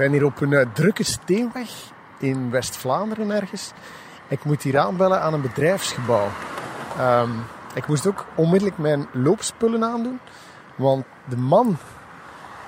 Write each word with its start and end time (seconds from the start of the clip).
ben 0.00 0.12
hier 0.12 0.24
op 0.24 0.40
een 0.40 0.50
uh, 0.50 0.66
drukke 0.72 1.02
steenweg 1.02 1.70
in 2.18 2.50
West-Vlaanderen 2.50 3.30
ergens. 3.30 3.72
Ik 4.28 4.44
moet 4.44 4.62
hier 4.62 4.78
aanbellen 4.78 5.20
aan 5.20 5.34
een 5.34 5.40
bedrijfsgebouw. 5.40 6.28
Um, 7.00 7.30
ik 7.74 7.86
moest 7.86 8.06
ook 8.06 8.24
onmiddellijk 8.34 8.78
mijn 8.78 9.06
loopspullen 9.12 9.84
aandoen. 9.84 10.20
Want 10.76 11.04
de 11.24 11.36
man 11.36 11.76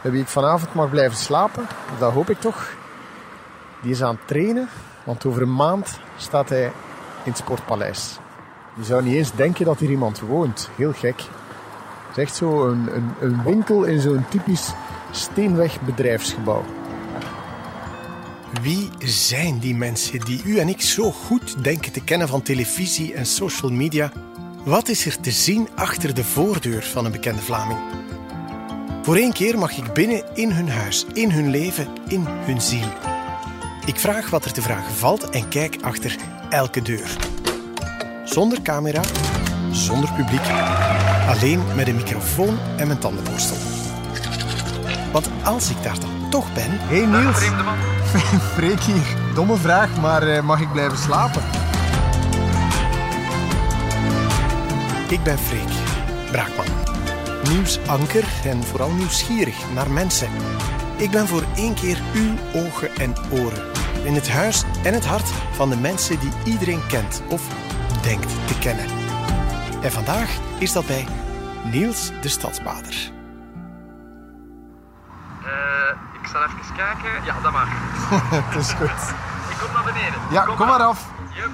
bij 0.01 0.11
wie 0.11 0.21
ik 0.21 0.29
vanavond 0.29 0.75
mag 0.75 0.91
blijven 0.91 1.17
slapen, 1.17 1.67
dat 1.99 2.13
hoop 2.13 2.31
ik 2.31 2.41
toch, 2.41 2.71
die 3.81 3.91
is 3.91 4.03
aan 4.03 4.15
het 4.15 4.29
trainen. 4.29 4.69
Want 5.05 5.25
over 5.25 5.43
een 5.43 5.55
maand 5.55 6.01
staat 6.17 6.49
hij 6.49 6.65
in 6.65 7.31
het 7.31 7.37
Sportpaleis. 7.37 8.19
Je 8.75 8.85
zou 8.85 9.03
niet 9.03 9.15
eens 9.15 9.33
denken 9.33 9.65
dat 9.65 9.79
hier 9.79 9.91
iemand 9.91 10.21
woont. 10.21 10.71
Heel 10.77 10.93
gek. 10.93 11.21
Het 12.09 12.17
is 12.17 12.23
echt 12.23 12.35
zo 12.35 12.69
een, 12.69 12.97
een, 12.97 13.15
een 13.21 13.43
winkel 13.43 13.85
in 13.85 14.01
zo'n 14.01 14.25
typisch 14.29 14.73
steenweg 15.11 15.81
bedrijfsgebouw. 15.81 16.65
Wie 18.61 18.91
zijn 18.99 19.59
die 19.59 19.75
mensen 19.75 20.21
die 20.21 20.43
u 20.45 20.59
en 20.59 20.69
ik 20.69 20.81
zo 20.81 21.11
goed 21.11 21.65
denken 21.65 21.93
te 21.93 22.01
kennen 22.01 22.29
van 22.29 22.43
televisie 22.43 23.15
en 23.15 23.27
social 23.27 23.71
media? 23.71 24.13
Wat 24.65 24.89
is 24.89 25.07
er 25.07 25.21
te 25.21 25.31
zien 25.31 25.69
achter 25.75 26.15
de 26.15 26.25
voordeur 26.25 26.83
van 26.83 27.05
een 27.05 27.13
bekende 27.13 27.43
Vlaming? 27.43 27.79
Voor 29.03 29.17
één 29.17 29.33
keer 29.33 29.59
mag 29.59 29.77
ik 29.77 29.93
binnen 29.93 30.23
in 30.35 30.51
hun 30.51 30.69
huis, 30.69 31.07
in 31.13 31.31
hun 31.31 31.51
leven, 31.51 31.89
in 32.09 32.25
hun 32.27 32.61
ziel. 32.61 32.89
Ik 33.87 33.99
vraag 33.99 34.31
wat 34.31 34.45
er 34.45 34.53
te 34.53 34.63
vragen 34.63 34.95
valt 34.95 35.31
en 35.31 35.49
kijk 35.49 35.77
achter 35.81 36.17
elke 36.51 36.83
deur. 36.83 37.17
Zonder 38.25 38.63
camera, 38.63 39.03
zonder 39.71 40.13
publiek, 40.13 40.49
alleen 41.29 41.61
met 41.77 41.89
een 41.89 41.97
microfoon 41.97 42.59
en 42.77 42.87
mijn 42.87 42.99
tandenborstel. 42.99 43.57
Want 45.13 45.29
als 45.45 45.71
ik 45.71 45.83
daar 45.83 46.01
dan 46.01 46.31
toch 46.31 46.55
ben... 46.55 46.71
Hey 46.71 47.07
Niels. 47.07 48.02
Freek 48.57 48.81
hier. 48.81 49.17
Domme 49.35 49.57
vraag, 49.57 50.01
maar 50.01 50.29
uh, 50.29 50.43
mag 50.43 50.61
ik 50.61 50.73
blijven 50.73 50.99
slapen? 50.99 51.43
Ik 55.09 55.23
ben 55.23 55.39
Freek, 55.39 55.73
Braakman. 56.31 56.67
Nieuwsanker 57.49 58.25
en 58.45 58.63
vooral 58.63 58.91
nieuwsgierig 58.91 59.57
naar 59.75 59.91
mensen. 59.91 60.29
Ik 60.97 61.11
ben 61.11 61.29
voor 61.29 61.45
één 61.57 61.75
keer 61.75 61.99
uw 62.15 62.61
ogen 62.61 62.95
en 62.97 63.15
oren. 63.31 63.63
In 64.05 64.15
het 64.15 64.29
huis 64.29 64.63
en 64.85 64.95
het 64.95 65.05
hart 65.05 65.29
van 65.53 65.71
de 65.71 65.77
mensen 65.77 66.21
die 66.21 66.33
iedereen 66.45 66.87
kent 66.87 67.23
of 67.29 67.43
denkt 68.03 68.47
te 68.47 68.59
kennen. 68.59 68.87
En 69.83 69.93
vandaag 69.93 70.39
is 70.59 70.73
dat 70.73 70.87
bij 70.87 71.05
Niels 71.71 72.11
de 72.21 72.29
Stadsbader. 72.29 73.22
Zal 76.33 76.43
even 76.43 76.75
kijken. 76.77 77.25
Ja, 77.25 77.41
dat 77.43 77.53
mag. 77.53 77.69
Het 78.51 78.61
is 78.61 78.73
goed. 78.73 79.15
Ik 79.51 79.57
kom 79.61 79.73
naar 79.73 79.85
beneden. 79.85 80.21
Ja, 80.31 80.45
kom, 80.45 80.67
maar 80.67 80.83
af. 80.83 81.07
Yep. 81.35 81.51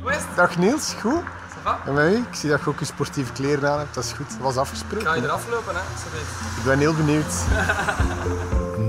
Hoe 0.00 0.10
is 0.10 0.16
het? 0.16 0.36
Dag 0.36 0.58
Niels, 0.58 0.94
goed? 1.00 1.22
En 1.86 1.94
mij? 1.94 2.12
Ik 2.12 2.34
zie 2.34 2.50
dat 2.50 2.60
je 2.60 2.68
ook 2.68 2.78
je 2.78 2.84
sportieve 2.84 3.32
kleren 3.32 3.70
aan 3.70 3.78
hebt. 3.78 3.94
Dat 3.94 4.04
is 4.04 4.12
goed. 4.12 4.28
Dat 4.28 4.38
was 4.38 4.56
afgesproken. 4.56 5.06
Ga 5.06 5.14
je 5.14 5.22
eraf 5.22 5.48
lopen, 5.48 5.74
hè? 5.74 5.80
Ik 6.58 6.64
ben 6.64 6.78
heel 6.78 6.94
benieuwd. 6.94 7.34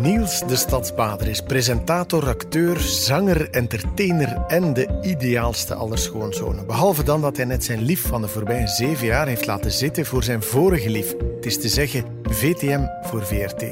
Niels 0.01 0.39
de 0.47 0.55
Stadsbader 0.55 1.27
is 1.27 1.41
presentator, 1.41 2.27
acteur, 2.27 2.79
zanger, 2.79 3.49
entertainer 3.49 4.43
en 4.47 4.73
de 4.73 4.99
ideaalste 5.01 5.73
aller 5.73 5.97
schoonzonen. 5.97 6.65
Behalve 6.65 7.03
dan 7.03 7.21
dat 7.21 7.35
hij 7.35 7.45
net 7.45 7.63
zijn 7.63 7.81
lief 7.81 8.07
van 8.07 8.21
de 8.21 8.27
voorbije 8.27 8.67
zeven 8.67 9.05
jaar 9.05 9.27
heeft 9.27 9.45
laten 9.45 9.71
zitten 9.71 10.05
voor 10.05 10.23
zijn 10.23 10.43
vorige 10.43 10.89
lief. 10.89 11.13
Het 11.35 11.45
is 11.45 11.61
te 11.61 11.67
zeggen 11.67 12.20
VTM 12.33 12.81
voor 13.01 13.25
VRT. 13.25 13.63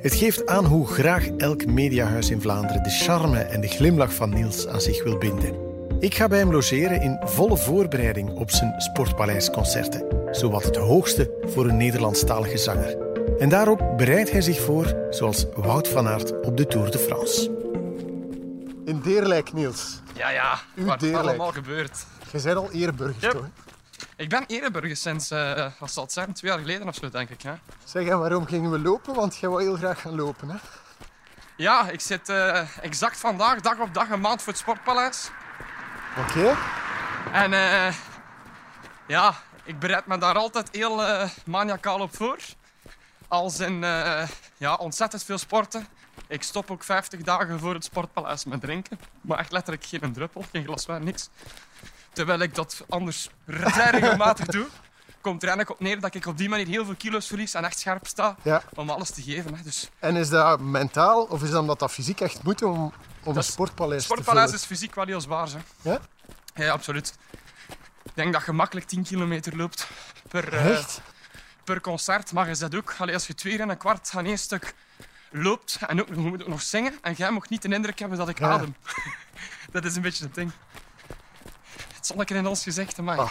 Het 0.00 0.14
geeft 0.14 0.46
aan 0.46 0.64
hoe 0.64 0.86
graag 0.86 1.28
elk 1.36 1.66
mediahuis 1.66 2.30
in 2.30 2.40
Vlaanderen 2.40 2.82
de 2.82 2.90
charme 2.90 3.38
en 3.38 3.60
de 3.60 3.68
glimlach 3.68 4.14
van 4.14 4.30
Niels 4.34 4.66
aan 4.66 4.80
zich 4.80 5.04
wil 5.04 5.18
binden. 5.18 5.54
Ik 6.00 6.14
ga 6.14 6.28
bij 6.28 6.38
hem 6.38 6.52
logeren 6.52 7.00
in 7.02 7.20
volle 7.24 7.56
voorbereiding 7.56 8.30
op 8.30 8.50
zijn 8.50 8.74
Sportpaleisconcerten. 8.80 10.04
Zowat 10.30 10.64
het 10.64 10.76
hoogste 10.76 11.30
voor 11.46 11.66
een 11.66 11.76
Nederlandstalige 11.76 12.56
zanger. 12.56 12.96
En 13.38 13.48
daarop 13.48 13.92
bereidt 13.96 14.30
hij 14.30 14.40
zich 14.40 14.60
voor 14.60 14.96
zoals 15.10 15.46
Wout 15.54 15.88
van 15.88 16.06
Aert 16.08 16.40
op 16.46 16.56
de 16.56 16.66
Tour 16.66 16.90
de 16.90 16.98
France. 16.98 17.50
In 18.84 19.00
Deerlijk, 19.00 19.52
Niels. 19.52 20.00
Ja, 20.14 20.30
ja. 20.30 20.58
Uw 20.76 20.84
Wat 20.84 21.00
Deerlijk. 21.00 21.22
allemaal 21.28 21.52
gebeurd. 21.52 22.04
Je 22.32 22.40
bent 22.42 22.56
al 22.56 22.68
ereburger, 22.72 23.14
Yep. 23.20 23.30
toch? 23.30 23.48
Ik 24.16 24.28
ben 24.28 24.44
Ereburger 24.46 24.96
sinds, 24.96 25.28
wat 25.78 25.92
zal 25.92 26.02
het 26.02 26.12
zijn, 26.12 26.32
twee 26.32 26.50
jaar 26.50 26.60
geleden 26.60 26.88
of 26.88 26.94
zo, 26.94 27.08
denk 27.08 27.30
ik. 27.30 27.42
Hè? 27.42 27.54
Zeg, 27.84 28.06
en 28.06 28.18
waarom 28.18 28.46
gingen 28.46 28.70
we 28.70 28.78
lopen? 28.78 29.14
Want 29.14 29.36
jij 29.36 29.48
wou 29.48 29.62
heel 29.62 29.76
graag 29.76 30.00
gaan 30.00 30.14
lopen, 30.14 30.48
hè? 30.48 30.56
Ja, 31.56 31.88
ik 31.90 32.00
zit 32.00 32.28
eh, 32.28 32.76
exact 32.80 33.18
vandaag, 33.18 33.60
dag 33.60 33.78
op 33.78 33.94
dag, 33.94 34.10
een 34.10 34.20
maand 34.20 34.42
voor 34.42 34.52
het 34.52 34.62
Sportpaleis. 34.62 35.30
Oké. 36.18 36.56
En 37.32 37.52
eh, 37.52 37.94
ja, 39.06 39.34
ik 39.64 39.78
bereid 39.78 40.06
me 40.06 40.18
daar 40.18 40.34
altijd 40.34 40.68
heel 40.72 41.04
eh, 41.04 41.28
maniacaal 41.46 42.00
op 42.00 42.16
voor. 42.16 42.38
Als 43.28 43.60
in 43.60 43.80
ja, 44.56 44.74
ontzettend 44.74 45.24
veel 45.24 45.38
sporten. 45.38 45.86
Ik 46.28 46.42
stop 46.42 46.70
ook 46.70 46.84
50 46.84 47.20
dagen 47.20 47.58
voor 47.58 47.74
het 47.74 47.84
Sportpaleis 47.84 48.44
met 48.44 48.60
drinken. 48.60 48.98
Maar 49.20 49.38
echt 49.38 49.52
letterlijk 49.52 49.84
geen 49.84 50.12
druppel, 50.12 50.44
geen 50.50 50.64
glas 50.64 50.86
wijn, 50.86 51.04
niks. 51.04 51.28
Terwijl 52.16 52.40
ik 52.40 52.54
dat 52.54 52.84
anders 52.88 53.28
vrij 53.48 53.90
regelmatig 53.90 54.46
doe. 54.46 54.66
Komt 55.20 55.42
er 55.42 55.48
eigenlijk 55.48 55.80
op 55.80 55.86
neer 55.86 56.00
dat 56.00 56.14
ik 56.14 56.26
op 56.26 56.38
die 56.38 56.48
manier 56.48 56.66
heel 56.66 56.84
veel 56.84 56.94
kilo's 56.96 57.26
verlies 57.26 57.54
en 57.54 57.64
echt 57.64 57.78
scherp 57.78 58.06
sta 58.06 58.36
Ja. 58.42 58.62
om 58.74 58.90
alles 58.90 59.10
te 59.10 59.22
geven. 59.22 59.54
Hè. 59.54 59.62
Dus 59.62 59.90
En 59.98 60.16
is 60.16 60.28
dat 60.28 60.60
mentaal 60.60 61.22
of 61.22 61.42
is 61.42 61.50
dat 61.50 61.60
omdat 61.60 61.78
dat 61.78 61.92
fysiek 61.92 62.20
echt 62.20 62.42
moet 62.42 62.62
om, 62.62 62.72
om 62.76 62.92
een 63.24 63.34
Dat 63.34 63.36
is- 63.44 63.50
sportpaleis 63.52 64.02
het 64.02 64.12
Sportpaleis 64.12 64.52
is 64.52 64.64
fysiek 64.64 64.94
wel 64.94 65.06
heel 65.06 65.20
zwaar. 65.20 65.48
Hè. 65.82 65.90
Ja? 65.90 66.00
Ja, 66.54 66.70
absoluut. 66.72 67.14
Ik 68.02 68.12
denk 68.14 68.32
dat 68.32 68.44
je 68.46 68.52
makkelijk 68.52 68.86
10 68.86 69.02
kilometer 69.02 69.56
loopt 69.56 69.86
per, 70.28 70.52
eh, 70.52 70.84
per 71.64 71.80
concert. 71.80 72.32
Maar 72.32 72.48
je 72.48 72.54
zet 72.54 72.74
ook, 72.74 72.94
allee, 72.98 73.14
als 73.14 73.26
je 73.26 73.34
twee 73.34 73.58
en 73.58 73.68
een 73.68 73.76
kwart 73.76 74.12
aan 74.14 74.24
één 74.26 74.38
stuk 74.38 74.74
loopt 75.30 75.78
en 75.86 76.00
ook, 76.00 76.08
je 76.08 76.14
moet 76.14 76.42
ook 76.42 76.48
nog 76.48 76.62
zingen 76.62 76.98
en 77.02 77.12
jij 77.12 77.30
mag 77.30 77.48
niet 77.48 77.62
de 77.62 77.68
indruk 77.68 77.98
hebben 77.98 78.18
dat 78.18 78.28
ik 78.28 78.38
Ja. 78.38 78.48
adem. 78.50 78.74
dat 79.72 79.84
is 79.84 79.96
een 79.96 80.02
beetje 80.02 80.24
het 80.24 80.34
ding. 80.34 80.52
Het 82.06 82.14
zonnetje 82.14 82.42
in 82.42 82.46
ons 82.46 82.62
gezicht, 82.62 83.00
maar 83.00 83.18
Ah. 83.18 83.30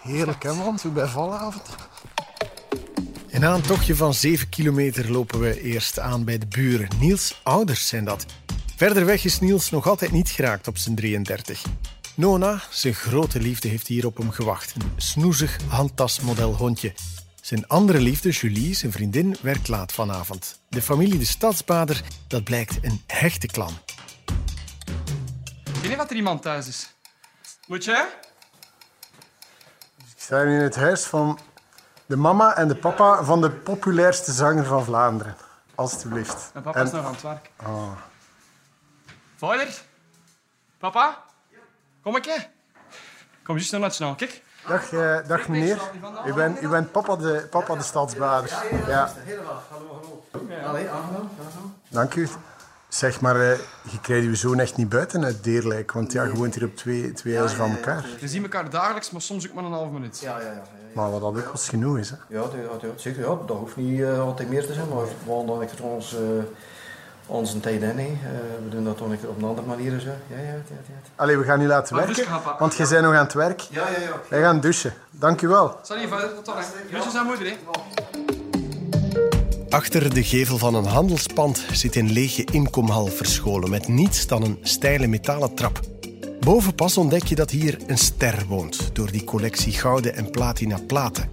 Heerlijk, 0.00 0.42
hè, 0.42 0.54
man? 0.54 0.78
Zo 0.78 0.90
bij 0.90 1.06
valavond. 1.06 1.68
En 3.30 3.40
na 3.40 3.54
een 3.54 3.60
tochtje 3.60 3.96
van 3.96 4.14
7 4.14 4.48
kilometer 4.48 5.10
lopen 5.10 5.40
we 5.40 5.60
eerst 5.62 5.98
aan 5.98 6.24
bij 6.24 6.38
de 6.38 6.46
buren. 6.46 6.88
Niels' 6.98 7.40
ouders 7.42 7.88
zijn 7.88 8.04
dat. 8.04 8.26
Verder 8.76 9.04
weg 9.04 9.24
is 9.24 9.40
Niels 9.40 9.70
nog 9.70 9.86
altijd 9.86 10.12
niet 10.12 10.28
geraakt 10.28 10.68
op 10.68 10.78
zijn 10.78 10.94
33. 10.94 11.62
Nona, 12.14 12.62
zijn 12.70 12.94
grote 12.94 13.40
liefde, 13.40 13.68
heeft 13.68 13.86
hier 13.86 14.06
op 14.06 14.16
hem 14.16 14.30
gewacht. 14.30 14.74
Een 14.74 14.92
snoezig 14.96 15.56
handtasmodel 15.68 16.54
hondje. 16.54 16.94
Zijn 17.40 17.68
andere 17.68 18.00
liefde, 18.00 18.30
Julie, 18.30 18.74
zijn 18.74 18.92
vriendin, 18.92 19.36
werkt 19.40 19.68
laat 19.68 19.92
vanavond. 19.92 20.60
De 20.68 20.82
familie 20.82 21.18
de 21.18 21.24
Stadsbader, 21.24 22.02
dat 22.26 22.44
blijkt 22.44 22.78
een 22.80 23.02
hechte 23.06 23.46
klan. 23.46 23.72
ik 25.64 25.82
weet 25.82 25.90
niet 25.90 26.00
of 26.00 26.10
er 26.10 26.16
iemand 26.16 26.42
thuis 26.42 26.68
is. 26.68 26.95
Moet 27.66 27.84
jij? 27.84 28.08
Ik 29.96 30.22
sta 30.22 30.42
nu 30.42 30.54
in 30.56 30.62
het 30.62 30.76
huis 30.76 31.04
van 31.04 31.38
de 32.06 32.16
mama 32.16 32.56
en 32.56 32.68
de 32.68 32.76
papa 32.76 33.24
van 33.24 33.40
de 33.40 33.50
populairste 33.50 34.32
zanger 34.32 34.64
van 34.64 34.84
Vlaanderen. 34.84 35.36
Alsjeblieft. 35.74 36.50
Mijn 36.52 36.64
papa 36.64 36.78
En- 36.78 36.86
is 36.86 36.92
nog 36.92 37.04
aan 37.04 37.12
het 37.12 37.22
werk. 37.22 37.50
Ah. 37.56 37.90
Vader? 39.36 39.82
Papa? 40.78 41.22
Kom 42.02 42.16
ik? 42.16 42.48
Kom 43.44 43.54
juist 43.56 43.72
naar 43.72 43.80
het 43.80 43.94
snel, 43.94 44.14
kijk. 44.14 44.42
Dag, 44.68 44.92
eh, 44.92 45.18
dag 45.26 45.48
meneer. 45.48 45.80
U 46.26 46.32
bent, 46.32 46.62
u 46.62 46.68
bent 46.68 46.92
papa, 46.92 47.16
de, 47.16 47.46
papa 47.50 47.74
de 47.74 47.82
stadsbader. 47.82 48.50
Ja. 48.86 49.12
Allee, 50.64 50.88
aangenaam. 50.90 51.30
Dank 51.88 52.14
u. 52.14 52.28
Zeg 52.96 53.20
maar, 53.20 53.40
eh, 53.40 53.58
je 53.82 54.00
krijgt 54.00 54.26
uw 54.26 54.34
zoon 54.34 54.58
echt 54.58 54.76
niet 54.76 54.88
buiten 54.88 55.24
uit 55.24 55.44
Deerlijk. 55.44 55.92
Want 55.92 56.12
ja, 56.12 56.22
je 56.24 56.32
woont 56.34 56.54
hier 56.54 56.64
op 56.64 56.76
twee, 56.76 57.12
twee 57.12 57.36
huizen 57.36 57.56
van 57.58 57.70
elkaar. 57.70 58.04
We 58.20 58.28
zien 58.28 58.42
elkaar 58.42 58.70
dagelijks, 58.70 59.10
maar 59.10 59.20
soms 59.20 59.48
ook 59.48 59.54
maar 59.54 59.64
een 59.64 59.72
half 59.72 59.90
minuut. 59.90 60.18
Ja, 60.20 60.38
ja, 60.38 60.44
ja. 60.46 60.52
ja. 60.52 60.62
Maar 60.94 61.10
wat 61.10 61.20
dat 61.20 61.36
ook 61.36 61.50
was 61.52 61.68
genoeg 61.68 61.98
is. 61.98 62.10
Hè. 62.10 62.16
Ja, 62.28 62.40
dat- 62.40 62.52
ja, 62.52 62.86
dat- 62.88 63.00
zeker. 63.00 63.20
Ja, 63.20 63.26
dat 63.46 63.56
hoeft 63.56 63.76
niet 63.76 64.00
eh, 64.00 64.20
altijd 64.20 64.48
meer 64.48 64.66
te 64.66 64.72
zijn, 64.72 64.88
maar 64.88 64.98
we 65.04 65.10
willen 65.26 65.46
dan 65.46 65.62
echt 65.62 65.80
ons, 65.80 66.14
eh, 66.14 66.20
onze 67.26 67.60
tijd 67.60 67.82
in. 67.82 67.88
hè. 67.98 68.04
Eh, 68.04 68.08
we 68.64 68.68
doen 68.68 68.84
dat 68.84 68.98
dan 68.98 69.12
echt 69.12 69.26
op 69.26 69.36
een 69.38 69.44
andere 69.48 69.66
manier. 69.66 70.00
Zo. 70.00 70.08
Ja, 70.08 70.36
ja, 70.36 70.42
ja, 70.42 70.52
ja. 70.68 70.94
Allee, 71.16 71.36
we 71.38 71.44
gaan 71.44 71.58
nu 71.58 71.66
laten 71.66 71.96
werken. 71.96 72.24
Want 72.58 72.74
jij 72.76 72.88
bent 72.88 73.02
nog 73.02 73.12
aan 73.14 73.24
het 73.24 73.32
werk. 73.34 73.60
Ja, 73.60 73.88
ja, 73.88 74.00
ja. 74.00 74.20
Wij 74.28 74.40
gaan 74.42 74.60
douchen. 74.60 74.92
Dank 75.10 75.42
u 75.42 75.48
wel. 75.48 75.78
Salut, 75.82 76.08
vader. 76.08 76.34
Tot 76.34 76.44
dan. 76.44 76.54
Groetjes 76.90 77.14
aan 77.16 77.26
moeder, 77.26 77.46
hè. 77.46 77.56
Achter 79.68 80.14
de 80.14 80.24
gevel 80.24 80.58
van 80.58 80.74
een 80.74 80.84
handelspand 80.84 81.64
zit 81.72 81.96
een 81.96 82.12
lege 82.12 82.44
inkomhal 82.52 83.06
verscholen 83.06 83.70
met 83.70 83.88
niets 83.88 84.26
dan 84.26 84.42
een 84.42 84.58
steile 84.62 85.06
metalen 85.06 85.54
trap. 85.54 85.80
Boven 86.40 86.74
pas 86.74 86.96
ontdek 86.96 87.24
je 87.24 87.34
dat 87.34 87.50
hier 87.50 87.78
een 87.86 87.98
ster 87.98 88.44
woont 88.48 88.90
door 88.92 89.10
die 89.10 89.24
collectie 89.24 89.72
gouden 89.72 90.14
en 90.14 90.30
platina 90.30 90.78
platen. 90.86 91.28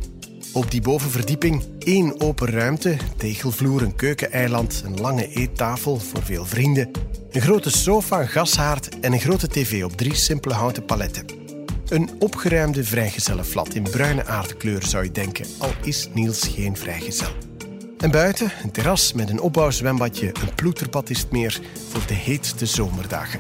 Op 0.54 0.72
die 0.72 0.82
bovenverdieping 0.82 1.64
één 1.80 2.22
open 2.22 2.48
ruimte, 2.48 2.98
tegelvloer, 3.18 3.82
een 3.82 3.96
keukeneiland, 3.96 4.82
een 4.86 5.00
lange 5.00 5.28
eettafel 5.28 6.00
voor 6.00 6.24
veel 6.24 6.46
vrienden, 6.46 6.92
een 7.32 7.42
grote 7.42 7.70
sofa, 7.70 8.22
een 8.22 8.28
gashaard 8.28 9.00
en 9.00 9.14
een 9.14 9.20
grote 9.20 9.48
tv 9.48 9.84
op 9.84 9.98
drie 9.98 10.16
simpele 10.16 10.54
houten 10.54 10.86
paletten. 10.86 11.26
Een 11.88 12.10
opgeruimde 12.20 12.84
vrijgezellenflat 12.84 13.74
in 13.74 13.84
bruine 13.84 14.26
aardkleur 14.26 14.84
zou 14.84 15.04
je 15.04 15.12
denken, 15.12 15.46
al 15.58 15.72
is 15.84 16.10
Niels 16.14 16.48
geen 16.48 16.78
vrijgezel. 16.78 17.43
En 18.04 18.12
buiten 18.12 18.52
een 18.64 18.72
terras 18.72 19.14
met 19.14 19.30
een 19.30 19.40
opbouwzwembadje, 19.40 20.28
een 20.28 20.56
ploeterbad 20.56 21.10
is 21.10 21.20
het 21.20 21.32
meer 21.32 21.60
voor 21.90 22.08
de 22.08 22.14
heetste 22.14 22.66
zomerdagen. 22.66 23.40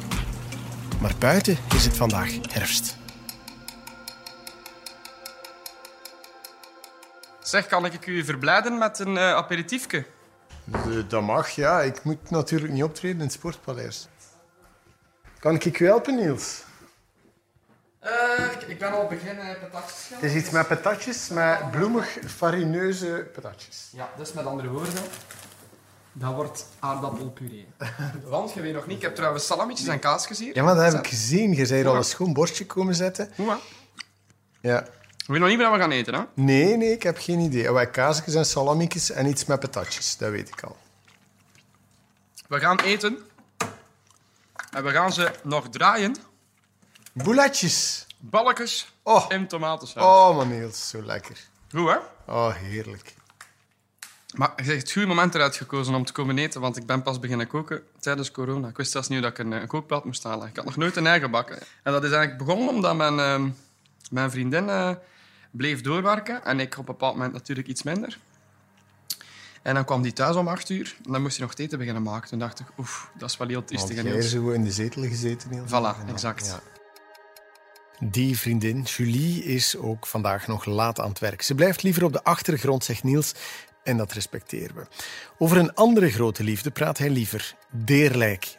Maar 1.01 1.13
buiten 1.19 1.57
is 1.75 1.86
het 1.86 1.98
vandaag 1.98 2.30
herfst. 2.51 2.98
Zeg, 7.42 7.68
kan 7.68 7.86
ik 7.86 8.06
u 8.07 8.24
verblijden 8.24 8.77
met 8.77 9.00
een 9.00 9.15
uh, 9.15 9.33
aperitiefje? 9.33 10.06
De- 10.63 11.07
Dat 11.07 11.21
mag, 11.21 11.50
ja. 11.50 11.81
Ik 11.81 12.04
moet 12.04 12.30
natuurlijk 12.30 12.74
niet 12.74 12.83
optreden 12.83 13.18
in 13.18 13.24
het 13.24 13.33
Sportpaleis. 13.33 14.07
Kan 15.39 15.56
ik 15.56 15.80
u 15.80 15.86
helpen, 15.86 16.15
Niels? 16.15 16.63
Eh, 18.04 18.68
ik 18.68 18.80
ben 18.80 18.92
al 18.92 19.08
beginnen 19.08 19.58
patatjes 19.60 20.06
gaan. 20.10 20.20
Het 20.22 20.32
is 20.32 20.36
iets 20.36 20.50
met 20.50 20.68
patatjes, 20.68 21.30
met 21.30 21.72
bloemig 21.72 22.18
farineuze 22.26 23.30
patatjes. 23.34 23.90
Ja, 23.92 24.10
dus 24.18 24.34
met 24.34 24.46
andere 24.46 24.70
woorden, 24.70 24.94
dat 26.14 26.34
wordt 26.34 26.66
aardappelpuree. 26.80 27.68
Want, 28.24 28.54
je 28.54 28.62
weet 28.62 28.74
nog 28.74 28.88
niet, 28.88 28.96
ik 28.96 29.02
heb 29.02 29.16
trouwens 29.16 29.46
salamietjes 29.46 29.88
en 29.88 30.00
kaasjes 30.00 30.40
hier. 30.40 30.56
Ja, 30.56 30.64
maar 30.64 30.76
dat 30.76 30.92
heb 30.92 31.04
ik 31.04 31.08
gezien. 31.08 31.56
Je 31.56 31.66
zei 31.66 31.82
er 31.82 31.88
al 31.88 31.96
een 31.96 32.04
schoon 32.04 32.34
borstje 32.34 32.66
komen 32.66 32.96
zetten. 32.96 33.32
Hoe 33.36 33.46
maar? 33.46 33.60
Ja. 34.62 34.82
We 34.82 34.90
weten 35.28 35.42
nog 35.42 35.50
niet 35.50 35.58
meer 35.58 35.70
wat 35.70 35.76
we 35.76 35.82
gaan 35.82 35.92
eten, 35.92 36.14
hè? 36.14 36.22
Nee, 36.34 36.78
nee, 36.78 36.92
ik 36.92 37.04
heb 37.04 37.18
geen 37.18 37.40
idee. 37.40 37.72
Wij 37.72 37.90
kaasjes 37.90 38.36
en 38.36 38.46
salamietjes 38.46 39.12
en 39.12 39.26
iets 39.26 39.46
met 39.46 39.60
patatjes. 39.60 40.18
Dat 40.18 40.32
weet 40.32 40.48
ik 40.48 40.64
al. 40.64 40.78
We 42.48 42.60
gaan 42.60 42.80
eten. 42.80 43.18
En 44.72 44.84
we 44.84 44.92
gaan 44.92 45.14
ze 45.14 45.32
nog 45.44 45.70
draaien. 45.70 46.16
Bouletjes. 47.13 48.07
Balkjes 48.19 48.94
Oh, 49.04 49.25
in 49.30 49.48
tomatensaus. 49.48 50.04
oh 50.04 50.36
man 50.36 50.48
Niels, 50.50 50.89
zo 50.89 51.01
lekker. 51.04 51.38
Goed, 51.71 51.89
hè? 51.89 51.98
Oh, 52.33 52.54
heerlijk. 52.56 53.13
Maar 54.36 54.54
je 54.56 54.63
hebt 54.63 54.81
het 54.81 54.92
goede 54.92 55.07
moment 55.07 55.36
eruit 55.36 55.56
gekozen 55.56 55.95
om 55.95 56.06
te 56.06 56.12
komen 56.12 56.38
eten, 56.38 56.62
want 56.62 56.77
ik 56.77 56.86
ben 56.86 57.01
pas 57.04 57.19
beginnen 57.19 57.48
koken 57.48 57.83
tijdens 58.00 58.31
corona. 58.31 58.68
Ik 58.68 58.77
wist 58.77 58.92
zelfs 58.92 59.07
niet 59.07 59.21
dat 59.21 59.31
ik 59.31 59.38
een, 59.38 59.54
eh, 59.54 59.62
een 59.62 59.68
kookplaat 59.68 60.06
moest 60.06 60.24
halen. 60.24 60.48
Ik 60.48 60.56
had 60.56 60.65
nog 60.65 60.75
nooit 60.77 60.95
een 60.95 61.07
eigen 61.07 61.31
bakken. 61.31 61.57
En 61.83 61.92
dat 61.92 62.04
is 62.04 62.12
eigenlijk 62.12 62.38
begonnen 62.45 62.69
omdat 62.69 62.95
mijn, 62.95 63.19
ehm, 63.19 63.50
mijn 64.12 64.31
vriendin 64.31 64.69
eh, 64.69 64.92
bleef 65.51 65.81
doorwerken 65.81 66.45
en 66.45 66.60
ik 66.60 66.71
op 66.74 66.77
een 66.80 66.86
bepaald 66.86 67.13
moment 67.15 67.33
natuurlijk 67.33 67.68
iets 67.68 67.83
minder. 67.83 68.18
En 69.62 69.74
dan 69.75 69.86
kwam 69.86 70.01
die 70.01 70.13
thuis 70.13 70.36
om 70.36 70.48
acht 70.48 70.69
uur 70.69 70.95
en 71.06 71.12
dan 71.12 71.21
moest 71.21 71.38
hij 71.38 71.45
nog 71.45 71.56
eten 71.57 71.77
beginnen 71.77 72.04
maken. 72.04 72.30
Toen 72.30 72.39
dacht 72.39 72.60
ik, 72.60 72.65
oef, 72.77 73.10
dat 73.18 73.30
is 73.30 73.38
wel 73.38 73.48
heel 73.48 73.56
Want 73.56 73.68
triestig. 73.68 73.98
en 73.98 74.04
jij 74.04 74.12
heel- 74.13 74.21
zo 74.21 74.50
in 74.50 74.63
de 74.63 74.71
zetel 74.71 75.04
gezeten, 75.04 75.50
Niels. 75.50 75.69
Voilà, 75.69 76.00
En 76.01 76.07
exact. 76.07 76.45
Ja. 76.45 76.60
Die 78.12 78.40
vriendin, 78.40 78.82
Julie, 78.82 79.44
is 79.44 79.76
ook 79.76 80.08
vandaag 80.08 80.48
nog 80.48 80.66
laat 80.66 81.00
aan 81.00 81.10
het 81.10 81.20
werk. 81.20 81.42
Ze 81.42 81.56
blijft 81.56 81.84
liever 81.84 82.04
op 82.04 82.14
de 82.14 82.24
achtergrond, 82.24 82.84
zegt 82.84 83.04
Niels, 83.04 83.34
en 83.84 83.98
dat 83.98 84.12
respecteren 84.12 84.76
we. 84.76 84.86
Over 85.38 85.58
een 85.58 85.74
andere 85.74 86.10
grote 86.10 86.44
liefde 86.44 86.72
praat 86.72 86.98
hij 86.98 87.10
liever. 87.10 87.56
Deerlijk, 87.70 88.58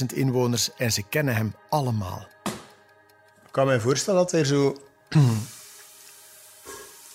12.000 0.00 0.06
inwoners 0.14 0.70
en 0.76 0.92
ze 0.92 1.02
kennen 1.02 1.34
hem 1.34 1.54
allemaal. 1.68 2.28
Ik 3.46 3.52
kan 3.52 3.66
me 3.66 3.80
voorstellen 3.80 4.20
dat 4.20 4.30
hij 4.30 4.44
zo... 4.44 4.76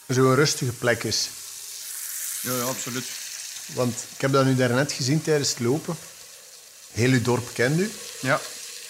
zo'n 0.08 0.36
rustige 0.36 0.74
plek 0.74 1.04
is. 1.04 1.30
Ja, 2.42 2.56
ja, 2.56 2.62
absoluut. 2.62 3.06
Want 3.74 4.06
ik 4.16 4.22
heb 4.22 4.32
dat 4.32 4.46
nu 4.46 4.56
daarnet 4.56 4.92
gezien 4.92 5.22
tijdens 5.22 5.50
het 5.50 5.60
lopen. 5.60 5.96
Heel 6.92 7.12
uw 7.12 7.22
dorp 7.22 7.54
kent 7.54 7.80
u. 7.80 7.92
Ja. 8.22 8.40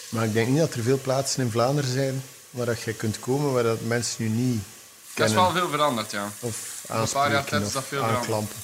Maar 0.09 0.25
ik 0.25 0.33
denk 0.33 0.47
niet 0.47 0.57
dat 0.57 0.73
er 0.73 0.83
veel 0.83 0.99
plaatsen 0.99 1.43
in 1.43 1.51
Vlaanderen 1.51 1.91
zijn 1.91 2.21
waar 2.51 2.65
dat 2.65 2.81
je 2.81 2.93
kunt 2.93 3.19
komen 3.19 3.53
waar 3.53 3.63
dat 3.63 3.81
mensen 3.81 4.25
u 4.25 4.29
niet 4.29 4.61
Dat 4.63 5.27
is 5.27 5.33
kennen. 5.33 5.35
wel 5.35 5.51
veel 5.51 5.69
veranderd, 5.69 6.11
ja. 6.11 6.29
Of 6.39 6.83
paar 6.87 6.95
jaar 6.95 7.01
aanspreken 7.01 7.45
tijd 7.45 7.61
is 7.61 7.67
of 7.67 7.73
dat 7.73 7.83
veel 7.83 7.97
veranderd. 7.97 8.19
aanklampen. 8.21 8.55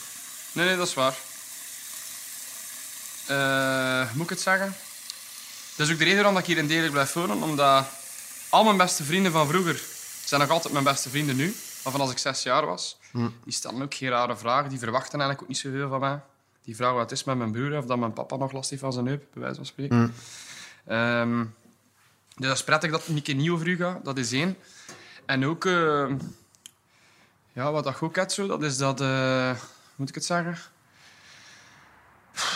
Nee, 0.51 0.65
nee, 0.65 0.77
dat 0.77 0.87
is 0.87 0.93
waar. 0.93 1.15
Eh, 3.27 4.11
moet 4.13 4.23
ik 4.23 4.29
het 4.29 4.41
zeggen? 4.41 4.75
Dat 5.75 5.87
is 5.87 5.93
ook 5.93 5.99
de 5.99 6.03
reden 6.05 6.23
waarom 6.23 6.37
ik 6.39 6.45
hier 6.45 6.57
in 6.57 6.67
Deerlijk 6.67 6.91
blijf 6.91 7.13
wonen. 7.13 7.41
Omdat 7.43 7.85
al 8.49 8.63
mijn 8.63 8.77
beste 8.77 9.03
vrienden 9.03 9.31
van 9.31 9.47
vroeger 9.47 9.81
zijn 10.25 10.41
nog 10.41 10.49
altijd 10.49 10.73
mijn 10.73 10.85
beste 10.85 11.09
vrienden 11.09 11.35
nu. 11.35 11.55
Maar 11.83 11.91
van 11.91 12.01
als 12.01 12.11
ik 12.11 12.17
zes 12.17 12.43
jaar 12.43 12.65
was. 12.65 12.97
Die 13.43 13.53
stellen 13.53 13.81
ook 13.81 13.93
geen 13.93 14.09
rare 14.09 14.37
vragen. 14.37 14.69
Die 14.69 14.79
verwachten 14.79 15.11
eigenlijk 15.19 15.41
ook 15.41 15.47
niet 15.47 15.57
zoveel 15.57 15.89
van 15.89 15.99
mij. 15.99 16.19
Die 16.63 16.75
vragen 16.75 16.93
wat 16.95 17.09
het 17.09 17.19
is 17.19 17.23
met 17.25 17.37
mijn 17.37 17.51
broer 17.51 17.77
of 17.77 17.85
dat 17.85 17.97
mijn 17.97 18.13
papa 18.13 18.35
nog 18.35 18.51
last 18.51 18.69
heeft 18.69 18.81
van 18.81 18.93
zijn 18.93 19.05
heup, 19.07 19.23
bij 19.33 19.41
wijze 19.41 19.55
van 19.55 19.65
spreken. 19.65 20.13
Ehm, 20.87 21.43
dus 22.37 22.47
dat 22.47 22.55
is 22.57 22.63
prettig 22.63 22.91
dat 22.91 23.05
het 23.05 23.15
een 23.15 23.21
keer 23.21 23.35
niet 23.35 23.49
over 23.49 23.67
u 23.67 23.75
gaat. 23.77 24.05
Dat 24.05 24.17
is 24.17 24.31
één. 24.31 24.57
En 25.25 25.45
ook... 25.45 25.65
eh, 25.65 26.09
ja, 27.53 27.71
wat 27.71 27.83
dat 27.83 28.01
ook 28.01 28.15
hebt, 28.15 28.31
zo, 28.31 28.47
dat 28.47 28.63
is 28.63 28.77
dat... 28.77 28.99
hoe 28.99 29.55
moet 29.95 30.09
ik 30.09 30.15
het 30.15 30.25
zeggen? 30.25 30.57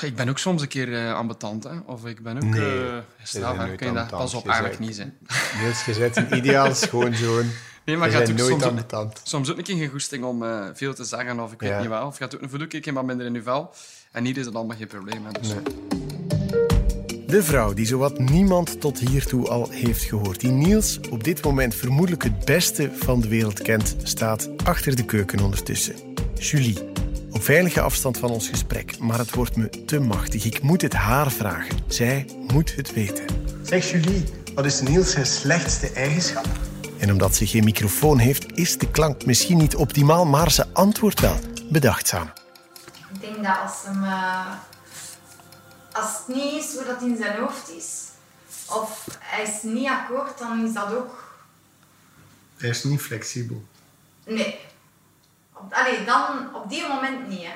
Ik 0.01 0.15
ben 0.15 0.29
ook 0.29 0.37
soms 0.37 0.61
een 0.61 0.67
keer 0.67 1.07
eh 1.07 1.13
ambetant, 1.13 1.63
hè. 1.63 1.77
Of 1.85 2.05
ik 2.05 2.23
ben 2.23 2.35
ook... 2.35 2.43
Nee, 2.43 2.61
je 2.61 3.03
straf, 3.23 3.75
Kun 3.75 3.87
je 3.87 3.93
dat 3.93 4.09
pas 4.09 4.33
op 4.33 4.43
Je 4.43 4.49
eigenlijk 4.49 4.79
niet 4.79 4.95
zijn. 4.95 5.17
Niels, 5.61 5.85
je 5.85 5.95
bent 5.99 6.15
een 6.15 6.35
ideaal 6.35 6.75
schoonzoon. 6.75 7.45
Nee, 7.85 7.97
maar 7.97 8.11
je 8.11 8.17
je 8.17 8.23
bent 8.23 8.31
ook 8.31 8.37
nooit 8.37 8.51
soms, 8.51 8.63
ook, 8.63 8.69
ambetant. 8.69 9.21
soms 9.23 9.51
ook 9.51 9.57
een 9.57 9.63
keer 9.63 9.77
geen 9.77 9.89
goesting 9.89 10.23
om 10.23 10.43
eh, 10.43 10.65
veel 10.73 10.93
te 10.93 11.03
zeggen 11.03 11.39
of 11.39 11.51
ik 11.51 11.59
weet 11.59 11.79
niet 11.79 11.87
wel. 11.87 12.07
Of 12.07 12.13
je 12.17 12.23
hebt 12.23 12.35
ook 12.35 12.41
een 12.41 12.49
voelkeer 12.49 12.93
wat 12.93 13.05
minder 13.05 13.25
in 13.25 13.33
je 13.33 13.43
vel. 13.43 13.73
En 14.11 14.25
hier 14.25 14.37
is 14.37 14.45
het 14.45 14.55
allemaal 14.55 14.77
geen 14.77 14.87
probleem. 14.87 15.25
Hè, 15.25 15.31
dus. 15.31 15.53
Nee. 15.53 16.20
De 17.31 17.43
vrouw 17.43 17.73
die 17.73 17.85
zowat 17.85 18.19
niemand 18.19 18.81
tot 18.81 18.99
hiertoe 18.99 19.47
al 19.47 19.69
heeft 19.69 20.03
gehoord, 20.03 20.39
die 20.39 20.51
Niels 20.51 20.99
op 21.09 21.23
dit 21.23 21.43
moment 21.43 21.75
vermoedelijk 21.75 22.23
het 22.23 22.45
beste 22.45 22.91
van 22.93 23.21
de 23.21 23.27
wereld 23.27 23.61
kent, 23.61 23.95
staat 24.03 24.49
achter 24.63 24.95
de 24.95 25.05
keuken 25.05 25.39
ondertussen. 25.39 25.95
Julie. 26.33 26.77
Op 27.31 27.43
veilige 27.43 27.81
afstand 27.81 28.17
van 28.17 28.29
ons 28.29 28.49
gesprek, 28.49 28.99
maar 28.99 29.17
het 29.17 29.35
wordt 29.35 29.55
me 29.55 29.69
te 29.85 29.99
machtig. 29.99 30.45
Ik 30.45 30.61
moet 30.61 30.81
het 30.81 30.93
haar 30.93 31.31
vragen. 31.31 31.77
Zij 31.87 32.25
moet 32.47 32.75
het 32.75 32.93
weten. 32.93 33.25
Zeg 33.63 33.91
Julie, 33.91 34.23
wat 34.55 34.65
is 34.65 34.81
Niels 34.81 35.11
zijn 35.11 35.25
slechtste 35.25 35.91
eigenschap? 35.91 36.45
En 36.97 37.11
omdat 37.11 37.35
ze 37.35 37.47
geen 37.47 37.63
microfoon 37.63 38.17
heeft, 38.17 38.57
is 38.57 38.77
de 38.77 38.91
klank 38.91 39.25
misschien 39.25 39.57
niet 39.57 39.75
optimaal, 39.75 40.25
maar 40.25 40.51
ze 40.51 40.65
antwoordt 40.73 41.19
wel 41.19 41.39
bedachtzaam. 41.69 42.31
Ik 43.13 43.21
denk 43.21 43.43
dat 43.43 43.57
als, 43.63 43.83
hem, 43.85 44.03
eh, 44.03 44.70
als 45.91 46.17
het 46.17 46.35
niet 46.35 46.63
is 46.63 46.75
hoe 46.75 46.85
dat 46.85 47.01
in 47.01 47.17
zijn 47.17 47.39
hoofd 47.39 47.69
is, 47.69 48.07
of 48.69 49.07
hij 49.19 49.43
is 49.43 49.61
niet 49.61 49.87
akkoord, 49.87 50.37
dan 50.37 50.65
is 50.65 50.73
dat 50.73 50.93
ook... 50.93 51.33
Hij 52.57 52.69
is 52.69 52.83
niet 52.83 53.01
flexibel. 53.01 53.65
Nee. 54.25 54.59
Op, 55.53 55.73
allee, 55.73 56.03
dan, 56.05 56.55
op 56.55 56.69
die 56.69 56.87
moment 56.87 57.27
niet, 57.27 57.43
hè. 57.43 57.53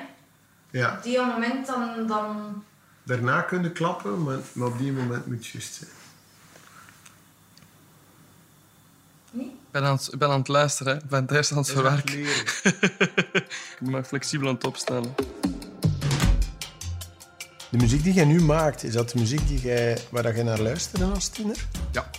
Ja, 0.70 0.96
Op 0.96 1.02
die 1.02 1.18
moment 1.20 1.66
dan... 1.66 2.06
dan 2.06 2.64
daarna 3.02 3.40
kunnen 3.40 3.72
klappen, 3.72 4.22
maar, 4.22 4.38
maar 4.52 4.68
op 4.68 4.78
die 4.78 4.92
moment 4.92 5.26
moet 5.26 5.36
het 5.36 5.46
juist 5.46 5.74
zijn. 5.74 5.90
niet. 9.30 9.46
Ik 9.52 9.70
ben 9.70 9.84
aan, 9.84 9.96
het, 9.96 10.12
ik 10.12 10.18
ben 10.18 10.28
aan 10.30 10.38
het 10.38 10.48
luisteren. 10.48 10.92
hè. 10.92 10.98
Ik 11.02 11.08
ben 11.08 11.18
aan 11.28 11.56
het 11.56 11.70
verwerken. 11.70 12.14
leren. 12.14 12.44
Ik 13.42 13.76
ben 13.80 13.90
maar 13.90 14.04
flexibel 14.04 14.48
aan 14.48 14.54
het 14.54 14.64
opstellen. 14.64 15.14
De 17.68 17.76
muziek 17.78 18.02
die 18.02 18.12
jij 18.12 18.24
nu 18.24 18.40
maakt, 18.42 18.82
is 18.84 18.92
dat 18.92 19.10
de 19.10 19.18
muziek 19.18 19.48
die 19.48 19.60
jij, 19.60 19.98
waar 20.10 20.22
dat 20.22 20.34
jij 20.34 20.42
naar 20.44 20.60
luisterde 20.60 21.04
als 21.04 21.28
tiener? 21.28 21.56
Ja. 21.92 22.10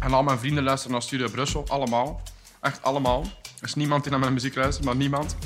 En 0.00 0.12
al 0.12 0.22
mijn 0.22 0.38
vrienden 0.38 0.64
luisteren 0.64 0.92
naar 0.92 1.02
Studio 1.02 1.28
Brussel. 1.28 1.64
Allemaal. 1.68 2.22
Echt 2.60 2.82
allemaal. 2.82 3.20
Er 3.60 3.68
is 3.68 3.74
niemand 3.74 4.02
die 4.02 4.10
naar 4.10 4.20
mijn 4.20 4.32
muziek 4.32 4.54
luistert, 4.54 4.84
maar 4.86 4.96
niemand. 4.96 5.36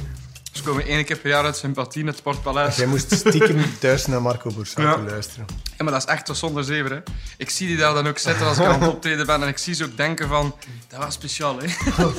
Ze 0.52 0.62
komen 0.62 0.84
één 0.86 1.04
keer 1.04 1.18
per 1.18 1.30
jaar 1.30 1.44
uit 1.44 1.56
sympathie 1.56 2.00
in 2.00 2.06
het 2.06 2.16
Sportpaleis. 2.16 2.76
Jij 2.76 2.86
moest 2.86 3.12
stiekem 3.14 3.64
thuis 3.80 4.06
naar 4.06 4.22
Marco 4.22 4.50
Borsato 4.50 4.82
Ja. 4.82 4.98
luisteren. 5.10 5.46
Ja, 5.76 5.84
maar 5.84 5.92
dat 5.92 6.02
is 6.02 6.08
echt 6.08 6.26
zo 6.26 6.34
zonder 6.34 6.64
zeven. 6.64 6.90
Hè. 6.90 7.02
Ik 7.38 7.50
zie 7.50 7.66
die 7.66 7.76
daar 7.76 7.94
dan 7.94 8.06
ook 8.06 8.18
zitten 8.18 8.46
als 8.46 8.58
ik 8.58 8.64
aan 8.64 8.80
het 8.80 8.90
optreden 8.90 9.26
ben. 9.26 9.42
En 9.42 9.48
ik 9.48 9.58
zie 9.58 9.74
ze 9.74 9.84
ook 9.84 9.96
denken 9.96 10.28
van... 10.28 10.54
Dat 10.88 10.98
was 10.98 11.14
speciaal, 11.14 11.58
hè. 11.60 11.66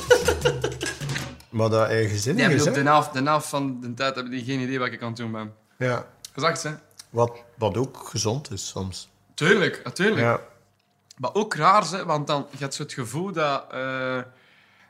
Maar 1.48 1.68
dat 1.70 1.88
eigen 1.88 2.18
zin 2.18 2.38
is, 2.38 2.64
hè? 2.64 2.70
de 2.72 2.80
helft, 2.80 3.12
de 3.12 3.22
helft 3.22 3.48
van 3.48 3.80
de 3.80 3.94
tijd 3.94 4.14
hebben 4.14 4.32
die 4.32 4.44
geen 4.44 4.60
idee 4.60 4.78
wat 4.78 4.92
ik 4.92 5.02
aan 5.02 5.08
het 5.08 5.16
doen 5.16 5.32
ben. 5.32 5.52
Ja. 5.78 6.06
Gezegd, 6.32 6.62
hè. 6.62 6.70
Wat, 7.10 7.32
wat 7.54 7.76
ook 7.76 7.96
gezond 8.08 8.50
is 8.50 8.68
soms. 8.68 9.08
Tuurlijk, 9.34 9.80
natuurlijk. 9.84 10.20
Ja. 10.20 10.40
Maar 11.16 11.34
ook 11.34 11.54
raar, 11.54 11.90
hè, 11.90 12.04
want 12.04 12.26
dan 12.26 12.46
je 12.50 12.58
hebt 12.58 12.74
zo 12.74 12.82
het 12.82 12.92
gevoel 12.92 13.32
dat... 13.32 13.64
eh, 13.72 14.18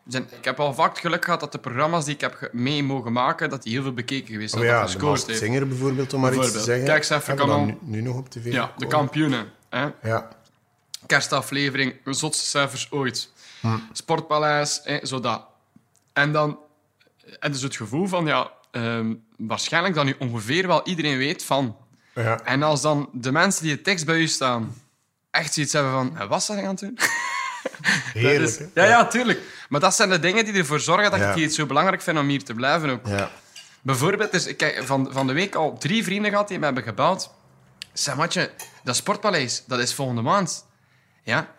zijn, 0.08 0.26
ik 0.38 0.44
heb 0.44 0.60
al 0.60 0.74
vaak 0.74 0.90
het 0.90 0.98
geluk 0.98 1.24
gehad 1.24 1.40
dat 1.40 1.52
de 1.52 1.58
programma's 1.58 2.04
die 2.04 2.14
ik 2.14 2.20
heb 2.20 2.48
mee 2.52 2.82
mogen 2.82 3.12
maken, 3.12 3.50
dat 3.50 3.62
die 3.62 3.72
heel 3.72 3.82
veel 3.82 3.92
bekeken 3.92 4.32
geweest 4.32 4.54
Oh 4.54 4.60
zijn. 4.60 4.72
ja, 4.72 4.86
dat 4.86 5.26
de. 5.26 5.34
Singer 5.34 5.68
bijvoorbeeld, 5.68 6.12
om 6.12 6.20
maar 6.20 6.34
iets 6.34 6.52
te 6.52 6.60
zeggen. 6.60 6.84
Kijk 6.86 6.98
eens 6.98 7.10
even, 7.10 7.36
kan 7.36 7.50
al- 7.50 7.64
nu, 7.64 7.78
nu 7.80 8.00
nog 8.00 8.16
op 8.16 8.28
tv 8.30 8.52
Ja, 8.52 8.72
de 8.76 8.86
kampioenen. 8.86 9.50
Hè. 9.68 9.88
Ja. 10.02 10.28
Kerstaflevering, 11.06 11.94
zotste 12.04 12.46
cijfers 12.46 12.90
ooit. 12.90 13.32
Hm. 13.60 13.76
Sportpaleis, 13.92 14.80
hè, 14.84 15.06
zo 15.06 15.20
dat. 15.20 15.42
En 16.12 16.32
dan 16.32 16.58
en 17.40 17.52
dus 17.52 17.62
het 17.62 17.76
gevoel 17.76 18.06
van, 18.06 18.26
ja, 18.26 18.50
ehm, 18.70 19.14
waarschijnlijk 19.36 19.94
dat 19.94 20.04
nu 20.04 20.14
ongeveer 20.18 20.66
wel 20.66 20.86
iedereen 20.86 21.18
weet 21.18 21.44
van. 21.44 21.76
Ja. 22.22 22.40
En 22.44 22.62
als 22.62 22.80
dan 22.80 23.08
de 23.12 23.32
mensen 23.32 23.62
die 23.62 23.72
het 23.72 23.84
tekst 23.84 24.06
bij 24.06 24.16
u 24.18 24.26
staan 24.26 24.74
echt 25.30 25.54
zoiets 25.54 25.72
hebben 25.72 25.92
van, 25.92 26.18
"Eh, 26.18 26.28
wat 26.28 26.42
zijn 26.44 26.58
aan 26.64 26.68
het 26.70 26.78
doen? 26.78 26.98
Heerlijk. 28.12 28.50
Is- 28.50 28.58
ja, 28.74 28.84
ja, 28.84 29.06
tuurlijk. 29.06 29.40
Maar 29.68 29.80
dat 29.80 29.94
zijn 29.94 30.08
de 30.10 30.18
dingen 30.18 30.44
die 30.44 30.54
ervoor 30.54 30.80
zorgen 30.80 31.10
dat 31.10 31.20
Ja. 31.20 31.32
ik 31.34 31.42
het 31.42 31.54
zo 31.54 31.66
belangrijk 31.66 32.02
vind 32.02 32.18
om 32.18 32.28
hier 32.28 32.44
te 32.44 32.54
blijven 32.54 32.90
ook. 32.90 33.06
Ja. 33.06 33.30
Bijvoorbeeld, 33.82 34.32
dus, 34.32 34.46
ik 34.46 34.60
heb 34.60 34.86
van, 34.86 35.08
van 35.12 35.26
de 35.26 35.32
week 35.32 35.54
al 35.54 35.78
drie 35.78 36.04
vrienden 36.04 36.30
gehad 36.30 36.48
die 36.48 36.58
me 36.58 36.64
hebben 36.64 36.82
gebeld. 36.82 37.34
Zeg, 37.92 38.16
matje, 38.16 38.50
dat 38.84 38.96
Sportpaleis, 38.96 39.62
dat 39.66 39.78
is 39.78 39.94
volgende 39.94 40.22
maand. 40.22 40.66
Ja. 41.22 41.54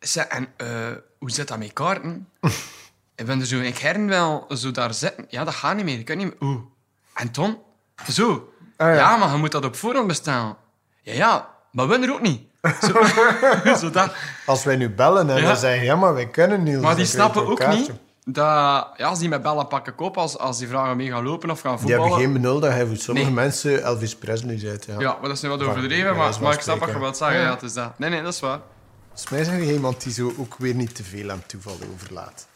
Zeg, 0.00 0.24
en 0.24 0.48
eh, 0.56 0.68
hoe 1.18 1.30
zit 1.30 1.48
dat 1.48 1.58
met 1.58 1.72
kaarten? 1.72 2.28
ik 3.16 3.26
ben 3.26 3.40
er 3.40 3.46
zo, 3.46 3.60
ik 3.60 3.78
hern 3.78 4.06
wel 4.08 4.46
zo 4.56 4.70
daar 4.70 4.94
zitten. 4.94 5.26
Ja, 5.28 5.44
dat 5.44 5.54
gaat 5.54 5.76
niet 5.76 5.84
meer. 5.84 5.98
Ik 5.98 6.04
kan 6.04 6.16
niet 6.16 6.26
meer. 6.26 6.48
Oeh. 6.48 6.60
En 7.14 7.30
Ton? 7.30 7.58
Zo. 8.12 8.53
Ah, 8.76 8.88
ja. 8.88 8.94
ja. 8.94 9.16
maar 9.16 9.30
je 9.32 9.36
moet 9.36 9.52
dat 9.52 9.64
op 9.64 9.76
voorhand 9.76 10.06
bestellen. 10.06 10.56
Ja, 11.02 11.12
ja, 11.12 11.48
maar 11.72 11.88
we 11.88 11.98
er 11.98 12.12
ook 12.12 12.20
niet. 12.20 12.42
Zo, 12.80 13.04
zo 13.80 13.90
dat. 13.90 14.12
Als 14.46 14.64
wij 14.64 14.76
nu 14.76 14.90
bellen 14.90 15.30
en 15.30 15.36
Ja. 15.40 15.46
dan 15.46 15.56
zeggen 15.56 15.84
ja, 15.84 15.96
maar 15.96 16.14
wij 16.14 16.26
kunnen 16.28 16.62
niet. 16.62 16.80
Maar 16.80 16.96
die 16.96 17.04
snappen 17.04 17.46
ook 17.46 17.58
kaartje. 17.58 17.78
niet 17.80 17.90
dat 18.26 18.88
ja, 18.96 19.06
als 19.08 19.18
die 19.18 19.28
met 19.28 19.42
bellen 19.42 19.66
pakken 19.68 19.94
kopen, 19.94 20.22
als, 20.22 20.38
als 20.38 20.58
die 20.58 20.68
vragen 20.68 20.96
mee 20.96 21.08
gaan 21.10 21.24
lopen 21.24 21.50
of 21.50 21.60
gaan 21.60 21.70
Die 21.70 21.80
voetballen. 21.80 22.06
hebben 22.08 22.24
geen 22.24 22.32
benul 22.42 22.60
dat 22.60 22.70
hij 22.70 22.86
voor 22.86 22.96
sommige 22.96 23.26
Nee. 23.26 23.34
mensen 23.34 23.82
Elvis 23.82 24.16
Presley 24.16 24.58
zit. 24.58 24.84
Ja. 24.84 24.94
Ja, 24.98 25.12
maar 25.12 25.22
dat 25.28 25.32
is 25.36 25.40
nu 25.40 25.48
wat 25.48 25.62
overdreven, 25.62 26.16
maar, 26.16 26.34
maar 26.40 26.52
ik 26.52 26.60
snap 26.60 26.78
wat 26.78 26.90
je 26.90 26.98
wilt 26.98 27.16
zeggen. 27.16 27.38
Ja. 27.38 27.44
Ja, 27.44 27.50
het 27.50 27.62
is 27.62 27.72
dat. 27.72 27.98
Nee, 27.98 28.10
nee, 28.10 28.22
dat 28.22 28.32
is 28.34 28.40
waar. 28.40 28.60
Volgens 29.08 29.30
mij 29.30 29.44
zijn 29.44 29.66
je 29.66 29.72
iemand 29.72 30.02
die 30.02 30.12
zo 30.12 30.32
ook 30.38 30.54
weer 30.58 30.74
niet 30.74 30.94
te 30.94 31.04
veel 31.04 31.30
aan 31.30 31.42
toeval 31.46 31.76
overlaat. 31.94 32.46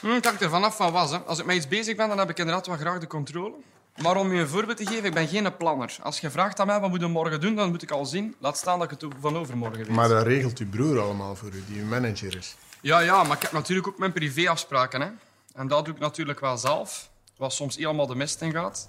Hm, 0.00 0.06
het 0.08 0.24
hangt 0.24 0.42
er 0.42 0.50
vanaf 0.50 0.76
van 0.76 0.92
was. 0.92 1.10
Hè. 1.10 1.18
Als 1.18 1.38
ik 1.38 1.44
met 1.44 1.56
iets 1.56 1.68
bezig 1.68 1.96
ben, 1.96 2.08
dan 2.08 2.18
heb 2.18 2.30
ik 2.30 2.38
inderdaad 2.38 2.66
wel 2.66 2.76
graag 2.76 2.98
de 2.98 3.06
controle. 3.06 3.52
Maar 3.96 4.16
om 4.16 4.32
je 4.32 4.40
een 4.40 4.48
voorbeeld 4.48 4.76
te 4.76 4.86
geven, 4.86 5.04
ik 5.04 5.14
ben 5.14 5.28
geen 5.28 5.56
planner. 5.56 5.96
Als 6.02 6.20
je 6.20 6.30
vraagt 6.30 6.60
aan 6.60 6.66
mij, 6.66 6.80
wat 6.80 6.90
moet 6.90 7.00
je 7.00 7.06
morgen 7.06 7.40
doen, 7.40 7.54
dan 7.54 7.70
moet 7.70 7.82
ik 7.82 7.90
al 7.90 8.06
zien. 8.06 8.34
Laat 8.38 8.56
staan 8.56 8.78
dat 8.78 8.92
ik 8.92 9.00
het 9.00 9.12
van 9.20 9.36
overmorgen 9.36 9.78
weet. 9.78 9.88
Maar 9.88 10.08
dat 10.08 10.26
regelt 10.26 10.58
uw 10.58 10.68
broer 10.68 11.00
allemaal 11.00 11.34
voor 11.34 11.52
u, 11.54 11.62
die 11.66 11.80
uw 11.80 11.86
manager 11.86 12.36
is. 12.36 12.56
Ja, 12.80 12.98
ja, 12.98 13.22
maar 13.22 13.36
ik 13.36 13.42
heb 13.42 13.52
natuurlijk 13.52 13.88
ook 13.88 13.98
mijn 13.98 14.12
privéafspraken. 14.12 15.00
Hè. 15.00 15.08
En 15.54 15.68
dat 15.68 15.84
doe 15.84 15.94
ik 15.94 16.00
natuurlijk 16.00 16.40
wel 16.40 16.58
zelf. 16.58 17.10
Wat 17.36 17.52
soms 17.52 17.76
helemaal 17.76 18.06
de 18.06 18.14
mist 18.14 18.40
in 18.40 18.52
gaat. 18.52 18.88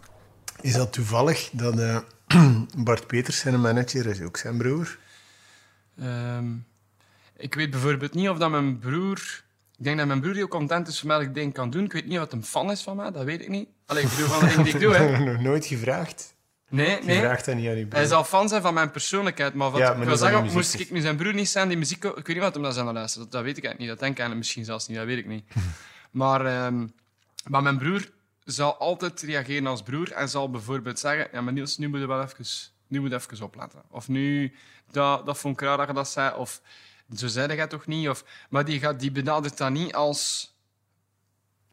Is 0.62 0.74
dat 0.74 0.94
toevallig 0.94 1.50
dat 1.52 1.80
eh, 1.80 1.98
Bart 2.78 3.08
Peters 3.08 3.40
zijn 3.40 3.62
manager 3.62 4.06
is, 4.06 4.22
ook 4.22 4.38
zijn 4.38 4.58
broer? 4.58 4.98
Ehm, 6.00 6.46
ik 7.38 7.56
weet 7.56 7.70
bijvoorbeeld 7.70 8.14
niet 8.14 8.30
of 8.30 8.38
dat 8.38 8.50
mijn 8.50 8.80
broer... 8.80 9.43
Ik 9.84 9.90
denk 9.90 10.02
dat 10.02 10.08
mijn 10.08 10.22
broer 10.22 10.36
heel 10.36 10.48
content 10.48 10.88
is 10.88 11.02
met 11.02 11.18
wat 11.18 11.26
ik 11.26 11.34
dingen 11.34 11.52
kan 11.52 11.70
doen. 11.70 11.84
Ik 11.84 11.94
weet 11.94 12.06
niet 12.06 12.20
het 12.20 12.34
een 12.34 12.44
fan 12.44 12.72
is 12.72 12.82
van 12.82 12.96
mij, 12.96 13.12
dat 13.12 13.24
weet 13.24 13.42
ik 13.42 13.50
niet. 13.50 13.70
Allee, 13.86 14.04
ik 14.04 14.10
bedoel 14.10 14.28
van 14.28 14.40
de 14.40 14.48
dingen 14.48 14.64
die 14.64 14.74
ik 14.74 14.80
doe, 14.80 14.96
hè. 14.96 15.18
Nog 15.32 15.42
nooit 15.42 15.66
gevraagd? 15.66 16.36
Nee, 16.70 16.90
Je 16.90 17.06
nee. 17.06 17.20
vraagt 17.20 17.46
dat 17.46 17.56
niet 17.56 17.68
aan 17.68 17.76
uw 17.76 17.88
broer. 17.88 18.00
Hij 18.00 18.06
zal 18.06 18.24
fan 18.24 18.50
zijn 18.50 18.62
van 18.62 18.74
mijn 18.74 18.92
persoonlijkheid, 18.92 19.54
maar 19.54 19.72
wat 19.72 19.80
Ja, 19.80 19.92
ik 19.92 19.98
wil 19.98 20.06
van 20.08 20.18
zeggen, 20.18 20.38
de 20.38 20.44
moest 20.44 20.56
muziek. 20.56 20.80
ik 20.80 20.92
nu 20.94 21.02
zijn 21.02 21.16
broer 21.16 21.34
niet 21.34 21.50
zijn 21.50 21.68
die 21.68 21.78
muziek... 21.78 22.04
Ik 22.04 22.16
weet 22.16 22.28
niet 22.28 22.38
wat 22.38 22.54
hem 22.54 22.64
dat 22.64 22.74
zijn 22.74 22.88
aan 22.88 22.94
luisteren, 22.94 23.24
dat, 23.24 23.32
dat 23.32 23.44
weet 23.44 23.58
ik 23.58 23.64
eigenlijk 23.64 23.80
niet. 23.80 23.90
Dat 23.90 24.00
denk 24.00 24.12
ik 24.12 24.18
eigenlijk 24.20 24.40
misschien 24.40 24.66
zelfs 24.66 24.88
niet, 24.88 24.98
dat 24.98 25.06
weet 25.06 25.18
ik 25.18 25.28
niet. 25.28 25.46
maar, 26.22 26.46
ehm, 26.46 26.88
maar 27.48 27.64
mijn 27.64 27.78
broer 27.78 28.10
zal 28.44 28.78
altijd 28.78 29.22
reageren 29.22 29.68
als 29.68 29.82
broer 29.82 30.12
en 30.12 30.30
zal 30.30 30.50
bijvoorbeeld 30.50 31.00
zeggen... 31.00 31.28
Ja, 31.32 31.42
maar 31.42 31.54
Niels, 31.54 31.78
nu 31.78 31.88
moet 31.88 32.00
je 32.00 32.08
wel 32.08 32.22
even, 32.22 32.46
nu 32.88 33.00
moet 33.00 33.10
je 33.10 33.16
even 33.16 33.46
opletten. 33.46 33.82
Of 33.90 34.08
nu, 34.08 34.54
dat, 34.92 35.26
dat 35.26 35.38
vond 35.38 35.62
ik 35.62 35.68
raar 35.68 35.78
dat 35.78 35.88
je 35.88 35.94
dat 35.94 36.10
zei. 36.10 36.36
Of 36.36 36.62
zo 37.16 37.28
zei 37.28 37.56
jij 37.56 37.68
toch 37.68 37.88
niet? 37.88 38.10
Of, 38.10 38.24
maar 38.50 38.66
die, 38.66 38.80
gaat, 38.80 39.00
die 39.00 39.12
benadert 39.12 39.58
dat 39.58 39.72
niet 39.72 39.94
als... 39.94 40.52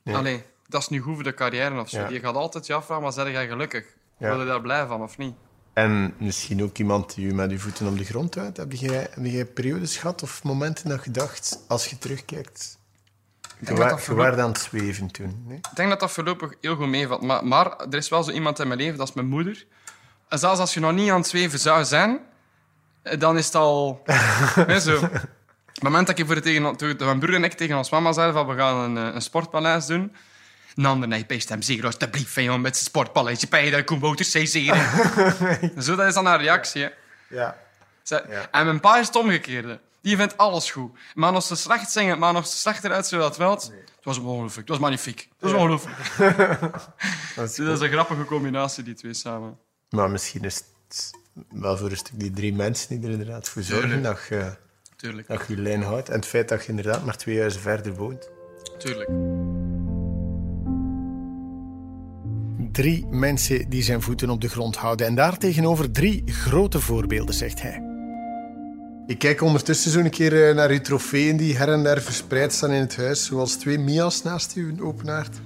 Nee. 0.02 0.16
Allee, 0.16 0.42
dat 0.68 0.80
is 0.80 0.88
nu 0.88 1.00
goed 1.00 1.14
voor 1.14 1.25
de 1.25 1.34
carrière 1.34 1.80
of 1.80 1.88
zo. 1.88 1.99
Ja. 2.00 2.08
Die 2.08 2.20
gaat 2.20 2.34
altijd 2.34 2.66
je 2.66 2.75
afvragen, 2.75 3.02
maar 3.02 3.12
zeg 3.12 3.30
jij 3.30 3.49
gelukkig? 3.49 3.84
Ja. 4.16 4.28
Wil 4.28 4.40
je 4.40 4.46
daar 4.46 4.60
blij 4.60 4.87
van 4.87 5.02
of 5.02 5.18
niet? 5.18 5.34
En 5.72 6.14
misschien 6.18 6.62
ook 6.62 6.78
iemand 6.78 7.14
die 7.14 7.26
u 7.26 7.34
met 7.34 7.50
uw 7.50 7.58
voeten 7.58 7.87
op 7.87 7.99
de 7.99 8.04
grond 8.04 8.34
houdt. 8.34 8.56
Heb 8.56 8.72
jij, 8.72 9.08
heb 9.10 9.25
jij 9.25 9.44
periodes 9.44 9.96
gehad 9.96 10.22
of 10.22 10.42
momenten 10.44 10.88
dat 10.88 11.04
je 11.04 11.10
dacht, 11.10 11.64
als 11.68 11.87
je 11.87 11.99
terugkijkt... 11.99 12.78
Je, 13.58 13.66
denk 13.66 13.78
wa- 13.78 13.84
dat 13.84 13.90
dat 13.90 13.99
je 13.99 14.04
voorlopig- 14.04 14.30
waart 14.30 14.42
aan 14.46 14.52
het 14.52 14.60
zweven 14.60 15.10
toen. 15.10 15.42
Nee? 15.46 15.56
Ik 15.56 15.76
denk 15.76 15.88
dat 15.88 16.00
dat 16.00 16.10
voorlopig 16.10 16.54
heel 16.60 16.76
goed 16.76 16.88
meevalt. 16.88 17.22
Maar, 17.22 17.46
maar 17.46 17.78
er 17.78 17.94
is 17.94 18.08
wel 18.08 18.22
zo 18.22 18.30
iemand 18.30 18.58
in 18.58 18.66
mijn 18.68 18.80
leven, 18.80 18.99
dat 18.99 19.08
is 19.08 19.14
mijn 19.14 19.26
moeder. 19.26 19.66
En 20.28 20.38
zelfs 20.38 20.60
als 20.60 20.75
je 20.75 20.80
nog 20.80 20.92
niet 20.92 21.10
aan 21.10 21.16
het 21.20 21.26
zweven 21.28 21.58
zou 21.58 21.84
zijn, 21.84 22.18
dan 23.19 23.38
is 23.38 23.47
het 23.47 23.54
al... 23.54 24.02
nee, 24.66 24.80
zo. 24.80 24.97
Op 24.97 25.11
het 25.75 25.83
moment 25.83 26.07
dat 26.07 26.19
ik 26.19 26.26
voor 26.26 26.40
tegen, 26.40 26.76
toen 26.76 26.97
mijn 26.99 27.19
broer 27.19 27.35
en 27.35 27.45
ik 27.45 27.52
tegen 27.52 27.76
ons 27.76 27.90
mama 27.90 28.12
zeiden 28.12 28.35
van 28.35 28.47
we 28.47 28.54
gaan 28.54 28.97
een, 28.97 29.09
eh, 29.09 29.14
een 29.14 29.23
sportpaleis 29.23 29.87
doen, 29.87 30.16
dan 30.75 31.09
nee, 31.09 31.25
peest 31.25 31.49
hem 31.49 31.62
zeker 31.62 31.85
alsjeblieft 31.85 32.33
van 32.33 32.42
jongen 32.42 32.61
met 32.61 32.75
zijn 32.75 32.88
sportpaleis. 32.88 33.40
Je 33.40 33.49
bij 33.49 33.71
de 33.71 33.85
Koenboters 33.85 34.30
zeren. 34.30 34.85
zo, 35.83 35.97
dat 35.97 36.07
is 36.07 36.14
dan 36.14 36.26
haar 36.26 36.40
reactie. 36.40 36.83
Hè. 36.83 36.88
Ja. 37.28 37.57
Zij- 38.02 38.25
Ja. 38.28 38.49
En 38.50 38.64
mijn 38.64 38.80
pa 38.80 38.99
is 38.99 39.07
het 39.07 39.16
omgekeerde. 39.16 39.80
Die 40.02 40.16
vindt 40.16 40.37
alles 40.37 40.71
goed. 40.71 40.99
Maar 41.14 41.33
als 41.33 41.47
ze 41.47 41.57
slecht 41.57 41.90
zingen, 41.90 42.19
maar 42.19 42.33
nog 42.33 42.47
slechter 42.47 42.92
uit 42.92 43.07
zodat 43.07 43.28
het 43.28 43.37
wel. 43.37 43.50
Het 43.50 43.73
was 44.02 44.19
ongelooflijk. 44.19 44.57
Het 44.57 44.69
was 44.69 44.78
magnifiek. 44.78 45.19
Het 45.21 45.50
was 45.50 45.52
ongelooflijk. 45.52 45.97
Dat 47.37 47.49
is 47.49 47.54
Dus 47.54 47.66
dat 47.66 47.76
is 47.76 47.80
een 47.80 47.90
grappige 47.92 48.25
combinatie, 48.25 48.85
die 48.85 48.95
twee 48.95 49.14
samen. 49.14 49.59
Maar 49.90 50.11
misschien 50.11 50.45
is 50.45 50.54
het 50.54 50.64
wel 51.49 51.76
voor 51.76 51.90
een 51.90 51.97
stuk 51.97 52.20
die 52.20 52.30
drie 52.30 52.54
mensen 52.54 52.88
die 52.88 53.06
er 53.06 53.12
inderdaad 53.12 53.49
voor 53.49 53.62
zorgen 53.62 54.02
dat 54.02 54.18
je, 54.28 54.52
Tuurlijk. 54.97 55.28
dat 55.28 55.47
je 55.47 55.56
je 55.56 55.62
lijn 55.62 55.82
houdt. 55.82 56.09
En 56.09 56.14
het 56.14 56.26
feit 56.26 56.49
dat 56.49 56.62
je 56.62 56.68
inderdaad 56.68 57.04
maar 57.04 57.16
twee 57.16 57.38
huizen 57.38 57.61
verder 57.61 57.94
woont. 57.94 58.28
Tuurlijk. 58.78 59.09
Drie 62.73 63.06
mensen 63.06 63.68
die 63.68 63.82
zijn 63.82 64.02
voeten 64.02 64.30
op 64.30 64.40
de 64.40 64.49
grond 64.49 64.76
houden. 64.76 65.06
En 65.06 65.14
daartegenover 65.14 65.90
drie 65.90 66.23
grote 66.26 66.80
voorbeelden, 66.80 67.35
zegt 67.35 67.62
hij. 67.62 67.82
Ik 69.06 69.18
kijk 69.18 69.40
ondertussen 69.40 69.90
zo 69.90 69.99
een 69.99 70.11
keer 70.11 70.49
eh, 70.49 70.54
naar 70.54 70.70
uw 70.70 70.80
trofeeën 70.80 71.37
die 71.37 71.56
her 71.56 71.68
en 71.68 71.82
der 71.82 72.02
verspreid 72.02 72.52
staan 72.52 72.70
in 72.70 72.80
het 72.80 72.97
huis. 72.97 73.25
Zoals 73.25 73.54
twee 73.54 73.78
Mia's 73.78 74.23
naast 74.23 74.52
uw 74.54 74.85
open 74.85 75.09
haard. 75.09 75.40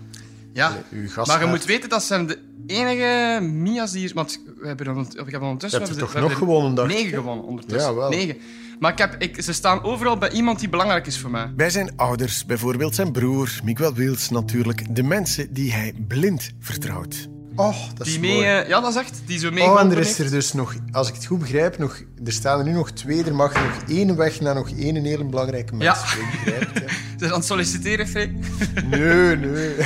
Ja. 0.54 0.72
uw 0.90 1.08
Maar 1.24 1.40
je 1.40 1.46
moet 1.46 1.64
weten, 1.64 1.88
dat 1.88 2.02
zijn 2.02 2.26
de 2.26 2.38
enige 2.66 3.40
Mia's 3.42 3.90
die 3.90 4.00
hier... 4.00 4.14
Want 4.14 4.40
we 4.60 4.66
hebben, 4.66 4.86
er 4.86 4.94
we 4.94 5.16
hebben 5.16 5.40
ondertussen... 5.40 5.80
Je 5.80 5.86
hebt 5.86 6.00
er 6.00 6.06
toch 6.06 6.20
nog 6.22 6.38
gewonnen, 6.38 6.74
dacht 6.74 6.88
Negen 6.88 7.14
gewonnen 7.14 7.44
ondertussen. 7.44 7.90
Ja, 7.90 7.96
wel. 7.96 8.10
Negen. 8.10 8.36
Maar 8.78 8.92
ik 8.92 8.98
heb, 8.98 9.14
ik, 9.18 9.42
ze 9.42 9.52
staan 9.52 9.82
overal 9.82 10.18
bij 10.18 10.30
iemand 10.30 10.58
die 10.58 10.68
belangrijk 10.68 11.06
is 11.06 11.18
voor 11.18 11.30
mij. 11.30 11.52
Bij 11.54 11.70
zijn 11.70 11.92
ouders, 11.96 12.46
bijvoorbeeld 12.46 12.94
zijn 12.94 13.12
broer, 13.12 13.60
Miguel 13.64 13.94
Wils 13.94 14.30
natuurlijk. 14.30 14.94
De 14.94 15.02
mensen 15.02 15.52
die 15.52 15.72
hij 15.72 15.94
blind 16.08 16.50
vertrouwt. 16.60 17.28
Oh, 17.56 17.76
dat 17.94 18.06
is 18.06 18.12
Die 18.12 18.20
mee... 18.20 18.32
mooi. 18.34 18.46
eh, 18.46 18.68
ja, 18.68 18.80
dat 18.80 18.90
is 18.90 18.96
echt. 19.00 19.22
Die 19.26 19.38
zo 19.38 19.50
mee 19.50 19.64
Oh, 19.64 19.80
en 19.80 19.90
er 19.90 19.98
is 19.98 20.18
er 20.18 20.30
dus 20.30 20.52
nog, 20.52 20.74
als 20.92 21.08
ik 21.08 21.14
het 21.14 21.24
goed 21.26 21.38
begrijp, 21.38 21.78
nog, 21.78 22.00
er 22.24 22.32
staan 22.32 22.58
er 22.58 22.64
nu 22.64 22.72
nog 22.72 22.90
twee. 22.90 23.24
Er 23.24 23.34
mag 23.34 23.54
nog 23.54 23.88
één 23.88 24.16
weg 24.16 24.40
naar 24.40 24.54
nog 24.54 24.70
één 24.70 25.04
hele 25.04 25.24
belangrijke 25.24 25.74
mens. 25.74 26.00
Ja. 26.14 26.16
Begrijp. 26.44 26.70
Ze 27.18 27.24
is 27.24 27.30
aan 27.30 27.36
het 27.38 27.44
solliciteren, 27.44 28.08
Free. 28.08 28.34
Nee, 28.90 29.36
nee. 29.36 29.76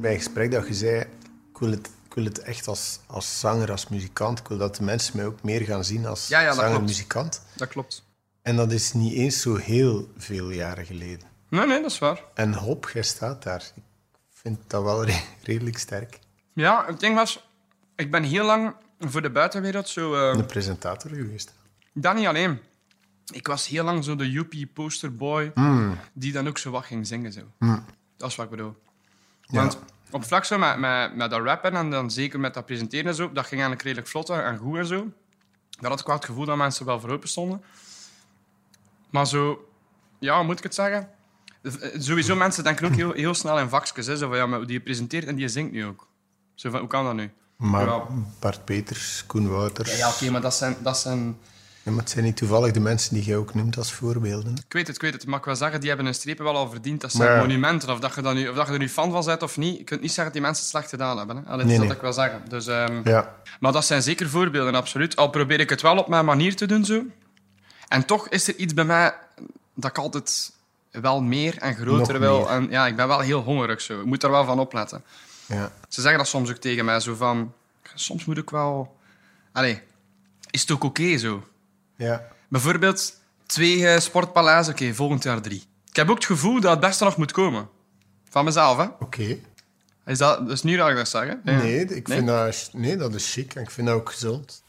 Mij 0.00 0.10
een 0.12 0.16
gesprek 0.16 0.50
dat 0.50 0.66
je 0.66 0.74
zei, 0.74 1.00
ik 1.52 1.58
wil 1.58 1.70
het, 1.70 1.86
ik 2.08 2.14
wil 2.14 2.24
het 2.24 2.38
echt 2.38 2.68
als, 2.68 3.00
als 3.06 3.40
zanger, 3.40 3.70
als 3.70 3.88
muzikant. 3.88 4.38
Ik 4.38 4.48
wil 4.48 4.58
dat 4.58 4.76
de 4.76 4.82
mensen 4.82 5.16
mij 5.16 5.26
ook 5.26 5.42
meer 5.42 5.60
gaan 5.60 5.84
zien 5.84 6.06
als 6.06 6.28
Ja, 6.28 6.40
ja, 6.40 6.46
dat 6.46 6.54
zanger, 6.54 6.70
klopt. 6.70 6.86
muzikant. 6.86 7.42
Dat 7.56 7.68
klopt. 7.68 8.04
En 8.50 8.56
dat 8.56 8.72
is 8.72 8.92
niet 8.92 9.12
eens 9.12 9.40
zo 9.40 9.56
heel 9.56 10.08
veel 10.16 10.50
jaren 10.50 10.86
geleden. 10.86 11.28
Nee, 11.48 11.66
nee, 11.66 11.80
dat 11.82 11.90
is 11.90 11.98
waar. 11.98 12.22
En 12.34 12.54
hop, 12.54 12.90
jij 12.92 13.02
staat 13.02 13.42
daar. 13.42 13.70
Ik 13.76 13.82
vind 14.32 14.58
dat 14.66 14.82
wel 14.82 15.04
re- 15.04 15.22
redelijk 15.42 15.78
sterk. 15.78 16.18
Ja, 16.54 16.84
het 16.86 17.00
ding 17.00 17.14
was... 17.14 17.48
Ik 17.96 18.10
ben 18.10 18.22
heel 18.22 18.44
lang 18.44 18.74
voor 18.98 19.22
de 19.22 19.30
buitenwereld 19.30 19.88
zo... 19.88 20.14
eh, 20.14 20.38
Een 20.38 20.46
presentator 20.46 21.10
geweest. 21.10 21.54
Dat 21.92 22.14
niet 22.14 22.26
alleen. 22.26 22.58
Ik 23.32 23.46
was 23.46 23.66
heel 23.66 23.84
lang 23.84 24.04
zo 24.04 24.16
de 24.16 24.30
Yuppie 24.30 24.66
posterboy 24.66 25.50
Hmm. 25.54 25.96
die 26.12 26.32
dan 26.32 26.48
ook 26.48 26.58
zo 26.58 26.70
wat 26.70 26.84
ging 26.84 27.06
zingen. 27.06 27.32
Zo. 27.32 27.40
Dat 28.16 28.28
is 28.30 28.36
wat 28.36 28.44
ik 28.44 28.50
bedoel. 28.50 28.76
Want 29.46 29.78
op 30.10 30.24
vlak 30.24 30.44
zo 30.44 30.58
met, 30.58 30.78
met, 30.78 31.16
met 31.16 31.30
dat 31.30 31.40
rappen 31.42 31.72
en 31.76 31.90
dan 31.90 32.10
zeker 32.10 32.40
met 32.40 32.54
dat 32.54 32.66
presenteren 32.66 33.06
en 33.06 33.14
zo, 33.14 33.26
dat 33.32 33.42
ging 33.46 33.50
eigenlijk 33.60 33.82
redelijk 33.82 34.08
vlot 34.08 34.28
en 34.30 34.56
goed 34.56 34.76
en 34.78 34.86
zo. 34.86 35.08
Daar 35.80 35.90
had 35.90 36.00
ik 36.00 36.06
wel 36.06 36.16
het 36.16 36.24
gevoel 36.24 36.44
dat 36.44 36.56
mensen 36.56 36.86
wel 36.86 37.00
voor 37.00 37.10
open 37.10 37.28
stonden. 37.28 37.62
Maar 39.10 39.26
zo, 39.26 39.68
ja, 40.18 40.36
hoe 40.36 40.44
moet 40.44 40.58
ik 40.58 40.62
het 40.64 40.74
zeggen? 40.74 41.08
Eh, 41.62 41.72
Sowieso, 41.98 42.36
mensen 42.36 42.64
denken 42.64 42.86
ook 42.86 42.94
heel, 42.94 43.12
heel 43.12 43.34
snel 43.34 43.58
in 43.58 43.68
vakjes. 43.68 44.06
Hè, 44.06 44.16
zo 44.16 44.28
van, 44.28 44.36
ja, 44.36 44.46
maar 44.46 44.66
die 44.66 44.80
presenteert 44.80 45.26
en 45.26 45.34
die 45.36 45.48
zingt 45.48 45.72
nu 45.72 45.86
ook. 45.86 46.06
Zo 46.54 46.70
van, 46.70 46.80
hoe 46.80 46.88
kan 46.88 47.04
dat 47.04 47.14
nu? 47.14 47.30
Maar 47.56 47.86
Ja. 47.86 48.06
Bart 48.40 48.64
Peters, 48.64 49.24
Koen 49.26 49.48
Wouters... 49.48 49.90
Ja, 49.90 49.96
ja 49.96 50.08
oké, 50.08 50.30
maar 50.30 50.40
dat 50.40 50.54
zijn, 50.54 50.76
dat 50.82 50.98
zijn... 50.98 51.38
Ja, 51.82 51.90
maar 51.90 52.00
het 52.00 52.10
zijn 52.10 52.24
niet 52.24 52.36
toevallig 52.36 52.72
de 52.72 52.80
mensen 52.80 53.14
die 53.14 53.22
jij 53.24 53.36
ook 53.36 53.54
noemt 53.54 53.76
als 53.76 53.92
voorbeelden. 53.92 54.52
Ik 54.66 54.72
weet 54.72 54.86
het, 54.86 54.96
ik 54.96 55.02
weet 55.02 55.12
het. 55.12 55.26
Maar 55.26 55.38
ik 55.38 55.44
wil 55.44 55.56
zeggen, 55.56 55.78
die 55.80 55.88
hebben 55.88 56.06
hun 56.06 56.14
strepen 56.14 56.44
wel 56.44 56.56
al 56.56 56.70
verdiend. 56.70 57.00
Dat 57.00 57.12
zijn 57.12 57.28
Maar 57.28 57.38
monumenten. 57.38 57.90
Of 57.90 57.98
dat, 58.00 58.14
je 58.14 58.22
dan 58.22 58.34
nu, 58.34 58.48
of 58.48 58.56
dat 58.56 58.66
je 58.66 58.72
er 58.72 58.78
nu 58.78 58.88
fan 58.88 59.10
van 59.12 59.24
bent 59.24 59.42
of 59.42 59.56
niet. 59.56 59.78
Je 59.78 59.84
kunt 59.84 60.00
niet 60.00 60.08
zeggen 60.12 60.24
dat 60.24 60.32
die 60.32 60.42
mensen 60.42 60.62
het 60.62 60.72
slecht 60.72 60.88
gedaan 60.88 61.18
hebben. 61.18 61.36
Hè. 61.36 61.42
Allee, 61.42 61.56
dat 61.56 61.64
Nee, 61.66 61.74
is 61.74 61.78
nee. 61.78 61.88
wat 61.88 61.96
ik 61.96 62.02
wil 62.02 62.12
zeggen. 62.12 62.42
Dus, 62.48 62.66
ehm, 62.66 63.00
Ja. 63.08 63.34
Maar 63.60 63.72
dat 63.72 63.84
zijn 63.84 64.02
zeker 64.02 64.28
voorbeelden, 64.28 64.74
absoluut. 64.74 65.16
Al 65.16 65.30
probeer 65.30 65.60
ik 65.60 65.70
het 65.70 65.80
wel 65.82 65.96
op 65.96 66.08
mijn 66.08 66.24
manier 66.24 66.56
te 66.56 66.66
doen 66.66 66.84
zo. 66.84 67.02
En 67.90 68.04
toch 68.04 68.28
is 68.28 68.48
er 68.48 68.56
iets 68.56 68.74
bij 68.74 68.84
mij 68.84 69.14
dat 69.74 69.90
ik 69.90 69.98
altijd 69.98 70.52
wel 70.90 71.22
meer 71.22 71.58
en 71.58 71.74
groter 71.74 72.12
Nog 72.12 72.22
wil. 72.22 72.38
meer. 72.38 72.48
En 72.48 72.70
ja, 72.70 72.86
ik 72.86 72.96
ben 72.96 73.08
wel 73.08 73.20
heel 73.20 73.40
hongerig 73.42 73.80
zo. 73.80 74.00
Ik 74.00 74.06
moet 74.06 74.22
er 74.22 74.30
wel 74.30 74.44
van 74.44 74.58
opletten. 74.58 75.04
ja. 75.46 75.72
Ze 75.88 76.00
zeggen 76.00 76.18
dat 76.18 76.28
soms 76.28 76.50
ook 76.50 76.56
tegen 76.56 76.84
mij 76.84 77.00
zo 77.00 77.14
van... 77.14 77.52
Soms 77.94 78.24
moet 78.24 78.38
ik 78.38 78.50
wel... 78.50 78.96
Allee, 79.52 79.80
is 80.50 80.60
het 80.60 80.70
ook 80.70 80.84
oké 80.84 81.16
zo? 81.18 81.44
Ja. 81.96 82.26
Bijvoorbeeld 82.48 83.14
twee 83.46 83.86
eh, 83.88 84.00
sportpaleis, 84.00 84.68
oké, 84.68 84.94
volgend 84.94 85.22
jaar 85.22 85.40
drie. 85.40 85.64
Ik 85.88 85.96
heb 85.96 86.08
ook 86.10 86.16
het 86.16 86.24
gevoel 86.26 86.60
dat 86.60 86.70
het 86.70 86.80
beste 86.80 87.04
nog 87.04 87.16
moet 87.16 87.32
komen. 87.32 87.68
Van 88.28 88.44
mezelf, 88.44 88.76
hè? 88.76 88.84
Oké. 89.00 89.38
Is 90.06 90.18
dat, 90.18 90.38
dat 90.38 90.50
is 90.50 90.62
niet 90.62 90.76
raar 90.76 90.82
dat 90.82 90.90
ik 90.90 90.96
dat 90.96 91.08
zeg, 91.08 91.28
hè? 91.28 91.52
Nee, 91.56 91.84
ik 91.84 92.08
vind 92.08 92.26
Dat, 92.26 92.68
nee, 92.72 92.96
dat 92.96 93.14
is 93.14 93.32
chic 93.32 93.54
en 93.54 93.62
ik 93.62 93.70
vind 93.70 93.86
dat 93.86 93.96
ook 93.96 94.10
gezond. 94.10 94.62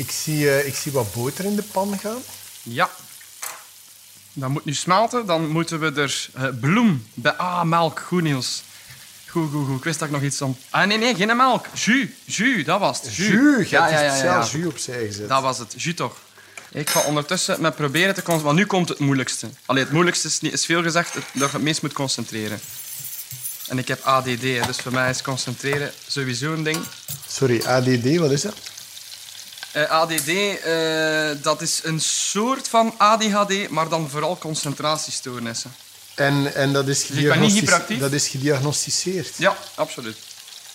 Ik 0.00 0.10
zie, 0.10 0.50
eh, 0.50 0.66
ik 0.66 0.74
zie 0.74 0.92
wat 0.92 1.12
boter 1.12 1.44
in 1.44 1.56
de 1.56 1.62
pan 1.62 1.98
gaan. 1.98 2.22
Ja. 2.62 2.90
Dat 4.32 4.48
moet 4.48 4.64
nu 4.64 4.74
smelten. 4.74 5.26
Dan 5.26 5.48
moeten 5.48 5.80
we 5.80 6.00
er 6.00 6.28
eh, 6.34 6.44
bloem 6.60 7.06
bij... 7.14 7.32
Ah, 7.32 7.62
melk. 7.62 7.98
Goed, 8.06 8.22
Niels. 8.22 8.62
Goed, 9.26 9.50
goed, 9.50 9.66
goed. 9.66 9.76
Ik 9.76 9.84
wist 9.84 9.98
dat 9.98 10.08
ik 10.08 10.14
nog 10.14 10.22
iets 10.22 10.42
om... 10.42 10.56
Ah, 10.70 10.86
nee, 10.86 10.98
nee, 10.98 11.14
geen 11.14 11.36
melk. 11.36 11.66
Jus. 11.74 12.08
Jus, 12.24 12.64
dat 12.64 12.80
was 12.80 13.00
het. 13.02 13.14
Jus. 13.14 13.28
Jus, 13.28 13.68
Ja, 13.70 13.88
ja, 13.88 14.00
ja, 14.00 14.16
ja, 14.16 14.24
ja. 14.24 14.48
jus 14.52 14.66
opzij 14.66 15.06
gezet. 15.06 15.28
Dat 15.28 15.42
was 15.42 15.58
het. 15.58 15.82
Jus 15.82 15.94
toch. 15.94 16.16
Ik 16.70 16.90
ga 16.90 17.00
ondertussen 17.00 17.60
met 17.60 17.76
proberen 17.76 18.14
te 18.14 18.22
concentreren. 18.22 18.44
Want 18.44 18.58
nu 18.58 18.66
komt 18.66 18.88
het 18.88 18.98
moeilijkste. 18.98 19.48
Allee, 19.66 19.82
het 19.82 19.92
moeilijkste 19.92 20.28
is, 20.28 20.40
niet, 20.40 20.52
is 20.52 20.66
veel 20.66 20.82
gezegd 20.82 21.14
dat 21.14 21.22
je 21.32 21.56
het 21.56 21.62
meest 21.62 21.82
moet 21.82 21.92
concentreren. 21.92 22.60
En 23.68 23.78
ik 23.78 23.88
heb 23.88 24.02
ADD, 24.02 24.40
dus 24.40 24.76
voor 24.82 24.92
mij 24.92 25.10
is 25.10 25.22
concentreren 25.22 25.92
sowieso 26.06 26.52
een 26.52 26.62
ding. 26.62 26.78
Sorry, 27.28 27.62
ADD, 27.64 28.16
wat 28.16 28.30
is 28.30 28.42
dat? 28.42 28.69
Eh, 29.72 29.90
ADD, 29.90 30.28
eh, 30.28 31.42
dat 31.42 31.60
is 31.60 31.80
een 31.82 32.00
soort 32.00 32.68
van 32.68 32.94
ADHD, 32.98 33.68
maar 33.68 33.88
dan 33.88 34.10
vooral 34.10 34.38
concentratiestoornissen. 34.38 35.74
En, 36.14 36.54
en 36.54 36.72
dat, 36.72 36.88
is 36.88 37.06
Dus 37.06 37.54
ik 37.54 38.00
dat 38.00 38.12
is 38.12 38.28
gediagnosticeerd. 38.28 39.36
Ja, 39.36 39.56
absoluut. 39.74 40.16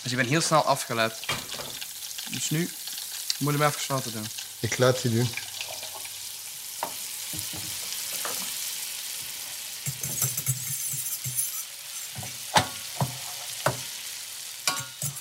Dus 0.01 0.11
ik 0.11 0.17
ben 0.17 0.27
heel 0.27 0.41
snel 0.41 0.63
afgeleid. 0.63 1.13
Dus 2.31 2.49
nu 2.49 2.69
moet 3.37 3.51
je 3.51 3.59
mij 3.59 3.67
even 3.67 3.95
laten 3.95 4.11
doen. 4.11 4.25
Ik 4.59 4.77
laat 4.77 5.01
je 5.01 5.09
doen. 5.09 5.29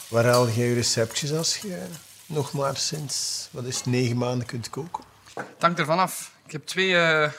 Waar 0.08 0.24
haal 0.24 0.50
jij 0.50 0.66
je 0.66 0.74
receptjes 0.74 1.32
als 1.32 1.56
je 1.56 1.86
nog 2.26 2.52
maar 2.52 2.76
sinds, 2.76 3.48
wat 3.50 3.64
is 3.64 3.76
het, 3.76 3.86
negen 3.86 4.16
maanden 4.16 4.46
kunt 4.46 4.70
koken? 4.70 5.04
Het 5.34 5.46
hangt 5.58 5.78
ervan 5.78 5.98
af. 5.98 6.32
Ik 6.46 6.52
heb 6.52 6.66
twee 6.66 6.96
eh, 6.96 7.30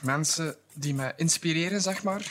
mensen 0.00 0.56
die 0.72 0.94
mij 0.94 1.12
inspireren, 1.16 1.80
zeg 1.80 2.02
maar. 2.02 2.30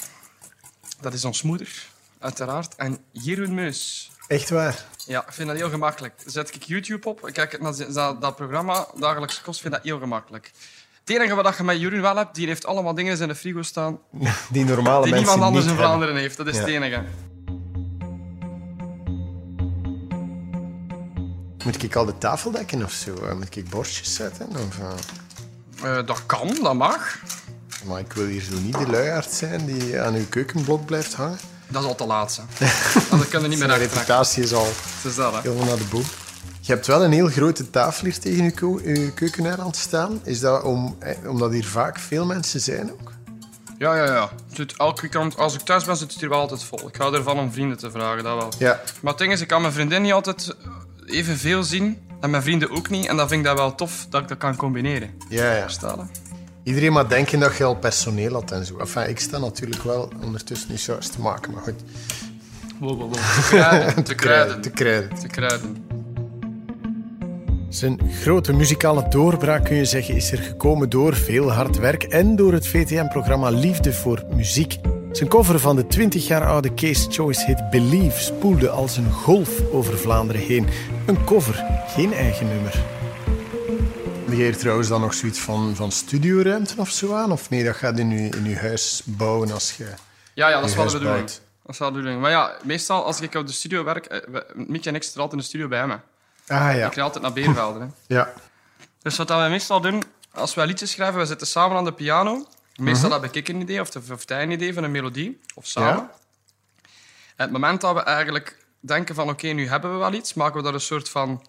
Dat 1.02 1.14
is 1.14 1.26
ons 1.26 1.42
moeder, 1.42 1.86
uiteraard, 2.20 2.76
en 2.76 2.98
Jeroen 3.12 3.54
Meus. 3.54 4.12
Echt 4.28 4.50
waar? 4.50 4.86
Ja, 5.06 5.26
ik 5.28 5.34
vind 5.34 5.48
dat 5.48 5.58
heel 5.58 5.70
gemakkelijk. 5.70 6.14
Zet 6.26 6.56
ik 6.56 6.64
YouTube 6.64 7.08
op, 7.10 7.28
ik 7.28 7.34
kijk 7.34 7.62
naar 7.62 7.94
dat, 7.94 8.22
dat 8.22 8.36
programma, 8.36 8.88
dagelijkse 8.96 9.42
kost, 9.42 9.62
vind 9.62 9.74
dat 9.74 9.84
heel 9.84 10.00
gemakkelijk. 10.00 10.52
Het 11.00 11.18
enige 11.18 11.36
wat 11.36 11.58
je 11.58 11.64
met 11.64 11.80
Jeroen 11.80 12.02
wel 12.02 12.16
hebt, 12.16 12.36
die 12.36 12.48
heeft 12.48 12.66
allemaal 12.66 12.94
dingen 12.94 13.20
in 13.20 13.28
de 13.28 13.36
frigo 13.36 13.62
staan 13.62 14.00
Die 14.52 14.66
normale 14.66 15.04
die 15.04 15.14
mensen 15.14 15.30
niemand 15.32 15.42
anders 15.42 15.66
in 15.66 15.70
hebben. 15.70 15.86
Vlaanderen 15.86 16.16
heeft. 16.16 16.38
Dat 16.38 16.48
is 16.48 16.54
Ja. 16.56 16.60
het 16.60 16.70
enige. 16.70 17.04
Moet 21.66 21.84
ik 21.84 21.96
al 21.96 22.06
de 22.06 22.18
tafel 22.18 22.52
dekken 22.52 22.84
of 22.84 22.92
zo? 22.92 23.14
Eh, 23.26 23.34
Moet 23.36 23.56
ik 23.56 23.70
borstjes 23.70 24.14
zetten? 24.16 24.48
Of, 24.50 24.80
eh, 24.80 25.98
Eh, 26.00 26.06
dat 26.06 26.26
kan, 26.26 26.58
dat 26.64 26.74
mag. 26.74 27.20
Maar 27.86 28.00
ik 28.00 28.14
wil 28.14 28.26
hier 28.26 28.42
zo 28.42 28.60
niet 28.60 28.78
de 28.78 28.88
luiaard 28.88 29.32
zijn 29.32 29.66
die 29.66 30.00
aan 30.02 30.14
uw 30.14 30.26
keukenblok 30.30 30.86
blijft 30.86 31.14
hangen. 31.14 31.38
Dat 31.68 31.82
is 31.84 31.88
al 31.88 31.96
te 31.96 32.06
laat. 32.06 32.42
hè. 32.52 32.66
Dat 33.18 33.28
kan 33.30 33.44
er 33.44 33.50
niet 33.50 33.60
meer 33.60 33.68
uit 33.72 33.78
trekken. 33.78 33.98
reputatie 33.98 34.44
is 34.44 34.54
al 34.54 34.66
Het 34.66 35.06
is 35.12 35.16
dat, 35.16 35.34
hè. 35.34 35.40
helemaal 35.42 35.66
naar 35.66 35.78
de 35.78 35.84
boom. 35.92 36.04
Je 36.62 36.72
hebt 36.74 36.88
wel 36.88 37.04
een 37.04 37.12
heel 37.12 37.28
grote 37.28 37.70
tafel 37.70 38.06
hier 38.06 38.20
tegen 38.20 38.54
uw, 38.62 38.80
uw 38.84 39.12
keukeneiland 39.14 39.76
staan. 39.76 40.20
Is 40.24 40.40
dat 40.40 40.64
om, 40.64 40.98
omdat 41.28 41.52
hier 41.52 41.66
vaak 41.66 42.00
veel 42.00 42.26
mensen 42.26 42.60
zijn 42.60 42.92
ook? 42.92 43.12
Ja, 43.78 43.96
ja, 43.96 44.06
ja. 44.06 44.30
Zit 44.54 44.74
elke 44.78 45.08
kant, 45.10 45.38
als 45.38 45.54
ik 45.54 45.60
thuis 45.62 45.84
ben, 45.84 45.98
zit 45.98 46.12
het 46.12 46.20
hier 46.20 46.30
wel 46.30 46.40
altijd 46.40 46.64
vol. 46.64 46.88
Ik 46.88 46.96
hou 46.96 47.16
ervan 47.16 47.40
om 47.40 47.52
vrienden 47.52 47.78
te 47.78 47.92
vragen, 47.92 48.24
dat 48.24 48.38
wel. 48.38 48.52
Ja. 48.58 48.82
Maar 49.02 49.12
het 49.12 49.22
ding 49.22 49.32
is, 49.32 49.42
ik 49.42 49.48
kan 49.48 49.62
mijn 49.62 49.74
vriendin 49.74 50.02
niet 50.02 50.12
altijd 50.14 50.56
evenveel 51.10 51.64
zien. 51.64 51.98
En 52.20 52.30
mijn 52.30 52.44
vrienden 52.44 52.70
ook 52.72 52.90
niet. 52.90 53.08
En 53.08 53.18
dan 53.18 53.28
vind 53.28 53.40
ik 53.40 53.46
dat 53.48 53.58
wel 53.58 53.76
tof 53.76 54.08
dat 54.10 54.22
ik 54.22 54.28
dat 54.28 54.38
kan 54.38 54.56
combineren. 54.56 55.10
Ja, 55.30 55.56
ja. 55.56 55.68
Iedereen 56.64 56.94
maar 56.94 57.08
denken 57.10 57.40
dat 57.40 57.58
je 57.58 57.64
al 57.64 57.76
personeel 57.76 58.34
had 58.34 58.52
en 58.52 58.66
zo. 58.66 58.78
Enfin, 58.78 59.10
ik 59.10 59.20
sta 59.20 59.38
natuurlijk 59.38 59.84
wel 59.84 60.12
ondertussen 60.24 60.72
niet 60.72 60.80
zo 60.80 60.96
eens 60.96 61.08
te 61.08 61.22
maken, 61.22 61.54
maar 61.54 61.62
goed. 61.62 61.82
Wow, 62.80 63.00
wow, 63.00 63.00
wow. 63.00 63.14
Te 63.14 63.42
kruiden, 63.50 64.04
te 64.10 64.16
kruiden, 64.16 64.62
Te 64.62 64.70
kruiden. 64.70 65.20
te 65.20 65.28
kruiden. 65.28 65.86
Zijn 67.70 68.00
grote 68.22 68.54
muzikale 68.54 69.08
doorbraak, 69.10 69.66
kun 69.66 69.76
je 69.76 69.86
zeggen, 69.86 70.16
is 70.16 70.32
er 70.32 70.38
gekomen 70.38 70.90
door 70.90 71.16
veel 71.16 71.52
hard 71.52 71.78
werk 71.78 72.04
en 72.04 72.36
door 72.36 72.54
het 72.54 72.68
VTM-programma 72.68 73.50
Liefde 73.50 73.94
voor 73.94 74.24
Muziek. 74.36 74.78
Zijn 75.20 75.32
cover 75.32 75.60
van 75.60 75.76
de 75.76 75.88
20 75.88 76.28
jaar 76.28 76.46
oude 76.46 76.74
Case 76.74 77.12
Choice 77.12 77.46
hit 77.46 77.70
Believe 77.70 78.20
spoelde 78.22 78.70
als 78.70 78.98
een 78.98 79.12
golf 79.12 79.50
over 79.72 79.98
Vlaanderen 79.98 80.42
heen. 80.42 80.68
Een 81.08 81.24
cover, 81.26 81.66
geen 81.88 82.14
eigen 82.14 82.48
nummer. 82.48 82.84
Hier 84.30 84.58
trouwens 84.58 84.88
dan 84.88 85.02
nog 85.02 85.14
zoiets 85.14 85.40
van, 85.40 85.76
van 85.76 85.92
studioruimte 85.92 86.74
of 86.78 86.90
zo 86.90 87.14
aan? 87.14 87.32
Of 87.32 87.50
nee, 87.50 87.64
dat 87.64 87.76
gaat 87.76 88.00
in 88.00 88.10
je, 88.10 88.30
in 88.30 88.46
uw 88.46 88.56
huis 88.56 89.02
bouwen 89.06 89.52
als 89.52 89.78
je... 89.78 89.86
Ja, 90.34 90.50
ja, 90.50 90.60
dat 90.60 90.70
is 90.70 90.76
wel 90.76 90.86
de 90.86 90.90
huis 90.92 90.94
bedoeling. 90.94 91.26
bouwt. 91.26 91.42
Dat 91.64 91.74
is 91.74 91.80
wel 91.80 91.88
de 91.88 91.94
bedoeling. 91.94 92.22
Maar 92.22 92.32
ja, 92.32 92.56
meestal 92.64 93.06
als 93.06 93.22
ik 93.22 93.36
op 93.36 93.48
de 93.48 93.54
studio 93.54 93.84
werk, 93.84 94.06
eh, 94.06 94.20
we- 94.32 94.46
Mieke 94.56 94.90
en 94.90 94.96
ik 94.96 95.04
zitten 95.04 95.22
altijd 95.22 95.32
in 95.32 95.38
de 95.38 95.50
studio 95.50 95.68
bij 95.68 95.88
me. 95.88 95.94
Ah 96.48 96.70
Ik 96.72 96.78
ja. 96.78 96.90
ga 96.90 97.02
altijd 97.02 97.24
naar 97.24 97.34
Beervelden. 97.34 97.82
hè. 97.82 98.16
Ja. 98.16 98.34
Dus 99.02 99.18
wat 99.18 99.30
we 99.30 99.48
meestal 99.50 99.82
doen, 99.82 100.04
als 100.34 100.54
wij 100.54 100.66
liedjes 100.66 100.92
schrijven, 100.92 101.20
we 101.20 101.26
zitten 101.26 101.48
samen 101.48 101.78
aan 101.78 101.84
de 101.86 101.94
piano. 101.94 102.46
Meestal 102.80 103.22
heb 103.22 103.36
ik 103.36 103.48
een 103.48 103.62
idee, 103.62 103.82
of, 103.82 103.90
de, 103.90 104.02
of 104.12 104.24
een 104.30 104.52
idee 104.52 104.74
van 104.74 104.84
een 104.84 104.92
melodie, 104.92 105.40
of 105.56 105.66
samen. 105.66 105.94
Ja. 105.94 106.12
En 107.36 107.46
het 107.46 107.52
moment 107.52 107.82
dat 107.82 107.94
we 107.94 108.02
eigenlijk 108.02 108.66
denken 108.80 109.16
van, 109.16 109.30
oké, 109.30 109.48
nu 109.48 109.68
hebben 109.68 109.92
we 109.92 109.98
wel 109.98 110.14
iets, 110.14 110.34
maken 110.34 110.58
we 110.58 110.64
daar 110.64 110.74
een 110.74 110.80
soort 110.80 111.10
van 111.10 111.46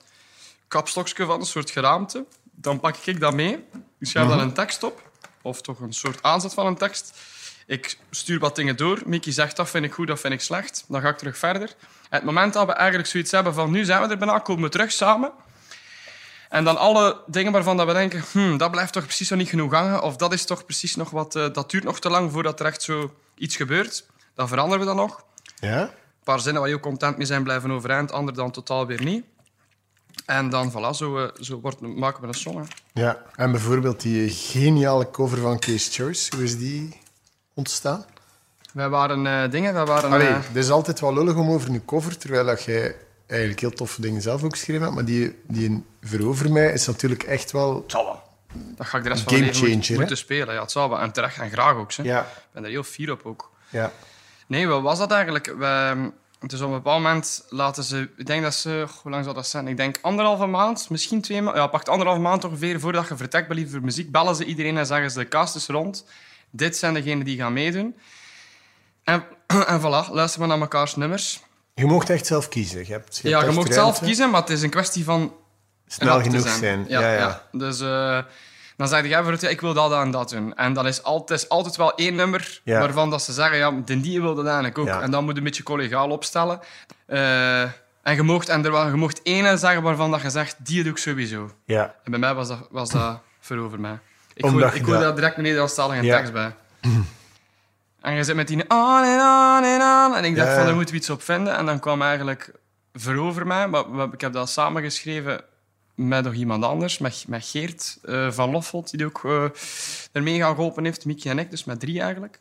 kapstokje 0.69 1.25
van, 1.25 1.41
een 1.41 1.47
soort 1.47 1.71
geraamte. 1.71 2.25
Dan 2.43 2.81
pak 2.81 2.97
ik 2.97 3.21
dat 3.21 3.35
mee. 3.35 3.53
Ik 3.99 4.07
schrijf 4.07 4.29
dan 4.29 4.41
een 4.41 4.53
tekst 4.53 4.83
op, 4.83 5.11
of 5.43 5.61
toch 5.61 5.81
een 5.81 5.93
soort 5.93 6.23
aanzet 6.23 6.55
van 6.55 6.67
een 6.67 6.77
tekst. 6.77 7.19
Ik 7.67 7.99
stuur 8.11 8.39
wat 8.39 8.57
dingen 8.57 8.77
door. 8.77 9.03
Mickey 9.05 9.33
zegt, 9.33 9.57
dat 9.57 9.71
vind 9.71 9.85
ik 9.85 9.93
goed, 9.93 10.07
dat 10.07 10.21
vind 10.21 10.35
ik 10.35 10.41
slecht. 10.41 10.85
Dan 10.89 11.01
ga 11.01 11.09
ik 11.09 11.19
terug 11.19 11.39
verder. 11.39 11.63
En 11.63 11.69
het 12.09 12.25
moment 12.25 12.53
dat 12.53 12.67
we 12.67 12.73
eigenlijk 12.73 13.09
zoiets 13.09 13.31
hebben 13.31 13.55
van, 13.55 13.71
nu 13.71 13.85
zijn 13.85 14.03
we 14.03 14.09
er 14.09 14.19
bijna, 14.19 14.39
komen 14.39 14.63
we 14.63 14.69
terug 14.69 14.93
samen. 14.93 15.33
En 16.51 16.65
dan 16.65 16.77
alle 16.77 17.21
dingen 17.27 17.53
waarvan 17.53 17.77
dat 17.77 17.87
we 17.87 17.93
denken, 17.93 18.25
hmm, 18.33 18.57
dat 18.57 18.71
blijft 18.71 18.93
toch 18.93 19.05
precies 19.05 19.29
nog 19.29 19.39
niet 19.39 19.49
genoeg 19.49 19.73
hangen. 19.73 20.03
Of 20.03 20.17
dat 20.17 20.33
is 20.33 20.45
toch 20.45 20.65
precies 20.65 20.97
nog 20.97 21.11
wat, 21.11 21.35
eh, 21.37 21.53
dat 21.53 21.71
duurt 21.71 21.85
nog 21.85 22.01
te 22.01 22.11
lang 22.11 22.33
voordat 22.33 22.61
er 22.61 22.67
echt 22.67 22.83
zo 22.83 23.15
iets 23.35 23.57
gebeurt. 23.57 24.07
Dan 24.35 24.49
veranderen 24.49 24.81
we 24.81 24.87
dat 24.87 24.97
nog. 24.97 25.25
Ja? 25.61 25.81
Een 25.81 25.91
paar 26.25 26.41
zinnen 26.41 26.61
waar 26.61 26.71
je 26.71 26.77
ook 26.77 26.83
content 26.83 27.17
mee 27.17 27.27
zijn 27.27 27.43
blijven 27.43 27.71
overeind, 27.71 28.13
andere 28.13 28.37
dan 28.37 28.51
totaal 28.51 28.87
weer 28.87 29.03
niet. 29.03 29.25
En 30.27 30.51
dan, 30.51 30.73
voilà, 30.73 30.97
zo, 30.97 31.19
eh, 31.19 31.29
zo 31.41 31.61
wordt, 31.61 31.81
maken 31.81 32.21
we 32.21 32.27
een 32.27 32.35
song. 32.35 32.57
hè. 32.57 32.65
Ja. 33.01 33.23
En 33.37 33.51
bijvoorbeeld 33.51 34.01
die 34.01 34.31
geniale 34.31 35.11
cover 35.11 35.39
van 35.39 35.59
Case 35.59 35.91
Choice, 35.91 36.37
hoe 36.37 36.45
is 36.45 36.59
die 36.59 37.01
ontstaan? 37.55 38.05
Wij 38.73 38.89
waren 38.89 39.27
eh, 39.27 39.51
dingen, 39.51 39.75
wij 39.75 39.85
waren... 39.85 40.11
Allee, 40.11 40.29
eh, 40.29 40.47
het 40.47 40.57
is 40.57 40.71
altijd 40.71 41.01
wel 41.01 41.15
lullig 41.15 41.35
om 41.35 41.51
over 41.51 41.69
een 41.69 41.85
cover, 41.85 42.19
terwijl 42.19 42.45
dat 42.45 42.63
jij 42.63 42.97
eigenlijk 43.31 43.61
heel 43.61 43.71
toffe 43.71 44.01
dingen 44.01 44.23
zelf 44.23 44.43
ook 44.43 44.53
geschreven 44.53 44.83
hebt, 44.83 44.95
maar 44.95 45.05
die, 45.05 45.39
die 45.47 45.85
Verover 46.01 46.53
mij 46.53 46.73
is 46.73 46.87
natuurlijk 46.87 47.23
echt 47.23 47.51
wel... 47.53 47.75
het 47.75 47.91
zal 47.91 48.05
wel. 48.05 48.23
Dat 48.77 48.87
ga 48.87 48.97
ik 48.97 49.03
de 49.03 49.09
rest 49.09 49.23
van 49.23 49.33
mijn 49.33 49.45
leven 49.45 49.97
moeten, 49.97 50.17
spelen. 50.17 50.55
Ja, 50.55 50.61
het 50.61 50.71
zal 50.71 50.89
wel. 50.89 50.99
En 50.99 51.13
terecht 51.13 51.39
en 51.39 51.51
graag 51.51 51.75
ook. 51.75 51.93
Hè. 51.93 52.03
Ja. 52.03 52.21
Ik 52.21 52.49
ben 52.53 52.65
er 52.65 52.71
heel 52.71 52.83
fier 52.83 53.11
op 53.11 53.21
ook. 53.25 53.51
Ja. 53.69 53.93
Nee, 54.47 54.67
wat 54.67 54.83
was 54.83 54.99
dat 54.99 55.11
eigenlijk? 55.11 55.47
We, 55.59 56.11
dus 56.47 56.61
op 56.61 56.67
een 56.67 56.75
bepaald 56.75 57.03
moment 57.03 57.45
laten 57.49 57.85
ze... 57.85 58.09
Ik 58.17 58.27
denk 58.27 58.43
dat 58.43 58.55
ze... 58.55 58.87
Hoe 59.03 59.11
lang 59.11 59.25
zal 59.25 59.35
dat 59.35 59.47
zijn? 59.47 59.69
Ik 59.69 59.77
denk 59.77 59.99
anderhalve 60.01 60.47
maand, 60.47 60.91
misschien 60.91 61.21
twee 61.21 61.43
maanden. 61.43 61.63
Ja, 61.63 61.69
pakt 61.69 61.89
anderhalve 61.89 62.21
maand 62.21 62.45
ongeveer 62.45 62.81
voordat 62.81 63.09
je 63.09 63.17
vertrekt 63.17 63.49
bij 63.49 63.67
voor 63.67 63.81
Muziek. 63.81 64.11
Bellen 64.11 64.37
ze 64.37 64.45
iedereen 64.45 64.79
en 64.79 64.87
zeggen 64.87 65.11
ze, 65.11 65.19
de 65.19 65.29
cast 65.29 65.57
is 65.57 65.67
rond. 65.67 66.05
Dit 66.51 66.77
zijn 66.77 66.95
degenen 66.95 67.25
die 67.25 67.37
gaan 67.37 67.53
meedoen. 67.53 67.97
En, 69.05 69.25
en 69.67 69.81
voilà, 69.81 70.11
luisteren 70.11 70.41
we 70.41 70.47
naar 70.47 70.59
mekaars 70.59 70.97
nummers. 70.97 71.43
Je 71.75 71.87
mocht 71.87 72.11
echt 72.11 72.27
zelf 72.27 72.49
kiezen. 72.49 72.87
Je 72.87 72.93
hebt, 72.93 73.17
je 73.23 73.29
ja, 73.29 73.39
hebt 73.41 73.53
je 73.53 73.59
mag 73.59 73.73
zelf 73.73 74.01
kiezen, 74.01 74.31
maar 74.31 74.41
het 74.41 74.51
is 74.51 74.63
een 74.63 74.71
kwestie 74.71 75.05
van 75.05 75.35
Snel 75.87 76.17
en 76.19 76.23
genoeg 76.25 76.49
zijn. 76.49 76.85
Ja, 76.89 77.13
ja. 77.13 77.43
Dus 77.53 77.81
eh, 77.81 78.19
dan 78.77 78.89
zeg 78.89 79.03
je 79.03 79.09
bijvoorbeeld, 79.09 79.41
ja, 79.41 79.49
ik 79.49 79.61
wil 79.61 79.75
dat 79.75 79.93
en 79.93 80.11
dat 80.11 80.31
doen. 80.31 80.55
En 80.57 80.73
dat 80.73 80.85
is 80.87 81.03
altijd, 81.03 81.49
altijd 81.49 81.77
wel 81.77 81.95
één 81.95 82.15
nummer 82.15 82.61
Ja. 82.65 82.79
waarvan 82.81 83.11
dat 83.11 83.23
ze 83.23 83.33
zeggen, 83.33 83.57
ja, 83.59 83.71
de 83.85 84.01
die 84.01 84.21
wil 84.21 84.35
dat 84.35 84.45
eigenlijk 84.45 84.79
ook. 84.79 84.89
En 84.89 85.11
dan 85.11 85.23
moet 85.25 85.33
je 85.33 85.39
een 85.39 85.45
beetje 85.45 85.63
collegaal 85.63 86.11
opstellen. 86.11 86.61
Eh, 87.07 87.63
en 88.03 88.15
je 88.15 88.23
mocht, 88.23 88.49
en 88.49 88.65
er, 88.65 88.87
je 88.87 88.95
mocht 88.95 89.23
één 89.23 89.59
zeggen 89.59 89.83
waarvan 89.83 90.11
dat 90.11 90.21
je 90.23 90.31
zegt, 90.31 90.57
die 90.59 90.83
doe 90.83 90.93
ik 90.93 90.99
sowieso. 90.99 91.51
Ja. 91.65 91.95
En 92.05 92.11
bij 92.11 92.21
mij 92.21 92.35
was 92.35 92.49
dat, 92.49 92.67
was 92.71 92.91
dat 92.91 93.19
voor 93.41 93.57
over 93.59 93.81
mij. 93.81 93.99
Ik 94.35 94.47
gooi, 94.47 94.59
je 94.59 94.65
ik 94.65 94.73
gooi 94.73 94.93
dat- 94.93 95.01
daar 95.03 95.15
direct 95.15 95.37
een 95.37 95.43
Nederlandstalige 95.43 96.03
tekst 96.07 96.33
bij. 96.33 96.53
En 98.01 98.15
je 98.15 98.25
zit 98.25 98.37
met 98.37 98.49
die 98.49 98.57
on 98.69 99.03
en 99.05 99.21
on 99.21 99.65
en 99.65 99.81
on. 99.81 100.17
En 100.17 100.25
ik 100.25 100.37
dacht 100.37 100.49
Ja, 100.49 100.55
van, 100.55 100.65
daar 100.65 100.75
moeten 100.75 100.95
we 100.95 101.01
iets 101.01 101.11
op 101.11 101.23
vinden. 101.23 101.57
En 101.57 101.67
dan 101.67 101.81
kwam 101.81 102.03
eigenlijk 102.03 102.53
verover 102.93 103.47
mij. 103.47 103.69
Maar 103.69 104.13
ik 104.13 104.21
heb 104.21 104.33
dat 104.33 104.51
samengeschreven 104.51 105.41
met 105.95 106.25
nog 106.25 106.33
iemand 106.35 106.65
anders. 106.65 106.99
Met, 106.99 107.25
met 107.29 107.47
Geert 107.47 107.99
eh, 108.05 108.31
van 108.31 108.51
Loffelt, 108.51 108.91
die 108.91 109.07
ook 109.07 109.25
eh 109.25 109.45
ermee 110.13 110.39
gaan 110.39 110.55
geholpen 110.55 110.85
heeft. 110.85 111.05
Mickey 111.05 111.31
en 111.31 111.39
ik, 111.39 111.51
dus 111.51 111.65
met 111.65 111.81
drie 111.81 112.01
eigenlijk. 112.01 112.39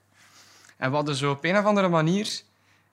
En 0.77 0.89
we 0.89 0.95
hadden 0.95 1.15
zo 1.15 1.31
op 1.31 1.43
een 1.43 1.57
of 1.57 1.65
andere 1.65 1.87
manier 1.87 2.41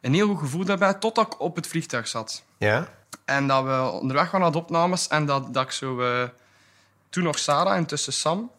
een 0.01 0.15
heel 0.15 0.29
goed 0.29 0.39
gevoel 0.39 0.65
daarbij, 0.65 0.95
totdat 0.95 1.27
ik 1.27 1.41
op 1.41 1.57
het 1.57 1.67
vliegtuig 1.67 2.09
zat. 2.09 2.43
Ja? 2.59 2.89
En 3.25 3.47
dat 3.47 3.65
we 3.65 3.91
onderweg 4.01 4.25
waren 4.25 4.41
naar 4.41 4.53
de 4.53 4.59
opnames 4.59 5.09
en 5.09 5.27
dat, 5.27 5.55
dat 5.55 5.65
ik 5.65 5.71
zo... 5.71 6.01
eh, 6.01 6.29
toen 7.11 7.25
nog 7.25 7.39
Sarah 7.39 7.77
en 7.77 7.87
tussen 7.87 8.13
Sam 8.13 8.51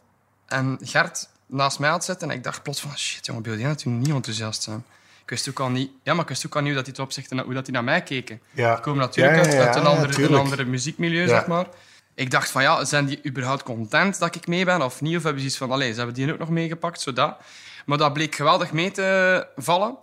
en 0.46 0.78
Gert 0.82 1.30
naast 1.48 1.80
mij 1.80 1.90
had 1.90 2.06
zitten. 2.06 2.30
En 2.30 2.36
ik 2.36 2.44
dacht 2.44 2.64
plots 2.64 2.82
van, 2.82 2.98
shit 2.98 3.26
jongen, 3.26 3.42
beeld 3.42 3.60
je 3.60 3.66
natuurlijk 3.66 4.06
niet 4.06 4.16
enthousiast 4.16 4.64
zijn. 4.64 4.86
Ik 5.24 5.30
wist 5.30 5.50
ook 5.50 5.60
al 5.60 5.70
niet... 5.70 5.92
Ja, 6.04 6.14
maar 6.14 6.22
ik 6.22 6.30
wist 6.30 6.46
ook 6.46 6.56
al 6.56 6.62
niet 6.62 6.74
hoe 6.74 6.84
dat 6.84 6.96
die 6.96 7.04
opzichte 7.04 7.42
hoe 7.42 7.54
dat 7.54 7.66
die 7.66 7.74
naar 7.74 7.84
mij 7.84 8.04
keken. 8.04 8.42
Ja. 8.52 8.74
Die 8.74 8.84
komen 8.84 9.00
natuurlijk 9.00 9.36
Ja, 9.36 9.42
ja, 9.42 9.48
uit, 9.48 9.58
ja, 9.58 9.66
uit 9.66 9.76
een, 9.76 9.86
andere, 9.86 10.08
een 10.08 10.14
tuurlijk. 10.14 10.44
andere 10.44 10.66
muziekmilieu, 10.66 11.28
zeg 11.28 11.48
maar. 11.48 11.66
Ik 12.16 12.32
dacht 12.32 12.50
van, 12.50 12.62
ja, 12.62 12.86
zijn 12.86 13.06
die 13.06 13.20
überhaupt 13.26 13.64
content 13.64 14.20
dat 14.20 14.36
ik 14.36 14.48
mee 14.48 14.66
ben 14.66 14.82
of 14.82 15.02
niet? 15.02 15.18
Of 15.18 15.24
hebben 15.24 15.42
ze 15.42 15.48
iets 15.48 15.58
van, 15.58 15.72
allee, 15.72 15.92
ze 15.92 15.98
hebben 15.98 16.16
die 16.16 16.32
ook 16.32 16.40
nog 16.40 16.50
meegepakt, 16.50 17.02
zodat. 17.02 17.38
Maar 17.86 17.98
dat 17.98 18.14
bleek 18.14 18.36
geweldig 18.36 18.72
mee 18.72 18.92
te 18.92 19.48
vallen. 19.56 19.98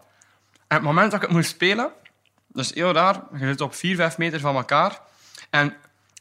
En 0.67 0.77
het 0.77 0.83
moment 0.83 1.11
dat 1.11 1.23
ik 1.23 1.27
het 1.27 1.37
moest 1.37 1.51
spelen, 1.51 1.91
is 2.53 2.75
heel 2.75 2.93
raar, 2.93 3.23
je 3.33 3.47
zit 3.47 3.61
op 3.61 3.75
4, 3.75 3.97
5 3.97 4.19
meter 4.19 4.41
van 4.41 4.57
elkaar. 4.57 5.01
En 5.51 5.75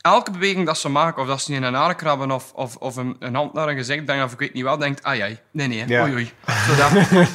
elke 0.04 0.32
beweging 0.32 0.66
dat 0.66 0.78
ze 0.78 0.90
maken, 0.90 1.22
of 1.22 1.28
dat 1.28 1.42
ze 1.42 1.54
in 1.54 1.64
een 1.64 1.74
haar 1.74 1.96
krabben 1.96 2.32
of, 2.32 2.52
of, 2.54 2.76
of 2.76 2.96
een, 2.96 3.16
een 3.20 3.36
hand 3.36 3.54
naar 3.54 3.68
een 3.68 3.78
gezicht 3.78 4.06
brengen, 4.06 4.26
of 4.26 4.32
ik 4.34 4.40
weet 4.40 4.54
niet 4.54 4.64
wat, 4.64 4.80
denkt, 4.80 5.04
ah 5.04 5.16
jij, 5.16 5.42
nee, 5.52 5.68
nee, 5.68 5.88
Ja. 5.88 6.02
oei, 6.04 6.14
oei. 6.14 6.32
Zodat. 6.68 6.92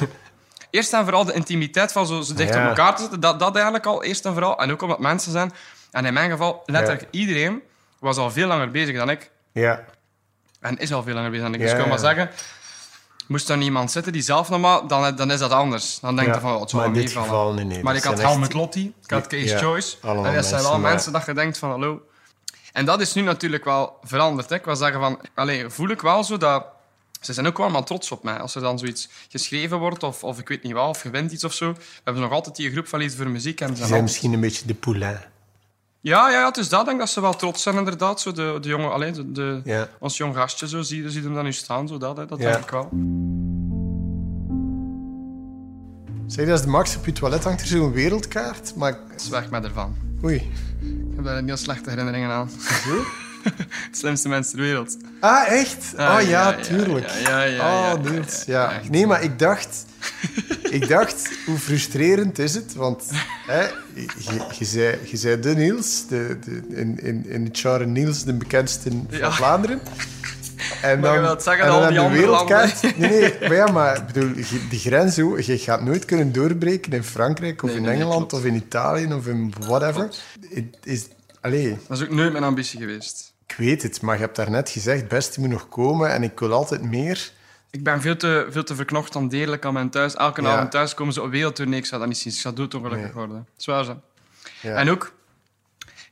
Eerst 0.71 0.93
en 0.93 1.03
vooral 1.05 1.25
de 1.25 1.33
intimiteit 1.33 1.93
van 1.93 2.07
zo, 2.07 2.21
zo 2.21 2.35
dicht 2.35 2.55
Ja. 2.55 2.61
op 2.63 2.69
elkaar 2.69 2.95
te 2.95 3.01
zitten, 3.01 3.21
dat, 3.21 3.41
dat 3.41 3.55
eigenlijk 3.55 3.87
al, 3.87 4.03
eerst 4.03 4.25
en 4.25 4.33
vooral. 4.33 4.59
En 4.59 4.71
ook 4.73 4.83
omdat 4.83 4.99
mensen 4.99 5.33
zijn. 5.33 5.53
En 5.91 6.05
in 6.05 6.13
mijn 6.13 6.31
geval, 6.31 6.63
letterlijk 6.67 7.07
iedereen 7.11 7.63
was 7.99 8.17
al 8.17 8.31
veel 8.31 8.47
langer 8.47 8.71
bezig 8.71 8.97
dan 8.97 9.11
ik. 9.11 9.31
Ja. 9.53 9.85
En 10.61 10.79
is 10.79 10.93
al 10.93 11.03
veel 11.03 11.15
langer 11.15 11.31
bezig 11.31 11.45
dan 11.45 11.55
ik. 11.55 11.61
Dus 11.61 11.71
ik 11.71 11.77
kan 11.79 11.89
maar 11.89 11.99
zeggen, 11.99 12.31
moest 13.27 13.49
er 13.49 13.59
iemand 13.61 13.91
zitten 13.91 14.13
die 14.13 14.23
zelf 14.23 14.49
nog 14.49 14.61
maar, 14.61 14.87
dan, 14.87 15.17
dan 15.17 15.31
is 15.31 15.39
dat 15.39 15.51
anders. 15.51 16.01
Dan 16.01 16.17
denk 16.17 16.29
je 16.29 16.35
Ja. 16.35 16.41
van, 16.41 16.55
oh, 16.55 16.61
het 16.61 16.71
zal 16.71 16.79
Maar 16.79 16.89
in 16.89 16.95
dit 16.95 17.11
geval, 17.13 17.53
nee, 17.53 17.65
nee. 17.65 17.83
Maar 17.83 17.97
ik 17.97 18.03
had 18.03 18.21
Helmut 18.21 18.45
echt- 18.49 18.53
Lotti, 18.57 18.95
ik 19.05 19.11
had 19.11 19.27
Case 19.27 19.45
Ja, 19.45 19.59
Choice. 19.59 19.97
En 20.03 20.35
dat 20.35 20.45
zijn 20.47 20.63
maar- 20.63 20.79
mensen 20.81 21.13
dat 21.13 21.27
je 21.27 21.33
denkt 21.35 21.59
van, 21.59 21.71
hallo. 21.71 22.01
En 22.79 22.85
dat 22.85 23.01
is 23.01 23.15
nu 23.15 23.23
natuurlijk 23.23 23.65
wel 23.65 23.99
veranderd. 24.03 24.49
Hè. 24.49 24.55
Ik 24.57 24.65
wil 24.65 24.77
zeggen 24.77 25.01
van, 25.01 25.19
allee, 25.35 25.69
voel 25.69 25.89
ik 25.89 26.01
wel 26.01 26.25
zo 26.25 26.37
dat... 26.37 26.65
Ze 27.21 27.33
zijn 27.33 27.47
ook 27.47 27.57
wel 27.57 27.67
allemaal 27.67 27.85
trots 27.85 28.11
op 28.13 28.23
mij. 28.23 28.39
Als 28.39 28.55
er 28.55 28.61
dan 28.61 28.79
zoiets 28.79 29.09
geschreven 29.29 29.79
wordt, 29.79 30.03
of, 30.03 30.25
of 30.25 30.39
ik 30.39 30.49
weet 30.49 30.63
niet 30.63 30.73
wat, 30.73 30.89
of 30.89 31.03
je 31.03 31.11
wint 31.11 31.33
iets 31.33 31.45
of 31.45 31.53
zo. 31.53 31.73
We 31.73 31.79
hebben 32.05 32.23
nog 32.23 32.33
altijd 32.33 32.57
die 32.57 32.71
groep 32.71 32.87
van 32.89 32.99
Liefde 32.99 33.17
voor 33.17 33.29
Muziek. 33.29 33.61
En 33.61 33.77
ze 33.77 33.87
zijn 33.87 34.03
misschien 34.03 34.33
een 34.33 34.41
beetje 34.41 34.67
de 34.67 34.75
poulain. 34.75 35.19
Ja, 36.01 36.31
ja, 36.31 36.41
ja, 36.41 36.55
is 36.55 36.69
dat. 36.69 36.81
Ik 36.81 36.87
denk 36.87 36.99
dat 36.99 37.09
ze 37.09 37.21
wel 37.21 37.37
trots 37.37 37.63
zijn, 37.63 37.77
inderdaad. 37.77 38.21
Zo 38.21 38.33
de, 38.33 38.59
de 38.61 38.69
jonge, 38.69 38.89
allee, 38.89 39.11
de, 39.13 39.33
de, 39.33 39.61
Ja. 39.65 39.89
ons 40.01 40.17
jong 40.17 40.35
gastje, 40.35 40.69
zo 40.69 40.83
zie, 40.83 41.11
zie 41.11 41.23
hem 41.23 41.35
dan 41.35 41.45
nu 41.45 41.53
staan. 41.53 41.89
Zo 41.89 41.99
dat, 41.99 42.17
hè. 42.17 42.27
dat 42.27 42.39
Ja. 42.39 42.51
denk 42.51 42.65
ik 42.65 42.71
wel. 42.71 42.89
Zeg, 46.27 46.47
dat 46.47 46.59
is 46.59 46.65
de 46.65 46.71
max 46.71 46.97
op 46.97 47.05
je 47.07 47.13
toilet 47.13 47.45
hangt 47.45 47.61
er 47.61 47.67
zo'n 47.67 47.93
wereldkaart, 47.93 48.75
maar... 48.75 48.99
Zwijg 49.17 49.51
mij 49.51 49.63
ervan. 49.63 50.08
Oei. 50.25 50.37
Ik 50.37 51.15
heb 51.17 51.25
daar 51.25 51.43
heel 51.45 51.57
slechte 51.57 51.91
herinneringen 51.91 52.31
aan. 52.31 52.51
Het 53.89 53.97
slimste 53.97 54.29
mens 54.29 54.51
ter 54.51 54.59
wereld. 54.59 54.97
Ah, 55.21 55.49
echt? 55.49 55.97
Ah, 55.97 56.15
oh 56.15 56.29
ja, 56.29 56.53
tuurlijk. 56.53 57.09
ja, 57.09 57.43
ja, 57.43 57.45
ja, 57.45 57.93
oh, 57.95 58.03
Niels, 58.03 58.45
ja. 58.45 58.81
Nee, 58.91 59.07
maar 59.07 59.23
ik 59.23 59.39
dacht... 59.39 59.85
ik 60.71 60.89
dacht, 60.89 61.31
hoe 61.47 61.59
frustrerend 61.59 62.39
is 62.39 62.55
het? 62.55 62.75
Want 62.75 63.05
hè, 63.47 63.63
je, 63.95 64.47
je, 64.59 64.65
zei, 64.65 64.99
je 65.05 65.17
zei 65.17 65.41
de 65.41 65.55
Niels, 65.55 66.07
de, 66.07 66.39
de, 66.45 66.63
in, 66.69 66.99
in, 67.03 67.27
in 67.27 67.45
het 67.45 67.59
genre 67.59 67.87
Niels, 67.87 68.25
de 68.25 68.35
bekendste 68.35 68.91
van. 69.11 69.33
Vlaanderen. 69.33 69.81
En 70.83 71.01
Maar 71.01 71.11
je 71.11 71.17
dan, 71.17 71.27
wilt 71.27 71.43
zeggen 71.43 71.65
en 71.65 71.71
al 71.71 71.77
die 71.79 71.87
aan 71.87 71.95
de 71.95 72.01
andere 72.01 72.21
wereldkaart... 72.21 72.83
landen. 72.83 73.01
Nee, 73.01 73.21
nee, 73.21 73.39
maar 73.41 73.55
ja, 73.55 73.67
maar 73.73 73.97
ik 73.97 74.07
bedoel, 74.07 74.33
die 74.69 74.79
grens, 74.79 75.17
hoe- 75.19 75.47
je 75.47 75.59
gaat 75.59 75.83
nooit 75.83 76.05
kunnen 76.05 76.33
doorbreken 76.33 76.93
in 76.93 77.05
Frankrijk 77.05 77.63
of 77.63 77.69
Nee, 77.69 77.79
in 77.79 77.85
nee, 77.85 77.95
Engeland 77.95 78.33
of 78.33 78.45
in 78.45 78.55
Italië 78.55 79.13
of 79.15 79.27
in 79.27 79.55
whatever. 79.61 80.09
Het 80.55 80.77
is... 80.83 81.07
Allee, 81.41 81.79
Dat 81.89 81.99
is 81.99 82.05
ook 82.05 82.11
nooit 82.13 82.33
mijn 82.33 82.45
ambitie 82.45 82.79
geweest. 82.81 83.33
ik 83.47 83.55
weet 83.59 83.83
het, 83.83 84.01
maar 84.03 84.15
je 84.15 84.21
hebt 84.21 84.37
daarnet 84.37 84.71
gezegd, 84.71 85.01
het 85.01 85.09
beste 85.09 85.41
moet 85.41 85.49
nog 85.49 85.69
komen 85.69 86.11
en 86.13 86.23
ik 86.23 86.39
wil 86.39 86.53
altijd 86.53 86.83
meer. 86.83 87.31
Ik 87.71 87.83
ben 87.85 88.01
veel 88.01 88.17
te, 88.17 88.47
veel 88.51 88.65
te 88.65 88.75
verknocht 88.75 89.17
om 89.17 89.29
deerlijk 89.29 89.65
aan 89.65 89.73
mijn 89.73 89.91
thuis. 89.91 90.15
Elke 90.15 90.43
Ja. 90.43 90.49
avond 90.55 90.71
thuis 90.71 90.95
komen 90.95 91.13
ze 91.15 91.23
op 91.23 91.31
wereldtournee. 91.31 91.79
Ik 91.79 91.87
zou 91.87 92.01
dat 92.01 92.09
niet 92.11 92.19
zien. 92.19 92.33
Ik 92.33 92.39
zou 92.39 92.55
doodongelukkig 92.55 93.05
Nee. 93.07 93.15
worden. 93.27 93.47
Zwaar 93.57 93.85
zo. 93.85 94.01
Ja. 94.61 94.75
En 94.75 94.91
ook, 94.91 95.13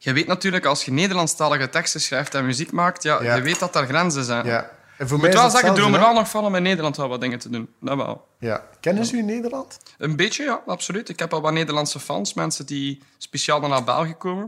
je 0.07 0.13
weet 0.13 0.27
natuurlijk, 0.27 0.65
als 0.65 0.85
je 0.85 0.91
Nederlandstalige 0.93 1.69
teksten 1.69 2.01
schrijft 2.01 2.35
en 2.35 2.47
muziek 2.47 2.73
maakt, 2.73 3.03
ja, 3.03 3.23
Ja. 3.23 3.35
je 3.35 3.43
weet 3.43 3.59
dat 3.59 3.73
daar 3.73 3.87
grenzen 3.87 4.25
zijn. 4.25 4.47
Ja. 4.47 4.71
En 4.97 5.09
voor 5.09 5.17
Ik 5.19 5.25
moet 5.25 5.33
wel 5.35 5.51
zeggen, 5.51 5.69
ik 5.71 5.75
droom 5.77 5.95
er 5.95 6.01
wel 6.01 6.13
nog 6.15 6.29
van 6.29 6.45
om 6.45 6.55
in 6.55 6.63
Nederland 6.63 6.97
wel 6.97 7.09
wat 7.09 7.21
dingen 7.21 7.39
te 7.39 7.51
doen. 7.51 7.69
Dat 7.81 7.97
wel. 7.97 8.27
Ja. 8.39 8.65
Kennen 8.81 9.07
ze 9.07 9.15
u 9.15 9.19
in 9.19 9.25
Nederland? 9.25 9.79
Een 9.99 10.17
beetje, 10.17 10.45
ja, 10.45 10.61
absoluut. 10.67 11.09
Ik 11.09 11.19
heb 11.19 11.33
al 11.35 11.41
wat 11.41 11.53
Nederlandse 11.53 12.01
fans, 12.01 12.35
mensen 12.35 12.67
die 12.67 13.03
speciaal 13.19 13.61
naar 13.61 13.85
België 13.85 14.15
komen. 14.15 14.45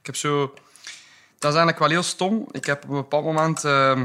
Ik 0.00 0.06
heb 0.06 0.16
zo... 0.16 0.40
Dat 1.38 1.50
is 1.52 1.58
eigenlijk 1.58 1.78
wel 1.78 1.88
heel 1.88 2.02
stom. 2.02 2.46
Ik 2.50 2.64
heb 2.66 2.82
op 2.84 2.88
een 2.90 2.96
bepaald 2.96 3.24
moment... 3.24 3.64
ehm, 3.64 4.02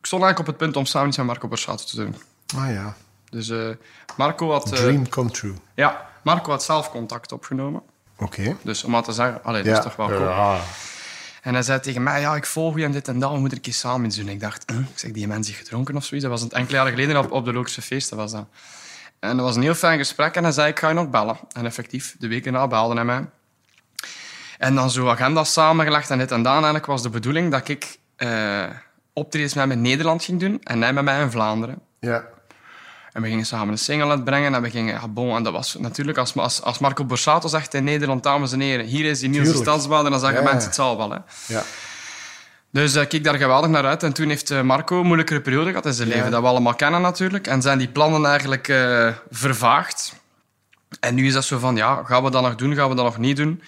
ik 0.00 0.06
stond 0.06 0.22
eigenlijk 0.22 0.38
op 0.38 0.46
het 0.46 0.56
punt 0.56 0.76
om 0.76 0.84
samen 0.86 1.08
iets 1.08 1.16
met 1.16 1.26
Marco 1.26 1.48
Borsato 1.48 1.84
te 1.84 1.96
doen. 1.96 2.14
Ah 2.56 2.70
ja. 2.70 2.96
Dus 3.30 3.48
eh, 3.48 3.68
Marco 4.16 4.50
had... 4.50 4.72
eh, 4.72 4.78
Dream 4.78 5.08
come 5.08 5.30
true. 5.30 5.54
ja, 5.74 6.08
Marco 6.22 6.50
had 6.50 6.62
zelf 6.64 6.90
contact 6.90 7.32
opgenomen. 7.32 7.82
Oké. 8.18 8.56
Dus 8.62 8.84
om 8.84 8.90
maar 8.90 9.02
te 9.02 9.12
zeggen, 9.12 9.44
allee, 9.44 9.62
dat 9.62 9.76
is 9.76 9.82
toch 9.82 9.96
wel 9.96 10.08
cool. 10.08 10.28
Ja. 10.28 10.60
En 11.42 11.52
hij 11.52 11.62
zei 11.62 11.80
tegen 11.80 12.02
mij, 12.02 12.20
ja, 12.20 12.36
ik 12.36 12.46
volg 12.46 12.76
je 12.76 12.84
en 12.84 12.92
dit 12.92 13.08
en 13.08 13.18
dat, 13.18 13.32
we 13.32 13.38
moeten 13.38 13.58
een 13.58 13.64
keer 13.64 13.72
samen 13.72 14.06
iets 14.06 14.16
doen. 14.16 14.28
Ik 14.28 14.40
dacht, 14.40 14.70
huh? 14.70 14.78
ik 14.78 14.98
zeg, 14.98 15.10
die 15.10 15.26
mensen 15.26 15.44
zich 15.44 15.56
gedronken 15.56 15.96
of 15.96 16.04
zoiets. 16.04 16.28
Dat 16.28 16.38
was 16.38 16.42
een 16.42 16.58
enkele 16.58 16.76
jaren 16.76 16.92
geleden 16.92 17.16
op, 17.16 17.30
op 17.30 17.44
de 17.44 17.52
Logische 17.52 17.82
Feesten. 17.82 18.16
Was 18.16 18.32
dat. 18.32 18.46
En 19.20 19.36
dat 19.36 19.46
was 19.46 19.56
een 19.56 19.62
heel 19.62 19.74
fijn 19.74 19.98
gesprek 19.98 20.34
en 20.34 20.42
hij 20.42 20.52
zei, 20.52 20.68
ik 20.68 20.78
ga 20.78 20.88
je 20.88 20.94
nog 20.94 21.10
bellen. 21.10 21.38
En 21.52 21.66
effectief, 21.66 22.16
de 22.18 22.28
week 22.28 22.46
erna 22.46 22.66
belde 22.66 22.94
hij 22.94 23.04
mij. 23.04 23.26
En 24.58 24.74
dan 24.74 24.90
zo 24.90 25.08
agenda's 25.08 25.52
samengelegd 25.52 26.10
en 26.10 26.18
dit 26.18 26.30
en 26.30 26.42
dat. 26.42 26.46
En 26.46 26.52
eigenlijk 26.52 26.86
was 26.86 27.02
de 27.02 27.10
bedoeling 27.10 27.50
dat 27.50 27.68
ik 27.68 27.98
eh 28.16 28.64
optredens 29.12 29.54
met 29.54 29.64
hem 29.64 29.72
in 29.72 29.80
Nederland 29.80 30.24
ging 30.24 30.40
doen 30.40 30.60
en 30.62 30.82
hij 30.82 30.92
met 30.92 31.04
mij 31.04 31.20
in 31.20 31.30
Vlaanderen. 31.30 31.78
Ja. 32.00 32.24
En 33.16 33.22
we 33.22 33.28
gingen 33.28 33.46
samen 33.46 33.68
een 33.68 33.78
single 33.78 34.08
uitbrengen 34.08 34.54
en 34.54 34.62
we 34.62 34.70
gingen, 34.70 34.94
ja, 34.94 35.08
bon, 35.08 35.36
en 35.36 35.42
dat 35.42 35.52
was 35.52 35.76
natuurlijk, 35.78 36.18
als, 36.18 36.34
als, 36.36 36.62
als 36.62 36.78
Marco 36.78 37.04
Borsato 37.04 37.48
zegt 37.48 37.74
in 37.74 37.84
Nederland, 37.84 38.22
dames 38.22 38.52
en 38.52 38.60
heren, 38.60 38.86
hier 38.86 39.04
is 39.04 39.20
die 39.20 39.30
Tuurlijk. 39.30 39.56
Stadsbader, 39.56 40.10
dan 40.10 40.20
zeggen 40.20 40.42
Ja. 40.42 40.44
mensen, 40.44 40.66
het 40.66 40.74
zal 40.74 40.96
wel, 40.96 41.10
hè. 41.10 41.18
Ja. 41.46 41.62
Dus 42.70 42.94
eh, 42.94 43.02
ik 43.02 43.08
keek 43.08 43.24
daar 43.24 43.34
geweldig 43.34 43.70
naar 43.70 43.84
uit. 43.86 44.02
En 44.02 44.12
toen 44.12 44.28
heeft 44.28 44.50
eh, 44.50 44.60
Marco 44.60 44.98
een 45.00 45.06
moeilijkere 45.06 45.40
periode 45.40 45.68
gehad 45.68 45.86
in 45.86 45.92
zijn 45.92 46.08
leven. 46.08 46.30
Dat 46.30 46.40
we 46.40 46.46
allemaal 46.46 46.74
kennen 46.74 47.00
natuurlijk. 47.00 47.46
En 47.46 47.62
zijn 47.62 47.78
die 47.78 47.88
plannen 47.88 48.26
eigenlijk 48.26 48.68
eh, 48.68 49.08
vervaagd. 49.30 50.14
En 51.00 51.14
nu 51.14 51.26
is 51.26 51.32
dat 51.32 51.44
zo 51.44 51.58
van, 51.58 51.76
ja, 51.76 52.02
gaan 52.04 52.22
we 52.22 52.30
dat 52.30 52.42
nog 52.42 52.54
doen? 52.54 52.74
Gaan 52.74 52.88
we 52.88 52.94
dat 52.94 53.04
nog 53.04 53.18
niet 53.18 53.36
doen? 53.36 53.62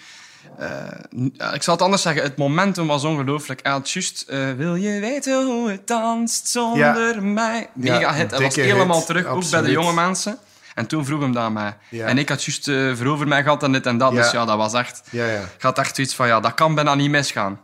Eh, 0.57 1.53
ik 1.53 1.63
zal 1.63 1.73
het 1.73 1.83
anders 1.83 2.01
zeggen. 2.01 2.23
Het 2.23 2.37
momentum 2.37 2.87
was 2.87 3.03
ongelooflijk. 3.03 3.59
Hij 3.63 3.71
had 3.71 3.89
juist... 3.91 4.21
eh, 4.27 4.51
wil 4.51 4.75
je 4.75 4.99
weten 4.99 5.45
hoe 5.45 5.71
het 5.71 5.87
danst 5.87 6.47
zonder 6.47 7.23
mij? 7.23 7.69
Mega 7.73 7.99
Ja, 7.99 8.13
hit. 8.13 8.31
Hij 8.31 8.41
was 8.41 8.55
helemaal 8.55 8.97
hit, 8.97 9.05
terug, 9.05 9.25
ook 9.25 9.49
bij 9.49 9.61
de 9.61 9.71
jonge 9.71 9.93
mensen. 9.93 10.37
En 10.75 10.87
toen 10.87 11.05
vroeg 11.05 11.21
hem 11.21 11.33
dat 11.33 11.43
aan 11.43 11.53
mij. 11.53 11.77
Ja. 11.89 12.05
En 12.05 12.17
ik 12.17 12.29
had 12.29 12.43
juist 12.43 12.67
eh 12.67 12.95
verover 12.95 13.27
mij 13.27 13.43
gehad 13.43 13.63
en 13.63 13.71
dit 13.71 13.85
en 13.85 13.97
dat. 13.97 14.11
Dus 14.11 14.31
ja, 14.31 14.45
dat 14.45 14.57
was 14.57 14.73
echt... 14.73 15.01
Ja, 15.09 15.25
ja. 15.25 15.41
Ik 15.41 15.61
had 15.61 15.79
echt 15.79 15.95
zoiets 15.95 16.15
van, 16.15 16.27
ja, 16.27 16.39
dat 16.39 16.53
kan 16.53 16.75
bijna 16.75 16.95
niet 16.95 17.09
misgaan. 17.09 17.59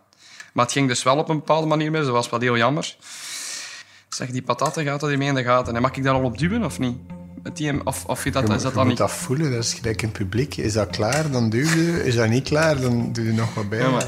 Maar 0.53 0.63
het 0.65 0.73
ging 0.73 0.87
dus 0.87 1.03
wel 1.03 1.17
op 1.17 1.29
een 1.29 1.37
bepaalde 1.37 1.67
manier 1.67 1.91
mis. 1.91 2.03
Dat 2.03 2.11
was 2.11 2.29
wel 2.29 2.39
heel 2.39 2.57
jammer. 2.57 2.95
Zeg, 4.09 4.29
die 4.29 4.41
patatten 4.41 4.85
gaat 4.85 4.99
dat 4.99 5.09
in 5.09 5.35
de 5.35 5.43
gaten. 5.43 5.75
En 5.75 5.81
mag 5.81 5.95
ik 5.95 6.03
daar 6.03 6.13
al 6.13 6.23
op 6.23 6.37
duwen 6.37 6.63
of 6.63 6.79
niet? 6.79 6.97
Of 7.83 8.05
of 8.05 8.23
je 8.23 8.31
dat, 8.31 8.47
Je, 8.47 8.53
is 8.53 8.61
dat 8.61 8.71
je 8.71 8.77
dan 8.77 8.87
moet 8.87 8.87
niet? 8.87 8.97
dat 8.97 9.11
voelen, 9.11 9.51
dat 9.51 9.63
is 9.63 9.73
gelijk 9.73 10.01
in 10.01 10.07
het 10.07 10.17
publiek. 10.17 10.57
Is 10.57 10.73
dat 10.73 10.89
klaar, 10.89 11.31
dan 11.31 11.49
duw 11.49 11.65
je. 11.65 12.03
Is 12.05 12.15
dat 12.15 12.29
niet 12.29 12.43
klaar, 12.43 12.81
dan 12.81 13.13
doe 13.13 13.25
je 13.25 13.33
nog 13.33 13.53
wat 13.53 13.69
bij. 13.69 13.79
Ja, 13.79 13.89
maar... 13.89 14.05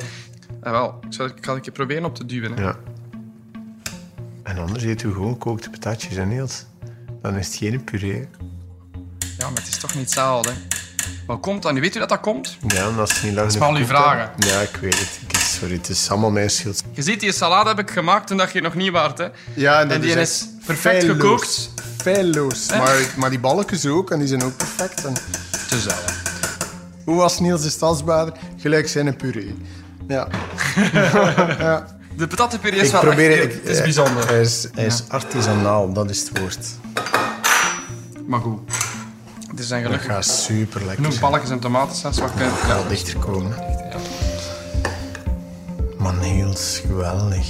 Ja, 0.63 0.71
wel. 0.71 0.99
Ik, 1.07 1.13
zal, 1.13 1.25
ik 1.25 1.33
ga 1.41 1.53
een 1.53 1.61
keer 1.61 1.73
proberen 1.73 2.05
op 2.05 2.15
te 2.15 2.25
duwen. 2.25 2.51
Hè. 2.53 2.61
Ja. 2.61 2.75
En 4.43 4.57
anders 4.57 4.83
eet 4.83 5.03
u 5.03 5.11
gewoon 5.13 5.37
kookte 5.37 5.69
patatjes 5.69 6.15
en 6.15 6.27
Niels. 6.27 6.65
Dan 7.21 7.35
is 7.35 7.47
het 7.47 7.55
geen 7.55 7.83
puree. 7.83 8.27
Ja, 9.37 9.49
maar 9.49 9.59
het 9.59 9.67
is 9.67 9.77
toch 9.77 9.93
niet 9.93 10.03
hetzelfde. 10.03 10.51
Maar 11.25 11.35
hoe 11.35 11.39
komt 11.39 11.63
dat 11.63 11.73
nu? 11.73 11.81
Weet 11.81 11.95
u 11.95 11.99
dat 11.99 12.09
dat 12.09 12.19
komt? 12.19 12.57
Ja, 12.67 12.89
omdat 12.89 13.09
ze 13.09 13.25
niet 13.25 13.33
lang 13.35 13.47
is 13.47 13.53
genoeg 13.53 13.69
wel 13.69 13.77
uw 13.79 13.85
gekookt 13.85 14.03
vragen. 14.03 14.31
Ja, 14.37 14.59
ik 14.59 14.75
weet 14.81 14.99
het. 14.99 15.19
Is 15.35 15.53
sorry, 15.55 15.73
het 15.75 15.89
is 15.89 16.09
allemaal 16.09 16.31
mijn 16.31 16.49
schuld. 16.49 16.83
Je 16.91 17.01
ziet, 17.01 17.19
die 17.19 17.31
salade 17.31 17.69
heb 17.69 17.79
ik 17.79 17.89
gemaakt 17.91 18.27
toen 18.27 18.37
dat 18.37 18.51
je 18.51 18.61
nog 18.61 18.75
niet 18.75 18.91
waart. 18.91 19.17
Hè. 19.17 19.27
Ja, 19.53 19.79
En 19.85 20.01
die 20.01 20.09
echt 20.09 20.19
is 20.29 20.47
perfect 20.65 21.03
gekookt. 21.03 21.69
Feilloos. 22.13 22.69
Maar, 22.69 23.13
maar 23.15 23.29
die 23.29 23.39
balletjes 23.39 23.85
ook, 23.85 24.11
en 24.11 24.19
die 24.19 24.27
zijn 24.27 24.43
ook 24.43 24.57
perfect. 24.57 25.05
En 25.05 25.13
Te 25.13 25.93
hoe 27.05 27.15
was 27.15 27.39
Niels 27.39 27.61
de 27.61 27.69
Stadsbader? 27.69 28.33
Gelijk 28.57 28.87
zijn 28.87 29.07
een 29.07 29.15
puree. 29.15 29.55
Ja. 30.07 30.27
De 32.17 32.27
patattenpuree 32.27 32.79
is 32.79 32.85
Ik 32.85 32.91
wel 32.91 33.01
probeer... 33.01 33.31
echt... 33.31 33.43
Ik, 33.43 33.51
het 33.51 33.67
is 33.67 33.81
bijzonder. 33.81 34.27
Hij 34.27 34.41
is, 34.41 34.67
hij 34.73 34.85
is 34.85 35.03
artisanaal, 35.07 35.93
dat 35.93 36.09
is 36.09 36.19
het 36.19 36.39
woord. 36.39 36.67
Maar 38.27 38.39
goed. 38.39 38.59
Het 39.47 39.59
is 39.59 39.67
Dat 39.67 39.71
eigenlijk 39.71 40.03
gaat 40.03 40.25
super 40.25 40.79
lekker 40.79 40.95
genoeg 40.95 41.11
zijn. 41.11 41.23
balletjes 41.23 41.49
en 41.49 41.59
tomatensaus. 41.59 42.17
Wat 42.17 42.29
kunnen... 42.29 42.53
Ik 42.53 42.59
ga 42.59 42.73
wel 42.73 42.87
dichter 42.87 43.17
komen. 43.17 43.55
Man, 45.97 46.19
Niels, 46.19 46.81
geweldig. 46.87 47.47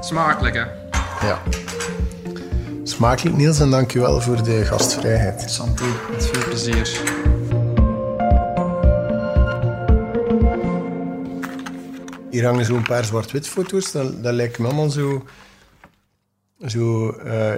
Smakelijk, 0.00 0.54
hè. 0.54 0.64
Ja. 1.26 1.42
Smakelijk, 2.96 3.36
Niels, 3.36 3.60
en 3.60 3.70
dankjewel 3.70 4.20
voor 4.20 4.42
de 4.42 4.64
gastvrijheid. 4.64 5.50
Santé, 5.50 5.84
met 6.12 6.26
veel 6.26 6.44
plezier. 6.44 7.00
Hier 12.30 12.44
hangen 12.44 12.64
zo'n 12.64 12.82
paar 12.82 13.04
zwart-wit 13.04 13.48
foto's. 13.48 13.92
Dat, 13.92 14.22
dat 14.22 14.34
lijkt 14.34 14.58
me 14.58 14.66
allemaal 14.66 14.90
zo... 14.90 15.24
Zo... 16.66 17.10
eh, 17.10 17.52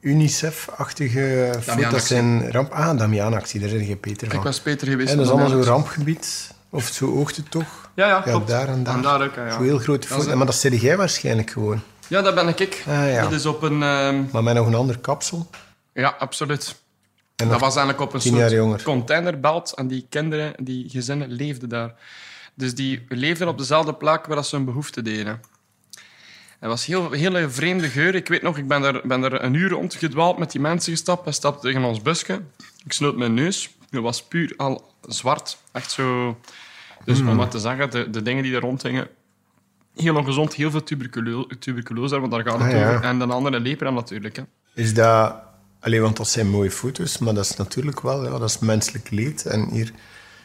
UNICEF-achtige 0.00 1.54
foto's. 1.60 1.90
Dat 1.90 2.02
zijn 2.04 2.50
ramp... 2.52 2.70
Ah, 2.72 2.98
Damianactie, 2.98 3.60
daar 3.60 3.68
zeg 3.68 3.86
je 3.86 3.96
Peter 3.96 4.28
van. 4.28 4.36
Ik 4.38 4.44
was 4.44 4.60
Peter 4.60 4.88
geweest. 4.88 5.10
En 5.10 5.16
dat 5.16 5.26
is 5.26 5.32
allemaal 5.32 5.48
zo 5.50 5.54
Damianactie. 5.56 5.84
rampgebied. 5.92 6.54
Of 6.70 6.84
zo 6.86 7.06
oogt 7.14 7.36
het 7.36 7.50
toch? 7.50 7.90
Ja, 7.94 8.06
ja, 8.08 8.14
Ja, 8.16 8.20
klopt. 8.20 8.48
daar 8.48 8.68
en 8.68 8.82
daar. 8.82 8.94
En 8.94 9.02
daar 9.02 9.22
ook, 9.22 9.34
ja. 9.34 9.50
Zo 9.50 9.62
heel 9.62 9.78
grote 9.78 10.06
foto's. 10.08 10.34
Maar 10.34 10.46
dat 10.46 10.54
zeg 10.54 10.80
jij 10.80 10.96
waarschijnlijk 10.96 11.50
gewoon. 11.50 11.80
Ja, 12.08 12.22
dat 12.22 12.34
ben 12.34 12.48
ik. 12.48 12.84
Ah, 12.86 13.10
ja. 13.12 13.22
Dat 13.22 13.32
is 13.32 13.46
op 13.46 13.62
een... 13.62 13.82
ehm, 13.82 14.24
Maar 14.32 14.42
met 14.42 14.54
nog 14.54 14.66
een 14.66 14.74
ander 14.74 14.98
kapsel. 14.98 15.50
Ja, 15.94 16.14
absoluut. 16.18 16.76
En 17.36 17.48
dat 17.48 17.60
was 17.60 17.76
eigenlijk 17.76 18.00
op 18.00 18.14
een 18.14 18.20
soort 18.20 18.82
containerbelt 18.82 19.72
en 19.74 19.88
die 19.88 20.06
kinderen, 20.08 20.54
die 20.64 20.88
gezinnen, 20.90 21.30
leefden 21.32 21.68
daar. 21.68 21.94
Dus 22.54 22.74
die 22.74 23.04
leefden 23.08 23.48
op 23.48 23.58
dezelfde 23.58 23.94
plek 23.94 24.26
waar 24.26 24.44
ze 24.44 24.56
hun 24.56 24.64
behoefte 24.64 25.02
deden. 25.02 25.40
Het 26.58 26.70
was 26.70 26.86
heel, 26.86 27.10
hele 27.10 27.48
vreemde 27.50 27.88
geur. 27.88 28.14
Ik 28.14 28.28
weet 28.28 28.42
nog, 28.42 28.58
ik 28.58 28.68
ben 28.68 28.82
er, 28.82 29.00
ben 29.04 29.22
er 29.24 29.42
een 29.44 29.54
uur 29.54 29.70
rondgedwaald 29.70 30.38
met 30.38 30.50
die 30.50 30.60
mensen 30.60 30.92
gestapt. 30.92 31.24
Hij 31.24 31.32
stapte 31.32 31.66
tegen 31.66 31.84
ons 31.84 32.02
busje. 32.02 32.40
Ik 32.84 32.92
snoot 32.92 33.16
mijn 33.16 33.34
neus. 33.34 33.70
Het 33.90 34.00
was 34.02 34.22
puur 34.22 34.54
al 34.56 34.92
zwart. 35.08 35.58
Echt 35.72 35.90
zo... 35.90 36.38
Dus 37.04 37.18
Hmm. 37.18 37.28
om 37.28 37.36
wat 37.36 37.50
te 37.50 37.58
zeggen, 37.58 37.90
de, 37.90 38.10
de 38.10 38.22
dingen 38.22 38.42
die 38.42 38.54
er 38.54 38.60
rondhingen... 38.60 39.08
Heel 39.96 40.16
ongezond, 40.16 40.54
heel 40.54 40.70
veel 40.70 40.82
tuberculo 40.82 41.46
tuberculose, 41.58 42.20
want 42.20 42.32
daar 42.32 42.42
gaat 42.42 42.58
het 42.58 42.62
Ah, 42.72 42.78
ja. 42.78 42.88
over. 42.90 43.04
En 43.04 43.18
de 43.18 43.24
andere 43.26 43.60
lepra 43.60 43.90
natuurlijk. 43.90 44.36
Hè. 44.36 44.42
Is 44.74 44.94
dat... 44.94 45.34
Alleen, 45.80 46.00
want 46.02 46.16
dat 46.16 46.28
zijn 46.28 46.48
mooie 46.50 46.70
foto's, 46.70 47.18
maar 47.18 47.34
dat 47.34 47.44
is 47.44 47.56
natuurlijk 47.56 48.00
wel... 48.00 48.24
Ja, 48.24 48.30
dat 48.30 48.48
is 48.48 48.58
menselijk 48.58 49.10
leed. 49.10 49.46
En 49.46 49.68
hier... 49.70 49.92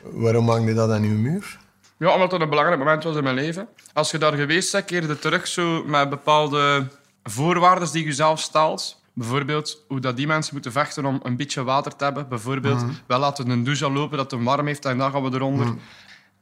Waarom 0.03 0.49
hang 0.49 0.67
je 0.67 0.73
dat 0.73 0.91
aan 0.91 1.03
uw 1.03 1.17
muur? 1.17 1.59
Ja, 1.97 2.13
omdat 2.13 2.31
het 2.31 2.41
een 2.41 2.49
belangrijk 2.49 2.79
moment 2.79 3.03
was 3.03 3.15
in 3.15 3.23
mijn 3.23 3.35
leven. 3.35 3.67
Als 3.93 4.11
je 4.11 4.17
daar 4.17 4.33
geweest 4.33 4.71
bent, 4.71 4.85
keerde 4.85 5.19
terug 5.19 5.47
zo 5.47 5.83
met 5.85 6.09
bepaalde 6.09 6.87
voorwaarden 7.23 7.91
die 7.91 8.05
je 8.05 8.11
zelf 8.13 8.39
stelt. 8.39 9.01
Bijvoorbeeld 9.13 9.83
hoe 9.87 9.99
dat 9.99 10.17
die 10.17 10.27
mensen 10.27 10.53
moeten 10.53 10.71
vechten 10.71 11.05
om 11.05 11.19
een 11.23 11.35
beetje 11.37 11.63
water 11.63 11.95
te 11.95 12.03
hebben. 12.03 12.27
Bijvoorbeeld, 12.29 12.83
wel 13.07 13.19
laten 13.19 13.49
een 13.49 13.63
douche 13.63 13.91
lopen 13.91 14.17
dat 14.17 14.31
het 14.31 14.43
warm 14.43 14.67
heeft 14.67 14.85
en 14.85 14.97
dan 14.97 15.11
gaan 15.11 15.23
we 15.23 15.35
eronder. 15.35 15.73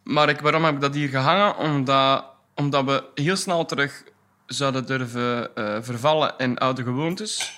Maar 0.04 0.30
ik, 0.30 0.40
waarom 0.40 0.64
heb 0.64 0.74
ik 0.74 0.82
dat 0.82 0.94
hier 0.94 1.10
gehangen? 1.10 1.58
Omdat, 1.58 2.24
omdat 2.60 2.86
we 2.86 3.04
heel 3.16 3.36
snel 3.36 3.66
terug 3.66 4.04
zouden 4.46 4.86
durven 4.86 5.56
eh, 5.56 5.78
vervallen 5.82 6.34
in 6.38 6.58
oude 6.58 6.84
gewoontes. 6.84 7.54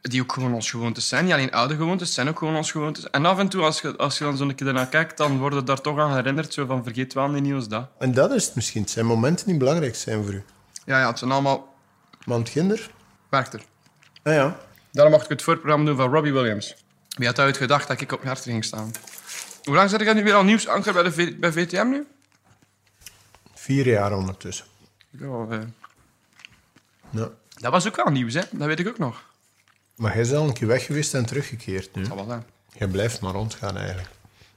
Die 0.00 0.22
ook 0.22 0.32
gewoon 0.32 0.54
ons 0.54 0.70
gewoontes 0.70 1.08
zijn. 1.08 1.24
Niet 1.24 1.32
alleen 1.32 1.50
oude 1.52 1.76
gewoontes, 1.76 2.14
zijn 2.14 2.28
ook 2.28 2.38
gewoon 2.38 2.56
ons 2.56 2.70
gewoontes. 2.70 3.10
En 3.10 3.26
af 3.26 3.38
en 3.38 3.48
toe, 3.48 3.62
als 3.62 3.80
je, 3.80 3.96
als 3.96 4.18
je 4.18 4.24
dan 4.24 4.36
zo'n 4.36 4.54
keer 4.54 4.66
ernaar 4.66 4.86
kijkt, 4.88 5.16
dan 5.16 5.38
word 5.38 5.54
je 5.54 5.62
daar 5.62 5.80
toch 5.80 5.98
aan 5.98 6.14
herinnerd. 6.14 6.52
Zo 6.52 6.66
van, 6.66 6.84
vergeet 6.84 7.12
wel 7.14 7.28
niet 7.28 7.42
nieuws 7.42 7.68
dat. 7.68 7.88
En 7.98 8.12
dat 8.14 8.30
is 8.32 8.44
het 8.46 8.54
misschien. 8.54 8.82
Het 8.82 8.90
zijn 8.90 9.06
momenten 9.06 9.46
die 9.46 9.56
belangrijk 9.56 9.96
zijn 9.96 10.24
voor 10.24 10.32
u. 10.32 10.44
Ja, 10.86 10.98
ja, 11.00 11.08
het 11.08 11.18
zijn 11.18 11.30
allemaal 11.30 11.74
Want 12.24 12.50
kinder... 12.50 12.90
Werchter. 13.28 13.60
Ah 14.22 14.32
ja. 14.34 14.56
Daarom 14.92 15.12
mocht 15.12 15.24
ik 15.24 15.30
het 15.30 15.42
voorprogramma 15.42 15.86
doen 15.86 15.96
van 15.96 16.12
Robbie 16.12 16.32
Williams. 16.32 16.74
Wie 17.16 17.26
had 17.26 17.40
ooit 17.40 17.56
gedacht 17.56 17.88
dat 17.88 18.00
ik 18.00 18.12
op 18.12 18.22
Herter 18.22 18.50
ging 18.50 18.64
staan? 18.64 18.90
Hoe 19.64 19.74
lang 19.74 19.90
zit 19.90 20.00
ik 20.00 20.14
nu 20.14 20.22
weer 20.24 20.34
al 20.34 20.44
nieuwsanker 20.44 20.92
bij, 20.92 21.02
de 21.02 21.12
v- 21.12 21.36
bij 21.36 21.52
VTM 21.52 21.88
nu? 21.88 22.06
Vier 23.70 23.86
jaar 23.86 24.12
ondertussen. 24.12 24.66
Ja, 25.10 25.46
eh, 25.50 25.58
Ja. 27.10 27.28
dat 27.54 27.72
was 27.72 27.86
ook 27.86 27.96
wel 27.96 28.10
nieuws, 28.10 28.34
hè? 28.34 28.42
Dat 28.50 28.66
weet 28.66 28.78
ik 28.80 28.88
ook 28.88 28.98
nog. 28.98 29.22
Maar 29.96 30.12
hij 30.12 30.20
is 30.20 30.32
al 30.32 30.46
een 30.46 30.52
keer 30.52 30.66
weg 30.66 30.86
geweest 30.86 31.14
en 31.14 31.26
teruggekeerd 31.26 31.94
nu. 31.94 32.02
Dat 32.02 32.14
wel 32.14 32.24
zijn. 32.26 32.44
Je 32.72 32.88
blijft 32.88 33.20
maar 33.20 33.32
rondgaan 33.32 33.76
eigenlijk. 33.76 34.08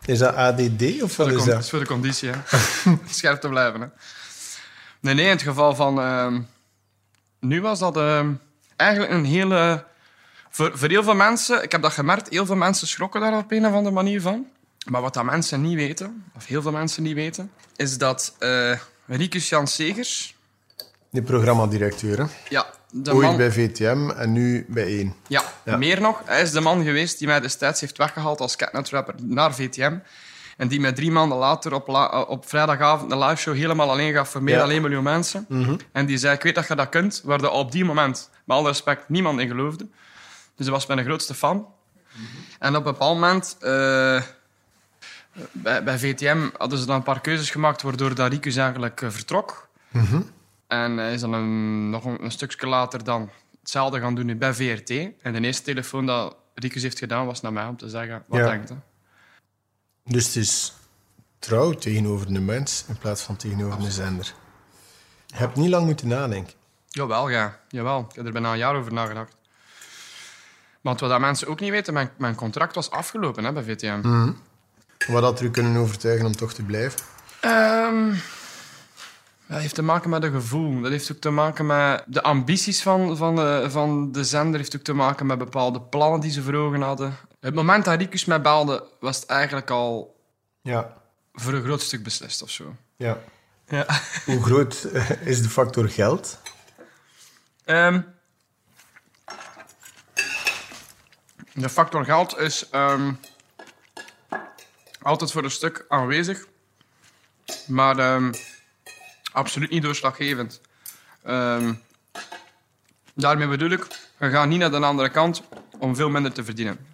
Is 0.05 0.19
dat 0.19 0.35
ADD 0.35 1.01
of 1.01 1.17
wat 1.17 1.27
is 1.31 1.43
dat 1.43 1.59
is 1.59 1.69
voor 1.69 1.79
de 1.79 1.85
conditie, 1.85 2.29
hè. 2.29 2.37
Scherp 3.09 3.41
te 3.41 3.49
blijven, 3.49 3.81
hè. 3.81 3.87
Nee, 4.99 5.13
nee, 5.13 5.25
in 5.25 5.31
het 5.31 5.41
geval 5.41 5.75
van... 5.75 5.99
ehm, 5.99 6.41
nu 7.39 7.61
was 7.61 7.79
dat 7.79 7.97
ehm, 7.97 8.31
eigenlijk 8.75 9.11
een 9.11 9.25
hele... 9.25 9.85
Voor, 10.49 10.77
voor 10.77 10.89
heel 10.89 11.03
veel 11.03 11.15
mensen, 11.15 11.63
ik 11.63 11.71
heb 11.71 11.81
dat 11.81 11.93
gemerkt, 11.93 12.29
heel 12.29 12.45
veel 12.45 12.55
mensen 12.55 12.87
schrokken 12.87 13.21
daar 13.21 13.37
op 13.37 13.51
een 13.51 13.65
of 13.65 13.73
andere 13.73 13.95
manier 13.95 14.21
van. 14.21 14.47
Maar 14.89 15.01
wat 15.01 15.13
dat 15.13 15.23
mensen 15.23 15.61
niet 15.61 15.75
weten, 15.75 16.23
of 16.35 16.45
heel 16.45 16.61
veel 16.61 16.71
mensen 16.71 17.03
niet 17.03 17.15
weten, 17.15 17.51
is 17.75 17.97
dat 17.97 18.35
eh 18.39 18.79
Ricus 19.05 19.49
Jan 19.49 19.67
Segers... 19.67 20.35
De 21.09 21.21
programmadirecteur, 21.21 22.17
hè? 22.17 22.25
Ja, 22.49 22.65
de 22.91 23.13
Ooit 23.13 23.27
man... 23.27 23.37
bij 23.37 23.51
VTM 23.51 24.09
en 24.09 24.31
nu 24.31 24.65
bij 24.69 24.83
één. 24.85 25.15
Ja, 25.27 25.43
Ja. 25.65 25.77
meer 25.77 26.01
nog. 26.01 26.21
Hij 26.25 26.41
is 26.41 26.51
de 26.51 26.59
man 26.61 26.83
geweest 26.83 27.17
die 27.19 27.27
mij 27.27 27.39
destijds 27.39 27.81
heeft 27.81 27.97
weggehaald 27.97 28.39
als 28.39 28.55
catnet-rapper 28.55 29.15
naar 29.21 29.53
VTM. 29.55 29.97
En 30.57 30.67
die 30.67 30.79
mij 30.79 30.91
drie 30.93 31.11
maanden 31.11 31.37
later 31.37 31.73
op, 31.73 31.87
la- 31.87 32.11
eh, 32.11 32.29
op 32.29 32.49
vrijdagavond 32.49 33.11
een 33.11 33.19
liveshow 33.19 33.55
helemaal 33.55 33.89
alleen 33.91 34.13
gaf 34.13 34.29
voor 34.29 34.43
meer 34.43 34.53
Ja. 34.55 34.59
dan 34.61 34.69
1 34.71 34.81
miljoen 34.81 35.03
mensen. 35.03 35.45
En 35.91 36.05
die 36.05 36.17
zei, 36.17 36.35
ik 36.35 36.43
weet 36.43 36.55
dat 36.55 36.67
je 36.67 36.75
dat 36.75 36.89
kunt, 36.89 37.21
waar 37.23 37.37
de 37.37 37.49
op 37.49 37.71
die 37.71 37.85
moment, 37.85 38.29
met 38.45 38.57
alle 38.57 38.67
respect, 38.67 39.09
niemand 39.09 39.39
in 39.39 39.47
geloofde. 39.47 39.87
Dus 40.55 40.65
hij 40.65 40.75
was 40.75 40.85
mijn 40.85 41.03
grootste 41.03 41.33
fan. 41.33 41.67
En 42.59 42.69
op 42.75 42.85
een 42.85 42.91
bepaald 42.91 43.13
moment... 43.19 43.57
eh, 43.59 44.21
bij, 45.51 45.83
bij 45.83 45.99
VTM 45.99 46.49
hadden 46.57 46.79
ze 46.79 46.85
dan 46.85 46.95
een 46.95 47.03
paar 47.03 47.21
keuzes 47.21 47.49
gemaakt 47.51 47.81
waardoor 47.81 48.15
dat 48.15 48.31
Ricus 48.31 48.55
eigenlijk 48.55 49.01
eh, 49.01 49.09
vertrok. 49.09 49.67
En 50.67 50.97
hij 50.97 51.13
is 51.13 51.21
dan 51.21 51.33
een, 51.33 51.89
nog 51.89 52.05
een, 52.05 52.23
een 52.23 52.31
stukje 52.31 52.67
later 52.67 53.03
dan 53.03 53.29
hetzelfde 53.59 53.99
gaan 53.99 54.15
doen 54.15 54.25
nu 54.25 54.35
bij 54.35 54.53
VRT. 54.53 54.89
En 55.21 55.33
de 55.33 55.39
eerste 55.41 55.63
telefoon 55.63 56.05
dat 56.05 56.35
Ricus 56.55 56.81
heeft 56.81 56.99
gedaan 56.99 57.25
was 57.25 57.41
naar 57.41 57.53
mij 57.53 57.65
om 57.65 57.77
te 57.77 57.89
zeggen, 57.89 58.23
wat 58.27 58.39
Ja. 58.39 58.45
denkt 58.49 58.69
hij? 58.69 58.77
Dus 60.05 60.25
het 60.25 60.35
is 60.35 60.73
trouw 61.39 61.71
tegenover 61.71 62.33
de 62.33 62.39
mens 62.39 62.85
in 62.87 62.97
plaats 62.97 63.21
van 63.21 63.35
tegenover 63.35 63.79
de 63.79 63.91
zender. 63.91 64.33
Je 65.25 65.35
hebt 65.35 65.55
niet 65.55 65.69
lang 65.69 65.85
moeten 65.85 66.07
nadenken. 66.07 66.53
Jawel, 66.87 67.29
ja. 67.29 67.59
Jawel. 67.67 68.05
Ik 68.09 68.15
heb 68.15 68.25
er 68.25 68.31
bijna 68.31 68.51
een 68.51 68.57
jaar 68.57 68.75
over 68.75 68.93
nagedacht. 68.93 69.35
Want 70.81 70.99
wat 70.99 71.09
dat 71.09 71.19
mensen 71.19 71.47
ook 71.47 71.59
niet 71.59 71.71
weten, 71.71 71.93
mijn, 71.93 72.09
mijn 72.17 72.35
contract 72.35 72.75
was 72.75 72.89
afgelopen 72.89 73.43
hè, 73.43 73.53
bij 73.53 73.63
VTM. 73.63 74.01
Wat 75.07 75.23
had 75.23 75.39
er 75.39 75.45
u 75.45 75.51
kunnen 75.51 75.77
overtuigen 75.81 76.25
om 76.25 76.35
toch 76.35 76.53
te 76.53 76.63
blijven? 76.63 76.99
Ehm, 77.39 78.09
dat 79.47 79.59
heeft 79.61 79.75
te 79.75 79.81
maken 79.81 80.09
met 80.09 80.23
een 80.23 80.31
gevoel. 80.31 80.81
Dat 80.81 80.91
heeft 80.91 81.11
ook 81.11 81.17
te 81.17 81.29
maken 81.29 81.65
met 81.65 82.03
de 82.07 82.21
ambities 82.23 82.81
van, 82.81 83.17
van, 83.17 83.35
de, 83.35 83.65
van 83.69 84.11
de 84.11 84.23
zender. 84.23 84.59
heeft 84.59 84.75
ook 84.75 84.81
te 84.81 84.93
maken 84.93 85.25
met 85.25 85.37
bepaalde 85.37 85.81
plannen 85.81 86.19
die 86.19 86.31
ze 86.31 86.41
voor 86.41 86.53
ogen 86.53 86.81
hadden. 86.81 87.15
Het 87.39 87.53
moment 87.55 87.85
dat 87.85 87.97
Ricus 87.99 88.25
mij 88.25 88.41
belde, 88.41 88.83
was 88.99 89.15
het 89.19 89.25
eigenlijk 89.25 89.69
al 89.69 90.15
Ja. 90.61 90.93
voor 91.33 91.53
een 91.53 91.63
groot 91.63 91.81
stuk 91.81 92.03
beslist 92.03 92.41
of 92.41 92.49
zo. 92.49 92.75
ja. 92.97 93.17
Ja. 93.67 93.85
Hoe 94.25 94.43
groot 94.43 94.83
eh, 94.83 95.09
is 95.27 95.41
de 95.41 95.49
factor 95.49 95.89
geld? 95.89 96.39
Ehm, 97.65 98.01
de 101.53 101.69
factor 101.69 102.05
geld 102.05 102.37
is 102.37 102.69
ehm, 102.69 103.13
altijd 105.03 105.31
voor 105.31 105.43
een 105.43 105.51
stuk 105.51 105.85
aanwezig, 105.87 106.45
maar 107.67 107.97
ehm, 107.99 108.33
absoluut 109.31 109.69
niet 109.69 109.81
doorslaggevend. 109.83 110.61
Ehm, 111.23 111.73
daarmee 113.13 113.47
bedoel 113.47 113.69
ik, 113.69 113.87
we 114.17 114.29
gaan 114.29 114.49
niet 114.49 114.59
naar 114.59 114.71
de 114.71 114.79
andere 114.79 115.09
kant 115.09 115.43
om 115.79 115.95
veel 115.95 116.09
minder 116.09 116.33
te 116.33 116.43
verdienen. 116.43 116.85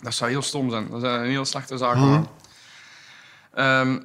Dat 0.00 0.14
zou 0.14 0.30
heel 0.30 0.42
stom 0.42 0.70
zijn. 0.70 0.88
Dat 0.90 1.02
is 1.02 1.08
een 1.08 1.24
heel 1.24 1.44
slechte 1.44 1.76
zaak. 1.76 2.24
Ehm, 3.54 4.00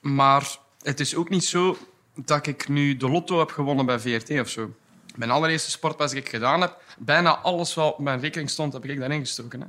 maar 0.00 0.56
het 0.82 1.00
is 1.00 1.14
ook 1.14 1.28
niet 1.28 1.44
zo 1.44 1.78
dat 2.14 2.46
ik 2.46 2.68
nu 2.68 2.96
de 2.96 3.08
lotto 3.08 3.38
heb 3.38 3.50
gewonnen 3.50 3.86
bij 3.86 3.98
VRT 3.98 4.30
of 4.40 4.48
zo. 4.48 4.74
Mijn 5.14 5.30
allereerste 5.30 5.70
sportpas 5.70 6.10
die 6.10 6.20
ik 6.20 6.28
gedaan 6.28 6.60
heb, 6.60 6.82
bijna 6.98 7.36
alles 7.36 7.74
wat 7.74 7.92
op 7.92 7.98
mijn 7.98 8.20
rekening 8.20 8.50
stond, 8.50 8.72
heb 8.72 8.84
ik 8.84 8.98
daarin 8.98 9.20
gestoken. 9.20 9.60
Hè. 9.60 9.66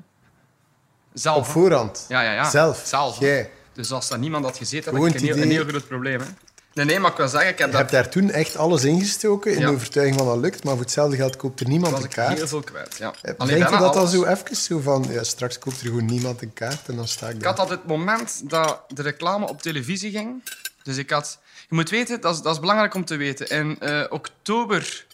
Zelf. 1.20 1.38
Op 1.38 1.46
voorhand? 1.46 2.06
Ja, 2.08 2.22
ja, 2.22 2.34
ja. 2.34 2.50
Zelf? 2.50 2.82
Zelf. 2.86 3.20
Jij? 3.20 3.50
Dus 3.74 3.92
als 3.92 4.08
daar 4.08 4.20
niemand 4.20 4.46
had 4.46 4.58
gezeten, 4.58 4.96
had 4.96 5.06
ik 5.06 5.14
een 5.16 5.22
heel, 5.26 5.38
een 5.38 5.50
heel 5.52 5.66
groot 5.66 5.88
probleem. 5.88 6.20
Hè. 6.20 6.26
Nee, 6.74 6.86
nee, 6.86 7.00
maar 7.00 7.12
ik 7.12 7.18
wil 7.18 7.28
zeggen, 7.28 7.50
ik 7.50 7.58
heb 7.58 7.68
Je 7.68 7.72
dat... 7.72 7.82
hebt 7.82 7.92
daar 7.94 8.10
toen 8.10 8.32
echt 8.32 8.58
alles 8.58 8.84
ingestoken 8.84 9.52
in 9.54 9.60
Ja. 9.60 9.66
de 9.68 9.74
overtuiging 9.74 10.18
van 10.18 10.28
dat 10.28 10.38
lukt, 10.38 10.64
maar 10.64 10.74
voor 10.74 10.82
hetzelfde 10.84 11.16
geld 11.16 11.36
koopt 11.36 11.60
er 11.60 11.68
niemand 11.68 11.98
een 11.98 12.04
ik 12.04 12.10
kaart. 12.10 12.38
heel 12.38 12.48
veel 12.48 12.62
kwijt. 12.62 12.96
Ja. 13.00 13.14
Eh, 13.22 13.34
Alleen 13.38 13.38
Denk 13.38 13.50
je 13.50 13.56
bijna 13.70 13.80
dat 13.86 13.94
dan 13.94 14.02
alles. 14.02 14.14
zo 14.14 14.26
even 14.26 14.56
zo 14.56 14.80
van, 14.80 15.06
ja, 15.10 15.24
straks 15.24 15.60
koopt 15.60 15.80
er 15.80 15.86
gewoon 15.86 16.06
niemand 16.06 16.42
een 16.42 16.54
kaart 16.54 16.88
en 16.88 16.96
dan 16.96 17.08
sta 17.08 17.28
ik 17.28 17.34
Ik 17.36 17.40
daar. 17.40 17.48
had 17.48 17.58
dat 17.58 17.70
het 17.70 17.88
moment 17.88 18.50
dat 18.50 18.82
de 18.88 19.02
reclame 19.02 19.48
op 19.48 19.62
televisie 19.62 20.12
ging. 20.12 20.44
Dus 20.84 20.98
ik 20.98 21.10
had... 21.10 21.40
Je 21.70 21.76
moet 21.76 21.90
weten, 21.90 22.22
dat 22.22 22.36
is, 22.36 22.42
dat 22.42 22.54
is 22.54 22.60
belangrijk 22.60 22.94
om 22.94 23.06
te 23.06 23.16
weten. 23.16 23.48
In 23.48 23.80
eh, 23.80 24.04
oktober 24.10 25.06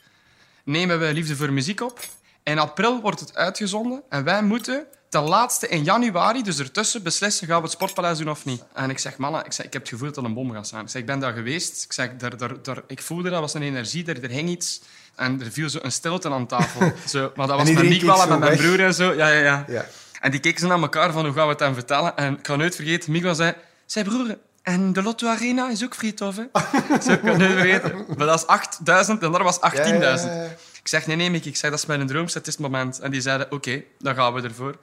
nemen 0.63 0.99
we 0.99 1.13
Liefde 1.13 1.35
voor 1.35 1.51
Muziek 1.53 1.81
op. 1.81 1.99
In 2.43 2.59
april 2.59 3.01
wordt 3.01 3.19
het 3.19 3.35
uitgezonden. 3.35 4.01
En 4.09 4.23
wij 4.23 4.43
moeten 4.43 4.85
ten 5.13 5.23
laatste 5.23 5.67
in 5.67 5.83
januari, 5.83 6.43
dus 6.43 6.59
ertussen, 6.59 7.03
beslissen 7.03 7.47
gaan 7.47 7.57
we 7.57 7.63
het 7.63 7.71
Sportpaleis 7.71 8.17
doen 8.17 8.29
of 8.29 8.45
niet. 8.45 8.63
En 8.73 8.89
ik 8.89 8.99
zeg, 8.99 9.17
mannen, 9.17 9.45
ik, 9.45 9.51
zeg, 9.51 9.65
ik 9.65 9.73
heb 9.73 9.81
het 9.81 9.91
gevoel 9.91 10.07
dat 10.07 10.17
er 10.17 10.23
een 10.23 10.33
bom 10.33 10.51
gaat 10.51 10.67
staan. 10.67 10.81
Ik 10.81 10.89
zeg, 10.89 11.01
ik 11.01 11.07
ben 11.07 11.19
daar 11.19 11.33
geweest. 11.33 11.83
Ik, 11.83 11.93
zeg, 11.93 12.09
daar, 12.17 12.37
daar, 12.37 12.61
daar, 12.61 12.81
ik 12.87 13.01
voelde 13.01 13.29
dat, 13.29 13.39
was 13.39 13.53
een 13.53 13.61
energie, 13.61 14.05
er, 14.05 14.23
er 14.23 14.29
hing 14.29 14.49
iets. 14.49 14.81
En 15.15 15.41
er 15.41 15.51
viel 15.51 15.69
zo 15.69 15.79
een 15.81 15.91
stilte 15.91 16.29
aan 16.29 16.47
tafel. 16.47 16.91
Zo, 17.07 17.31
maar 17.35 17.47
dat 17.47 17.57
was 17.57 17.71
met 17.71 18.01
wel 18.01 18.21
en 18.21 18.29
met 18.29 18.39
mijn 18.39 18.57
broer 18.57 18.79
en 18.79 18.93
zo. 18.93 19.13
Ja, 19.13 19.27
ja, 19.27 19.39
ja. 19.39 19.65
Ja. 19.67 19.85
En 20.19 20.31
die 20.31 20.39
keken 20.39 20.59
ze 20.59 20.67
naar 20.67 20.81
elkaar 20.81 21.11
van 21.11 21.25
hoe 21.25 21.33
gaan 21.33 21.45
we 21.45 21.51
het 21.51 21.59
hem 21.59 21.73
vertellen. 21.73 22.17
En 22.17 22.33
ik 22.33 22.43
kan 22.43 22.57
nooit 22.57 22.75
vergeten, 22.75 23.11
Miguel 23.11 23.35
zei... 23.35 23.53
Zei 23.85 24.05
broer, 24.05 24.37
en 24.63 24.93
de 24.93 25.01
Lotto 25.01 25.27
Arena 25.27 25.69
is 25.69 25.83
ook 25.83 25.95
friethof, 25.95 26.35
hè? 26.35 26.43
Zo, 27.05 27.11
ik 27.11 27.21
kan 27.21 27.37
nooit 27.37 27.51
vergeten. 27.51 28.05
Maar 28.17 28.27
dat 28.27 28.39
is 28.39 28.47
8000 28.47 29.23
en 29.23 29.31
daar 29.31 29.43
was 29.43 29.59
18.000. 29.59 29.61
Ja, 29.61 29.85
ja, 29.85 29.99
ja, 29.99 30.43
ja. 30.43 30.55
Ik 30.83 30.89
zeg, 30.89 31.07
nee, 31.07 31.15
nee, 31.15 31.29
Mick. 31.29 31.45
Ik 31.45 31.55
zeg, 31.55 31.69
dat 31.69 31.79
is 31.79 31.85
mijn 31.85 32.07
droom. 32.07 32.25
Het 32.25 32.47
is 32.47 32.53
het 32.53 32.59
moment. 32.59 32.99
En 32.99 33.11
die 33.11 33.21
zeiden, 33.21 33.51
oké, 33.51 33.83
dan 33.99 34.15
gaan 34.15 34.33
we 34.33 34.41
ervoor. 34.41 34.75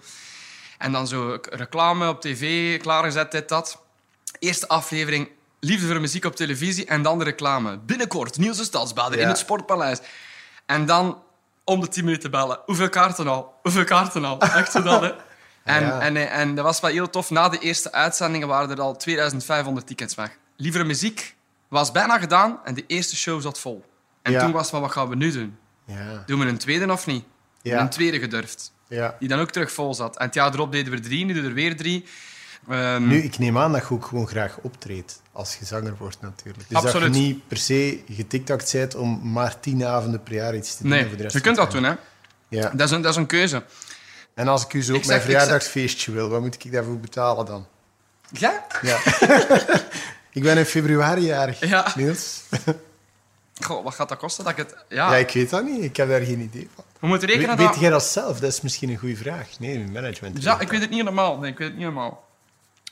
En 0.79 0.93
dan 0.93 1.07
zo 1.07 1.39
reclame 1.51 2.09
op 2.09 2.21
tv, 2.21 2.81
klaargezet, 2.81 3.31
dit, 3.33 3.49
dat. 3.49 3.83
Eerste 4.39 4.69
aflevering, 4.69 5.29
liefde 5.61 5.87
voor 5.87 6.01
muziek 6.01 6.25
op 6.25 6.37
televisie. 6.37 6.85
En 6.87 7.03
dan 7.03 7.19
de 7.19 7.25
reclame. 7.25 7.79
Binnenkort, 7.79 8.39
Stadsbader 8.53 9.17
Ja. 9.17 9.23
in 9.23 9.29
het 9.29 9.39
Sportpaleis. 9.39 9.99
En 10.67 10.87
dan 10.87 11.23
om 11.65 11.81
de 11.81 11.89
10 11.89 12.05
minuten 12.05 12.31
bellen. 12.31 12.61
Hoeveel 12.67 12.89
kaarten 12.89 13.29
al? 13.29 13.55
Hoeveel 13.63 13.85
kaarten 13.85 14.25
al? 14.25 14.41
Echt 14.41 14.73
zo 14.73 14.83
dat, 14.83 15.01
hè? 15.01 15.13
En, 15.65 15.83
Ja. 15.85 16.01
en, 16.01 16.17
en 16.31 16.55
dat 16.55 16.65
was 16.65 16.81
wel 16.81 16.91
heel 16.91 17.11
tof. 17.11 17.31
Na 17.31 17.49
de 17.49 17.59
eerste 17.59 17.93
uitzendingen 17.93 18.49
waren 18.49 18.71
er 18.71 18.81
al 18.81 18.97
2500 18.97 19.87
tickets 19.87 20.15
weg. 20.15 20.37
Lievere 20.57 20.85
muziek 20.85 21.35
was 21.69 21.93
bijna 21.93 22.19
gedaan 22.19 22.61
en 22.65 22.75
de 22.75 22.85
eerste 22.87 23.17
show 23.17 23.41
zat 23.43 23.59
vol. 23.59 23.85
En 24.23 24.33
Ja. 24.33 24.41
toen 24.41 24.53
was 24.53 24.71
van, 24.71 24.81
wat 24.81 24.93
gaan 24.93 25.09
we 25.09 25.15
nu 25.17 25.33
doen? 25.33 25.59
Ja. 25.99 26.23
Doen 26.27 26.39
we 26.41 26.47
een 26.47 26.59
tweede 26.59 26.93
of 26.93 27.07
niet? 27.07 27.25
Ja. 27.63 27.81
Een 27.81 27.91
tweede 27.91 28.19
gedurfd. 28.19 28.73
Ja. 28.89 29.17
Die 29.19 29.29
dan 29.29 29.39
ook 29.41 29.51
terug 29.51 29.73
vol 29.73 29.95
zat. 29.95 30.17
En 30.19 30.25
het 30.27 30.35
jaar 30.35 30.53
erop 30.55 30.73
deden 30.73 30.93
we 30.93 31.01
drie, 31.01 31.25
nu 31.25 31.33
doen 31.35 31.43
we 31.43 31.49
er 31.49 31.55
weer 31.55 31.77
drie. 31.77 32.05
Ehm, 32.69 33.07
Nu, 33.07 33.23
ik 33.23 33.39
neem 33.39 33.59
aan 33.59 33.73
dat 33.73 33.81
je 33.89 33.95
ook 33.95 34.05
gewoon 34.07 34.27
graag 34.29 34.59
optreedt 34.63 35.23
als 35.33 35.57
je 35.59 35.65
zanger 35.65 35.95
wordt, 35.99 36.21
natuurlijk. 36.21 36.69
Dus 36.69 36.77
Absoluut. 36.77 37.07
dat 37.07 37.15
je 37.17 37.21
niet 37.23 37.49
per 37.49 37.57
se 37.57 38.01
getiktakt 38.11 38.73
bent 38.73 38.95
om 38.95 39.33
maar 39.33 39.61
tien 39.61 39.85
avonden 39.85 40.23
per 40.23 40.33
jaar 40.35 40.55
iets 40.57 40.77
te 40.77 40.83
doen. 40.83 40.93
nee, 40.93 41.07
voor 41.07 41.17
de 41.17 41.23
rest 41.23 41.35
je 41.35 41.41
kunt 41.41 41.57
dat 41.57 41.71
doen, 41.71 41.83
hè. 41.85 41.95
Ja. 42.49 42.69
Dat 42.71 42.81
is 42.89 42.91
een, 42.91 43.03
dat 43.03 43.11
is 43.11 43.17
een 43.17 43.27
keuze. 43.27 43.63
En 44.35 44.49
als 44.49 44.65
ik 44.65 44.73
u 44.73 44.83
zo 44.83 44.95
op 44.95 44.99
mijn 45.07 45.21
zeg- 45.21 45.23
verjaardagsfeestje 45.23 46.13
wil, 46.13 46.29
wat 46.29 46.41
moet 46.41 46.65
ik 46.65 46.73
daarvoor 46.73 46.99
betalen 46.99 47.47
dan? 47.47 47.67
Ja? 48.33 48.67
Ja. 48.83 48.99
ik 50.39 50.43
ben 50.43 50.59
in 50.59 50.65
februari 50.65 51.21
jarig, 51.25 51.69
Ja. 51.69 51.93
Niels. 51.97 52.41
Goh, 53.61 53.85
wat 53.85 53.95
gaat 53.95 54.09
dat 54.09 54.19
kosten? 54.19 54.45
Dat 54.45 54.53
ik 54.53 54.59
het... 54.59 54.77
Ja, 54.89 55.11
Ja, 55.13 55.17
ik 55.17 55.31
weet 55.31 55.51
dat 55.51 55.65
niet. 55.65 55.83
Ik 55.83 55.97
heb 55.97 56.09
daar 56.09 56.21
geen 56.21 56.41
idee 56.41 56.69
van. 56.75 56.85
we 57.01 57.07
moeten 57.07 57.29
Weet, 57.29 57.37
rekenen 57.37 57.57
weet 57.59 57.67
dat... 57.67 57.81
jij 57.81 57.91
dat 57.91 58.05
zelf? 58.05 58.41
Dat 58.41 58.53
is 58.53 58.61
misschien 58.61 58.89
een 58.91 58.97
goede 58.99 59.17
vraag. 59.17 59.49
Nee, 59.59 59.87
management. 59.87 60.43
Ja, 60.43 60.61
ik 60.61 60.69
weet 60.69 60.81
het 60.81 60.91
niet 60.91 60.99
helemaal. 60.99 61.39
Nee, 61.39 61.51
ik 61.51 61.59
weet 61.59 61.69
het 61.69 61.77
niet 61.77 61.87
helemaal. 61.87 62.29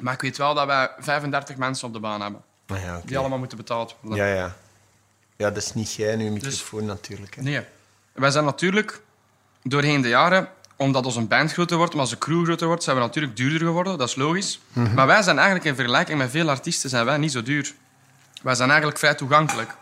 Maar 0.00 0.14
ik 0.14 0.20
weet 0.20 0.36
wel 0.36 0.54
dat 0.54 0.66
wij 0.66 0.90
35 0.98 1.56
mensen 1.56 1.86
op 1.86 1.92
de 1.92 2.00
baan 2.00 2.20
hebben. 2.20 2.40
Ah, 2.66 2.82
ja. 2.82 3.00
Die 3.04 3.18
allemaal 3.18 3.38
moeten 3.38 3.56
betaald 3.58 3.96
worden. 4.00 4.26
ja, 4.26 4.34
ja. 4.34 4.56
Ja, 5.36 5.48
dat 5.50 5.62
is 5.62 5.74
niet 5.74 5.94
jij 5.94 6.12
en 6.12 6.20
uw 6.20 6.32
microfoon 6.32 6.84
natuurlijk. 6.84 7.34
Hè. 7.36 7.42
Nee. 7.42 7.60
Wij 8.12 8.30
zijn 8.30 8.44
natuurlijk 8.44 9.00
doorheen 9.62 10.00
de 10.00 10.08
jaren, 10.08 10.48
omdat 10.76 11.04
onze 11.06 11.20
band 11.20 11.52
groter 11.52 11.76
wordt, 11.76 11.92
maar 11.92 12.02
onze 12.02 12.18
crew 12.18 12.44
groter 12.44 12.66
wordt, 12.66 12.82
zijn 12.82 12.96
we 12.96 13.02
natuurlijk 13.02 13.36
duurder 13.36 13.58
geworden. 13.66 13.98
Dat 13.98 14.08
is 14.08 14.14
logisch. 14.14 14.60
Maar 14.94 15.06
wij 15.06 15.22
zijn 15.22 15.36
eigenlijk 15.36 15.68
in 15.68 15.74
vergelijking 15.74 16.18
met 16.18 16.30
veel 16.30 16.48
artiesten 16.48 16.90
zijn 16.90 17.04
wij 17.04 17.16
niet 17.16 17.32
zo 17.32 17.42
duur. 17.42 17.74
Wij 18.42 18.54
zijn 18.54 18.68
eigenlijk 18.68 18.98
vrij 18.98 19.14
toegankelijk. 19.14 19.74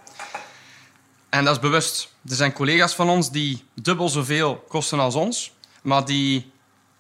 En 1.29 1.45
dat 1.45 1.55
is 1.55 1.61
bewust. 1.61 2.15
Er 2.29 2.35
zijn 2.35 2.53
collega's 2.53 2.95
van 2.95 3.09
ons 3.09 3.31
die 3.31 3.65
dubbel 3.75 4.09
zoveel 4.09 4.65
kosten 4.69 4.99
als 4.99 5.15
ons, 5.15 5.53
maar 5.83 6.05
die 6.05 6.53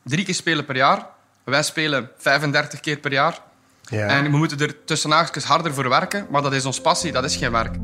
drie 0.02 0.24
keer 0.24 0.34
spelen 0.34 0.64
per 0.64 0.76
jaar. 0.76 1.06
Wij 1.44 1.62
spelen 1.62 2.10
35 2.18 2.80
keer 2.80 2.98
per 2.98 3.12
jaar. 3.12 3.42
Ja. 3.82 4.06
En 4.06 4.30
we 4.30 4.36
moeten 4.36 4.58
er 4.58 4.84
tussen 4.84 5.10
haakjes 5.10 5.44
harder 5.44 5.74
voor 5.74 5.88
werken, 5.88 6.26
maar 6.30 6.42
dat 6.42 6.52
is 6.52 6.64
ons 6.64 6.80
passie, 6.80 7.12
dat 7.12 7.24
is 7.24 7.36
geen 7.36 7.52
werk. 7.52 7.76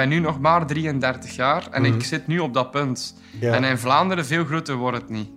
Ben 0.00 0.08
nu 0.08 0.18
nog 0.18 0.40
maar 0.40 0.66
33 0.66 1.36
jaar 1.36 1.68
en 1.70 1.84
ik 1.84 2.04
zit 2.04 2.26
nu 2.26 2.38
op 2.38 2.54
dat 2.54 2.70
punt. 2.70 3.14
Mhm. 3.32 3.44
Ja. 3.44 3.54
En 3.54 3.64
in 3.64 3.78
Vlaanderen 3.78 4.26
veel 4.26 4.44
groter 4.44 4.74
wordt 4.74 4.96
het 4.96 5.08
niet. 5.08 5.28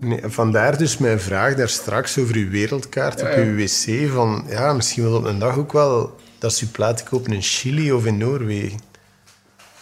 Nee, 0.00 0.20
vandaar 0.24 0.78
dus 0.78 0.98
mijn 0.98 1.20
vraag 1.20 1.54
daar 1.54 1.68
straks 1.68 2.18
over 2.18 2.34
uw 2.34 2.50
wereldkaart 2.50 3.22
op 3.22 3.34
uw 3.36 3.56
wc. 3.56 4.10
Van, 4.12 4.44
ja, 4.48 4.72
misschien 4.72 5.02
wel 5.02 5.16
op 5.16 5.24
een 5.24 5.38
dag 5.38 5.56
ook 5.58 5.72
wel 5.72 6.16
dat 6.38 6.54
ze 6.54 6.70
platen 6.70 7.06
kopen 7.06 7.32
in 7.32 7.42
Chili 7.42 7.92
of 7.92 8.06
in 8.06 8.18
Noorwegen. 8.18 8.80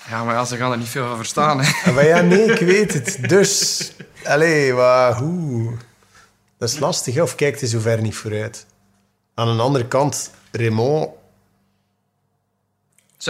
Ja, 0.08 0.24
maar 0.24 0.34
ja, 0.34 0.44
ze 0.44 0.56
gaan 0.56 0.72
er 0.72 0.78
niet 0.78 0.88
veel 0.88 1.06
van 1.06 1.16
verstaan. 1.16 1.60
Hè. 1.60 1.70
Ah, 1.84 1.94
Maar 1.94 2.06
ja, 2.06 2.20
nee, 2.20 2.52
ik 2.52 2.66
weet 2.66 2.92
het. 2.92 3.18
Dus, 3.28 3.92
allee, 4.24 4.72
hoe? 5.12 5.72
Dat 6.58 6.68
is 6.68 6.78
lastig, 6.78 7.14
hè? 7.14 7.22
of 7.22 7.34
kijkt 7.34 7.60
hij 7.60 7.68
zo 7.68 7.78
ver 7.80 8.02
niet 8.02 8.16
vooruit? 8.16 8.66
Aan 9.34 9.56
de 9.56 9.62
andere 9.62 9.86
kant, 9.86 10.30
Raymond, 10.52 11.08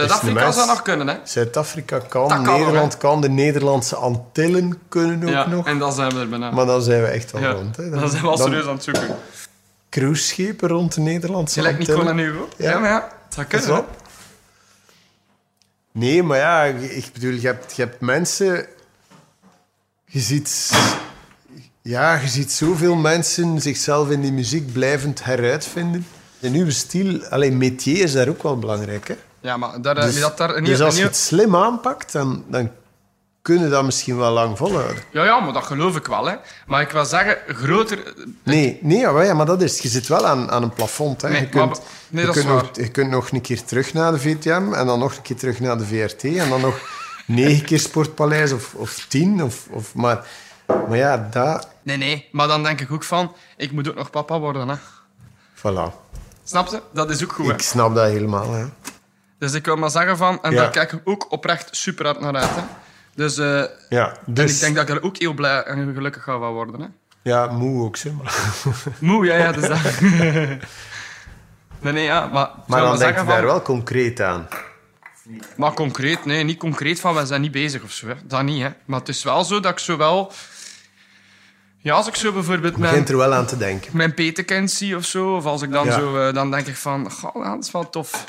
Zuid-Afrika 0.05 0.51
zou 0.51 0.67
nog 0.67 0.81
kunnen, 0.81 1.07
hè? 1.07 1.15
Zuid-Afrika 1.23 1.99
kan, 1.99 2.41
Nederland 2.41 2.97
kan, 2.97 3.21
de 3.21 3.29
Nederlandse 3.29 3.95
Antillen 3.95 4.81
kunnen 4.89 5.23
ook 5.23 5.29
Ja, 5.29 5.47
nog. 5.47 5.67
en 5.67 5.79
dan 5.79 5.93
zijn 5.93 6.09
we 6.13 6.19
er 6.19 6.29
bijna. 6.29 6.51
Maar 6.51 6.65
dan 6.65 6.81
zijn 6.81 7.01
we 7.01 7.07
echt 7.07 7.33
al 7.33 7.39
ja, 7.39 7.51
rond. 7.51 7.75
Hè? 7.77 7.89
dan 7.89 8.09
zijn 8.09 8.21
we 8.21 8.27
al 8.27 8.37
serieus 8.37 8.65
aan 8.65 8.73
het 8.75 8.83
zoeken. 8.83 9.15
cruiseschepen 9.89 10.69
rond 10.69 10.93
de 10.93 11.01
Nederlandse 11.01 11.59
Gelijk 11.59 11.77
Antillen. 11.77 12.05
Nicole 12.05 12.21
en 12.23 12.31
Hugo. 12.31 12.47
Ja, 12.57 12.69
Ja. 12.69 12.79
maar 12.79 12.89
ja, 12.89 12.95
het 13.25 13.33
zou 13.33 13.47
Dat 13.49 13.59
is 13.59 13.65
kunnen. 13.65 13.83
wel- 13.85 13.95
Nee, 15.91 16.23
maar 16.23 16.37
ja, 16.37 16.63
ik 16.63 17.09
bedoel, 17.13 17.31
je 17.31 17.47
hebt, 17.47 17.75
je 17.75 17.81
hebt 17.81 17.99
mensen... 18.01 18.65
Je 20.05 20.19
ziet... 20.19 20.71
Ja, 21.81 22.15
je 22.15 22.27
ziet 22.27 22.51
zoveel 22.51 22.95
mensen 22.95 23.61
zichzelf 23.61 24.09
in 24.09 24.21
die 24.21 24.31
muziek 24.31 24.71
blijvend 24.73 25.23
heruitvinden. 25.23 26.07
De 26.39 26.49
nieuwe 26.49 26.71
stijl, 26.71 27.25
alleen 27.25 27.57
métier 27.57 28.03
is 28.03 28.11
daar 28.13 28.27
ook 28.27 28.43
wel 28.43 28.59
belangrijk. 28.59 29.07
Hè? 29.07 29.15
Ja, 29.47 29.57
maar 29.57 29.81
daar, 29.81 29.95
Dus, 29.95 30.19
dat 30.19 30.37
daar 30.37 30.55
een 30.55 30.63
dus 30.63 30.81
als 30.81 30.97
je 30.97 31.03
het 31.03 31.15
slim 31.15 31.55
aanpakt, 31.55 32.11
dan, 32.11 32.43
dan 32.47 32.71
kun 33.41 33.59
je 33.59 33.69
dat 33.69 33.83
misschien 33.83 34.17
wel 34.17 34.31
lang 34.31 34.57
volhouden. 34.57 35.03
Ja, 35.11 35.23
ja, 35.23 35.39
maar 35.39 35.53
dat 35.53 35.63
geloof 35.63 35.95
ik 35.95 36.05
wel, 36.05 36.25
hè. 36.25 36.35
Maar 36.65 36.81
ik 36.81 36.89
wil 36.89 37.05
zeggen, 37.05 37.55
groter... 37.55 38.13
Nee, 38.43 38.79
nee 38.81 38.99
ja, 38.99 39.33
maar 39.33 39.45
dat 39.45 39.61
is, 39.61 39.79
je 39.79 39.87
zit 39.87 40.07
wel 40.07 40.25
aan, 40.27 40.51
aan 40.51 40.63
een 40.63 40.73
plafond. 40.73 41.21
Hè. 41.21 41.29
Nee, 41.29 41.41
je, 41.41 41.49
kunt, 41.49 41.65
maar- 41.65 41.77
nee, 42.09 42.25
je, 42.25 42.27
dat 42.27 42.35
kunt 42.35 42.47
nog, 42.47 42.69
je 42.73 42.91
kunt 42.91 43.09
nog 43.09 43.31
een 43.31 43.41
keer 43.41 43.63
terug 43.63 43.93
naar 43.93 44.11
de 44.11 44.19
VTM 44.19 44.73
en 44.73 44.85
dan 44.85 44.99
nog 44.99 45.15
een 45.15 45.21
keer 45.21 45.35
terug 45.35 45.59
naar 45.59 45.77
de 45.77 45.85
VRT 45.85 46.23
en 46.23 46.49
dan 46.49 46.61
nog 46.61 46.79
negen 47.25 47.65
keer 47.65 47.79
Sportpaleis 47.79 48.51
of, 48.51 48.73
of 48.73 49.05
tien. 49.09 49.43
Of, 49.43 49.67
of, 49.69 49.95
maar, 49.95 50.27
maar 50.65 50.97
ja, 50.97 51.27
dat... 51.31 51.67
Nee, 51.83 51.97
nee. 51.97 52.27
Maar 52.31 52.47
dan 52.47 52.63
denk 52.63 52.81
ik 52.81 52.91
ook 52.91 53.03
van, 53.03 53.35
ik 53.57 53.71
moet 53.71 53.89
ook 53.89 53.95
nog 53.95 54.09
papa 54.09 54.39
worden, 54.39 54.67
hè. 54.67 54.75
Voilà. 55.55 55.93
Snap 56.43 56.67
je? 56.67 56.81
Dat 56.93 57.09
is 57.09 57.23
ook 57.23 57.31
goed, 57.31 57.45
hè. 57.47 57.53
Ik 57.53 57.61
snap 57.61 57.95
dat 57.95 58.05
helemaal. 58.05 58.53
Hè. 58.53 58.65
Dus 59.39 59.53
ik 59.53 59.65
wil 59.65 59.75
maar 59.75 59.89
zeggen 59.89 60.17
van... 60.17 60.41
En 60.43 60.55
daar 60.55 60.69
kijk 60.69 60.91
ik 60.91 61.01
ook 61.03 61.31
oprecht 61.31 61.67
super 61.71 62.05
hard 62.05 62.19
naar 62.19 62.35
uit, 62.35 62.49
hè. 62.55 62.61
Dus, 63.15 63.37
eh, 63.37 63.63
Ja, 63.89 64.09
en 64.25 64.33
dus... 64.33 64.53
ik 64.53 64.59
denk 64.59 64.75
dat 64.75 64.89
ik 64.89 64.95
er 64.95 65.03
ook 65.03 65.17
heel 65.17 65.33
blij 65.33 65.63
en 65.63 65.93
gelukkig 65.93 66.23
ga 66.23 66.37
van 66.39 66.53
worden, 66.53 66.81
hè. 66.81 66.87
Ja, 67.21 67.47
moe 67.47 67.85
ook, 67.85 67.97
zeg 67.97 68.13
maar. 68.13 68.35
Moe, 68.99 69.25
ja, 69.25 69.35
ja, 69.35 69.51
dus 69.51 69.67
dat... 69.67 69.79
nee, 71.81 71.93
nee, 71.93 72.03
ja, 72.03 72.25
maar... 72.27 72.49
Maar 72.67 72.81
dan 72.81 72.97
denk 72.97 73.09
je 73.09 73.25
daar 73.25 73.35
van- 73.35 73.45
wel 73.45 73.61
concreet 73.61 74.21
aan. 74.21 74.47
Maar 75.55 75.73
concreet, 75.73 76.25
nee, 76.25 76.43
niet 76.43 76.59
concreet 76.59 76.99
van, 76.99 77.15
we 77.15 77.25
zijn 77.25 77.41
niet 77.41 77.51
bezig 77.51 77.83
of 77.83 77.91
zo, 77.91 78.07
hè. 78.07 78.13
Dat 78.23 78.43
niet, 78.43 78.61
hè. 78.61 78.69
Maar 78.85 78.99
het 78.99 79.09
is 79.09 79.23
wel 79.23 79.43
zo 79.43 79.59
dat 79.59 79.71
ik 79.71 79.79
zo 79.79 79.97
wel... 79.97 80.31
Ja, 81.77 81.93
als 81.93 82.07
ik 82.07 82.15
zo 82.15 82.31
bijvoorbeeld 82.31 82.77
mijn, 82.77 82.91
begint 82.91 83.09
er 83.09 83.17
wel 83.17 83.33
aan 83.33 83.45
te 83.45 83.57
denken. 83.57 83.97
mijn 83.97 84.69
zie 84.69 84.95
of 84.95 85.05
zo, 85.05 85.35
of 85.35 85.45
als 85.45 85.61
ik 85.61 85.71
dan 85.71 85.85
Ja. 85.85 85.91
zo... 85.91 86.27
eh, 86.27 86.33
dan 86.33 86.51
denk 86.51 86.67
ik 86.67 86.75
van, 86.75 87.11
goh, 87.11 87.43
dat 87.45 87.63
is 87.63 87.71
wel 87.71 87.89
tof. 87.89 88.25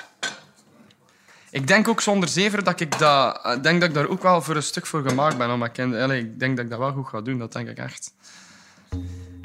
Ik 1.50 1.66
denk 1.66 1.88
ook 1.88 2.00
zonder 2.00 2.28
zever 2.28 2.64
dat 2.64 2.80
ik 2.80 2.98
dat... 2.98 3.40
Ik 3.54 3.62
denk 3.62 3.80
dat 3.80 3.88
ik 3.88 3.94
daar 3.94 4.08
ook 4.08 4.22
wel 4.22 4.42
voor 4.42 4.56
een 4.56 4.62
stuk 4.62 4.86
voor 4.86 5.02
gemaakt 5.08 5.38
ben 5.38 5.72
kinderen... 5.72 6.04
Allee, 6.04 6.20
ik 6.20 6.38
denk 6.38 6.56
dat 6.56 6.64
ik 6.64 6.70
dat 6.70 6.78
wel 6.78 6.92
goed 6.92 7.08
ga 7.08 7.20
doen, 7.20 7.38
dat 7.38 7.52
denk 7.52 7.68
ik 7.68 7.78
echt. 7.78 8.12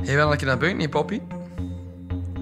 Hey, 0.04 0.16
wil 0.16 0.32
ik 0.32 0.40
je 0.40 0.46
naar 0.46 0.58
buiten, 0.58 0.80
niet, 0.80 0.90
Poppy? 0.90 1.22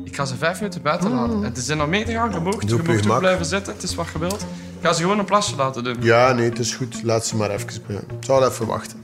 Ik 0.04 0.16
ga 0.16 0.26
ze 0.26 0.36
vijf 0.36 0.60
minuten 0.60 0.82
buiten 0.82 1.12
laten. 1.12 1.42
Het 1.42 1.58
is 1.58 1.66
zin 1.66 1.82
om 1.82 1.90
mee 1.90 2.04
te 2.06 2.12
gaan. 2.12 2.32
Je 2.32 2.40
mag, 2.40 2.62
je 2.62 3.08
mag 3.08 3.20
blijven 3.20 3.46
zitten. 3.46 3.74
Het 3.74 3.84
is 3.84 3.96
wat 3.96 4.08
je 4.14 4.20
wilt. 4.20 4.42
Ik 4.42 4.88
ga 4.88 4.94
ze 4.94 5.02
gewoon 5.02 5.20
een 5.20 5.26
plasje 5.26 5.56
laten 5.56 5.84
doen. 5.84 5.98
Ja, 6.00 6.34
nee, 6.34 6.50
het 6.50 6.60
is 6.60 6.76
goed. 6.76 7.04
Laat 7.04 7.26
ze 7.26 7.36
maar 7.36 7.50
even. 7.50 7.84
Ik 7.88 8.04
zal 8.20 8.48
even 8.48 8.66
wachten. 8.66 9.01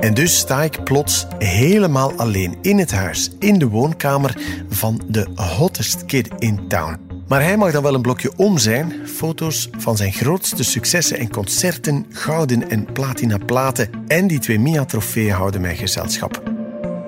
En 0.00 0.14
dus 0.14 0.38
sta 0.38 0.62
ik 0.62 0.84
plots 0.84 1.26
helemaal 1.38 2.12
alleen 2.16 2.56
in 2.62 2.78
het 2.78 2.92
huis, 2.92 3.30
in 3.38 3.58
de 3.58 3.68
woonkamer 3.68 4.36
van 4.68 5.00
de 5.06 5.26
hottest 5.34 6.04
kid 6.04 6.28
in 6.38 6.68
town. 6.68 6.96
Maar 7.28 7.42
hij 7.42 7.56
mag 7.56 7.72
dan 7.72 7.82
wel 7.82 7.94
een 7.94 8.02
blokje 8.02 8.32
om 8.36 8.58
zijn. 8.58 8.92
Foto's 9.06 9.68
van 9.78 9.96
zijn 9.96 10.12
grootste 10.12 10.64
successen 10.64 11.18
en 11.18 11.30
concerten, 11.30 12.06
gouden 12.10 12.70
en 12.70 12.92
platina 12.92 13.38
platen 13.38 13.90
en 14.06 14.26
die 14.26 14.38
twee 14.38 14.58
Mia-trofeeën 14.58 15.32
houden 15.32 15.60
mij 15.60 15.76
gezelschap. 15.76 16.42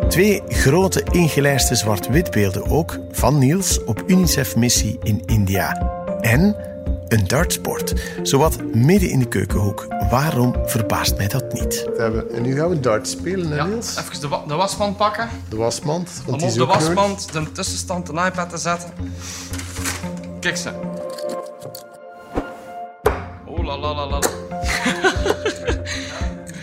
Twee 0.08 0.42
grote 0.48 1.02
ingelijste 1.10 1.74
zwart-wit 1.74 2.30
beelden 2.30 2.70
ook 2.70 2.98
van 3.10 3.38
Niels 3.38 3.84
op 3.84 4.02
UNICEF-missie 4.06 4.98
in 5.02 5.22
India. 5.26 5.92
En 6.20 6.56
een 7.10 7.28
dartsport, 7.28 7.92
zowat 8.22 8.64
midden 8.74 9.10
in 9.10 9.18
de 9.18 9.28
keukenhoek. 9.28 9.86
Waarom 10.10 10.54
verbaast 10.64 11.16
mij 11.16 11.28
dat 11.28 11.52
niet? 11.52 11.86
En 11.98 12.42
nu 12.42 12.56
gaan 12.56 12.68
we 12.68 12.80
dart 12.80 13.08
spelen, 13.08 13.50
hè, 13.50 13.56
Ja, 13.56 13.64
Niels? 13.64 13.96
even 13.96 14.20
de, 14.20 14.28
wa- 14.28 14.42
de 14.46 14.54
wasmand 14.54 14.96
pakken. 14.96 15.28
De 15.48 15.56
wasmand. 15.56 16.10
Om 16.26 16.30
Want 16.38 16.40
die 16.52 16.62
op 16.62 16.68
de 16.68 16.74
wasmand 16.74 17.32
de 17.32 17.52
tussenstand 17.52 18.08
een 18.08 18.24
iPad 18.26 18.50
te 18.50 18.58
zetten. 18.58 18.90
Kijk 20.40 20.56
ze. 20.56 20.70
Oh 23.46 23.64
la 23.64 23.78
la 23.78 23.94
la 23.94 24.06
la. 24.06 24.18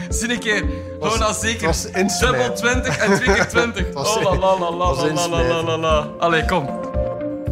Zie 0.10 0.32
een 0.34 0.40
keer. 0.40 0.64
Gewoon 1.00 1.22
als 1.22 1.40
zeker. 1.40 1.76
Dubbel 2.20 2.54
20 2.54 2.98
en 2.98 3.16
2 3.16 3.34
keer 3.36 3.48
20. 3.48 3.86
was- 3.94 4.16
Oh 4.18 4.24
la 4.24 4.36
la 4.36 4.70
la 4.70 4.70
la 4.70 5.28
la 5.28 5.42
la 5.44 5.62
la 5.64 5.78
la. 5.78 6.08
Allee, 6.20 6.46
kom. 6.46 6.77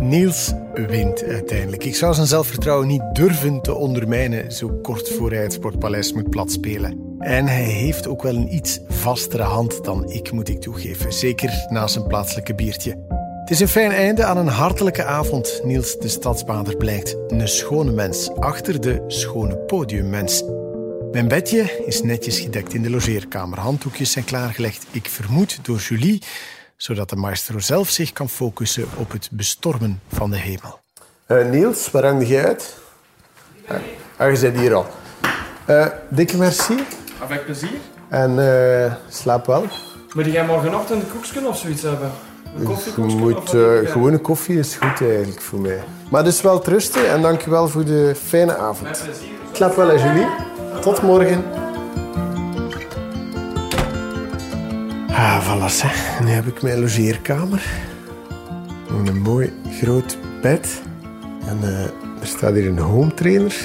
Niels 0.06 0.54
wint 0.74 1.24
uiteindelijk. 1.24 1.84
Ik 1.84 1.96
zou 1.96 2.14
zijn 2.14 2.28
zelfvertrouwen 2.28 2.88
niet 2.88 3.04
durven 3.14 3.62
te 3.62 3.74
ondermijnen 3.74 4.52
zo 4.52 4.70
kort 4.82 5.10
voor 5.10 5.32
hij 5.32 5.42
het 5.42 5.54
Sportpaleis 5.54 6.14
moet 6.14 6.30
platspelen. 6.30 7.16
En 7.20 7.48
hij 7.48 7.64
heeft 7.64 8.08
ook 8.08 8.22
wel 8.22 8.36
een 8.36 8.56
iets 8.56 8.80
vastere 8.88 9.44
hand 9.44 9.84
dan 9.84 10.10
ik, 10.10 10.32
moet 10.32 10.50
ik 10.50 10.62
toegeven. 10.62 11.14
Zeker 11.14 11.66
na 11.70 11.88
zijn 11.88 12.08
plaatselijke 12.08 12.56
biertje. 12.56 13.06
Het 13.40 13.50
is 13.50 13.60
een 13.60 13.68
fijn 13.68 13.92
einde 13.92 14.26
aan 14.26 14.38
een 14.38 14.48
hartelijke 14.48 15.04
avond. 15.04 15.62
Niels 15.64 15.98
de 16.00 16.08
Stadsbader 16.08 16.78
blijkt 16.78 17.18
een 17.28 17.48
schone 17.48 17.92
mens 17.92 18.32
achter 18.32 18.82
de 18.82 19.04
schone 19.08 19.58
podiummens. 19.58 20.44
Mijn 21.12 21.28
bedje 21.28 21.84
is 21.86 22.02
netjes 22.02 22.40
gedekt 22.40 22.74
in 22.74 22.82
de 22.82 22.90
logeerkamer. 22.90 23.60
Handdoekjes 23.60 24.12
zijn 24.12 24.26
klaargelegd, 24.26 24.86
ik 24.92 25.10
vermoed 25.10 25.60
door 25.62 25.78
Julie, 25.78 26.22
zodat 26.78 27.10
de 27.10 27.16
maestro 27.16 27.60
zelf 27.60 27.90
zich 27.90 28.14
kan 28.14 28.30
focussen 28.30 28.86
op 28.98 29.12
het 29.12 29.30
bestormen 29.32 30.02
van 30.14 30.30
de 30.30 30.38
hemel. 30.38 30.80
Eh, 31.26 31.46
Niels, 31.46 31.92
waar 31.92 32.04
hang 32.04 32.28
jij 32.28 32.46
uit? 32.46 32.78
Ah, 33.68 33.78
ah, 34.18 34.30
je 34.30 34.36
zit 34.36 34.58
hier 34.58 34.74
al. 34.74 34.86
Eh, 35.66 35.86
dikke 36.10 36.38
merci. 36.38 36.84
Avec 37.22 37.46
plezier. 37.46 37.80
En 38.10 38.40
eh, 38.40 38.94
slaap 39.10 39.46
wel. 39.46 39.66
Moet 40.14 40.26
jij 40.26 40.46
morgenochtend 40.46 41.04
een 41.04 41.10
koekje 41.12 41.48
of 41.48 41.58
zoiets 41.58 41.82
hebben? 41.82 42.12
Een 42.58 42.78
Je 42.96 43.16
moet, 43.16 43.54
eh, 43.54 43.92
gewone 43.92 44.18
koffie 44.18 44.60
is 44.60 44.76
goed 44.76 45.02
eigenlijk 45.02 45.42
voor 45.42 45.60
mij. 45.60 45.84
Maar 46.10 46.24
dus 46.24 46.42
wel 46.42 46.64
rusten 46.66 47.10
en 47.10 47.22
dankjewel 47.22 47.68
voor 47.68 47.86
de 47.86 48.16
fijne 48.24 48.58
avond. 48.58 49.04
Slaap 49.52 49.76
wel, 49.76 49.88
hè, 49.88 49.94
Julie. 49.94 50.28
Tot 50.82 51.02
morgen. 51.02 51.65
Ah, 55.18 55.40
voilà. 55.40 55.70
Nu 56.24 56.30
heb 56.30 56.46
ik 56.46 56.62
mijn 56.62 56.80
logeerkamer. 56.80 57.64
Een 58.88 59.22
mooi 59.22 59.54
groot 59.80 60.18
bed. 60.42 60.82
En 61.48 61.58
eh, 61.62 61.84
er 62.22 62.28
staat 62.28 62.54
hier 62.54 62.68
een 62.68 62.78
home 62.78 63.14
trainer 63.14 63.56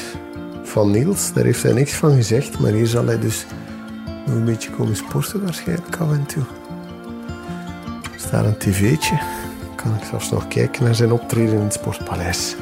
van 0.63 0.91
Niels. 0.91 1.33
Daar 1.33 1.45
heeft 1.45 1.63
hij 1.63 1.73
niks 1.73 1.93
van 1.93 2.15
gezegd. 2.15 2.59
Maar 2.59 2.73
hier 2.73 2.87
zal 2.87 3.07
hij 3.07 3.19
dus 3.19 3.47
nog 4.27 4.35
een 4.35 4.45
beetje 4.45 4.71
komen 4.71 4.97
sporten 4.97 5.45
waarschijnlijk 5.45 5.97
af 5.97 6.13
en 6.13 6.27
toe. 6.27 6.43
Er 8.15 8.21
staat 8.21 8.45
een 8.45 8.59
tv'tje. 8.59 9.21
Kan 9.77 9.95
ik 9.95 10.05
zelfs 10.11 10.31
nog 10.31 10.49
kijken 10.49 10.85
naar 10.85 10.95
zijn 10.95 11.13
optreden 11.13 11.55
in 11.55 11.61
het 11.61 11.73
Sportpaleis. 11.73 12.57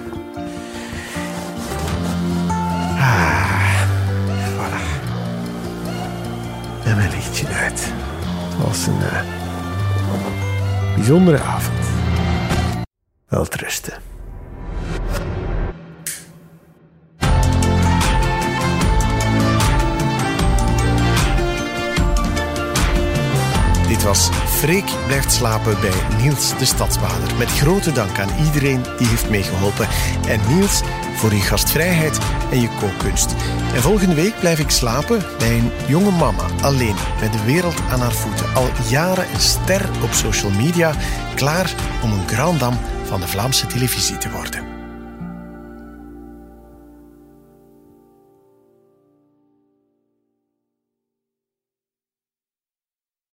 Een 8.89 9.03
eh, 9.03 9.23
bijzondere 10.95 11.41
avond. 11.41 11.87
Wel. 13.29 13.47
Dit 23.89 24.03
was 24.03 24.29
Freek 24.47 24.91
blijft 25.07 25.33
slapen 25.33 25.81
bij 25.81 25.93
Niels 26.23 26.59
de 26.59 26.65
Stadsbader. 26.65 27.37
Met 27.39 27.49
grote 27.49 27.93
dank 27.93 28.19
aan 28.19 28.45
iedereen 28.45 28.83
die 28.99 29.07
heeft 29.07 29.31
meegeholpen. 29.31 29.89
En 30.29 30.41
Niels 30.49 30.83
voor 31.19 31.35
je 31.35 31.41
gastvrijheid 31.41 32.19
en 32.51 32.61
je 32.61 32.69
kookkunst. 32.81 33.35
En 33.75 33.83
volgende 33.83 34.15
week 34.15 34.39
blijf 34.41 34.59
ik 34.59 34.71
slapen 34.71 35.23
bij 35.39 35.59
een 35.59 35.71
jonge 35.87 36.11
mama. 36.11 36.45
Alleen, 36.63 36.95
met 37.21 37.33
de 37.33 37.45
wereld 37.45 37.81
aan 37.91 38.01
haar 38.01 38.13
voeten. 38.13 38.55
Al 38.55 38.69
jaren 38.89 39.31
een 39.35 39.41
ster 39.41 39.89
op 40.03 40.13
social 40.13 40.53
media. 40.53 40.95
Klaar 41.35 41.75
om 42.03 42.13
een 42.13 42.29
grand 42.29 42.61
dame 42.61 42.77
van 43.05 43.21
de 43.21 43.29
Vlaamse 43.29 43.67
televisie 43.67 44.19
te 44.19 44.31
worden. 44.31 44.68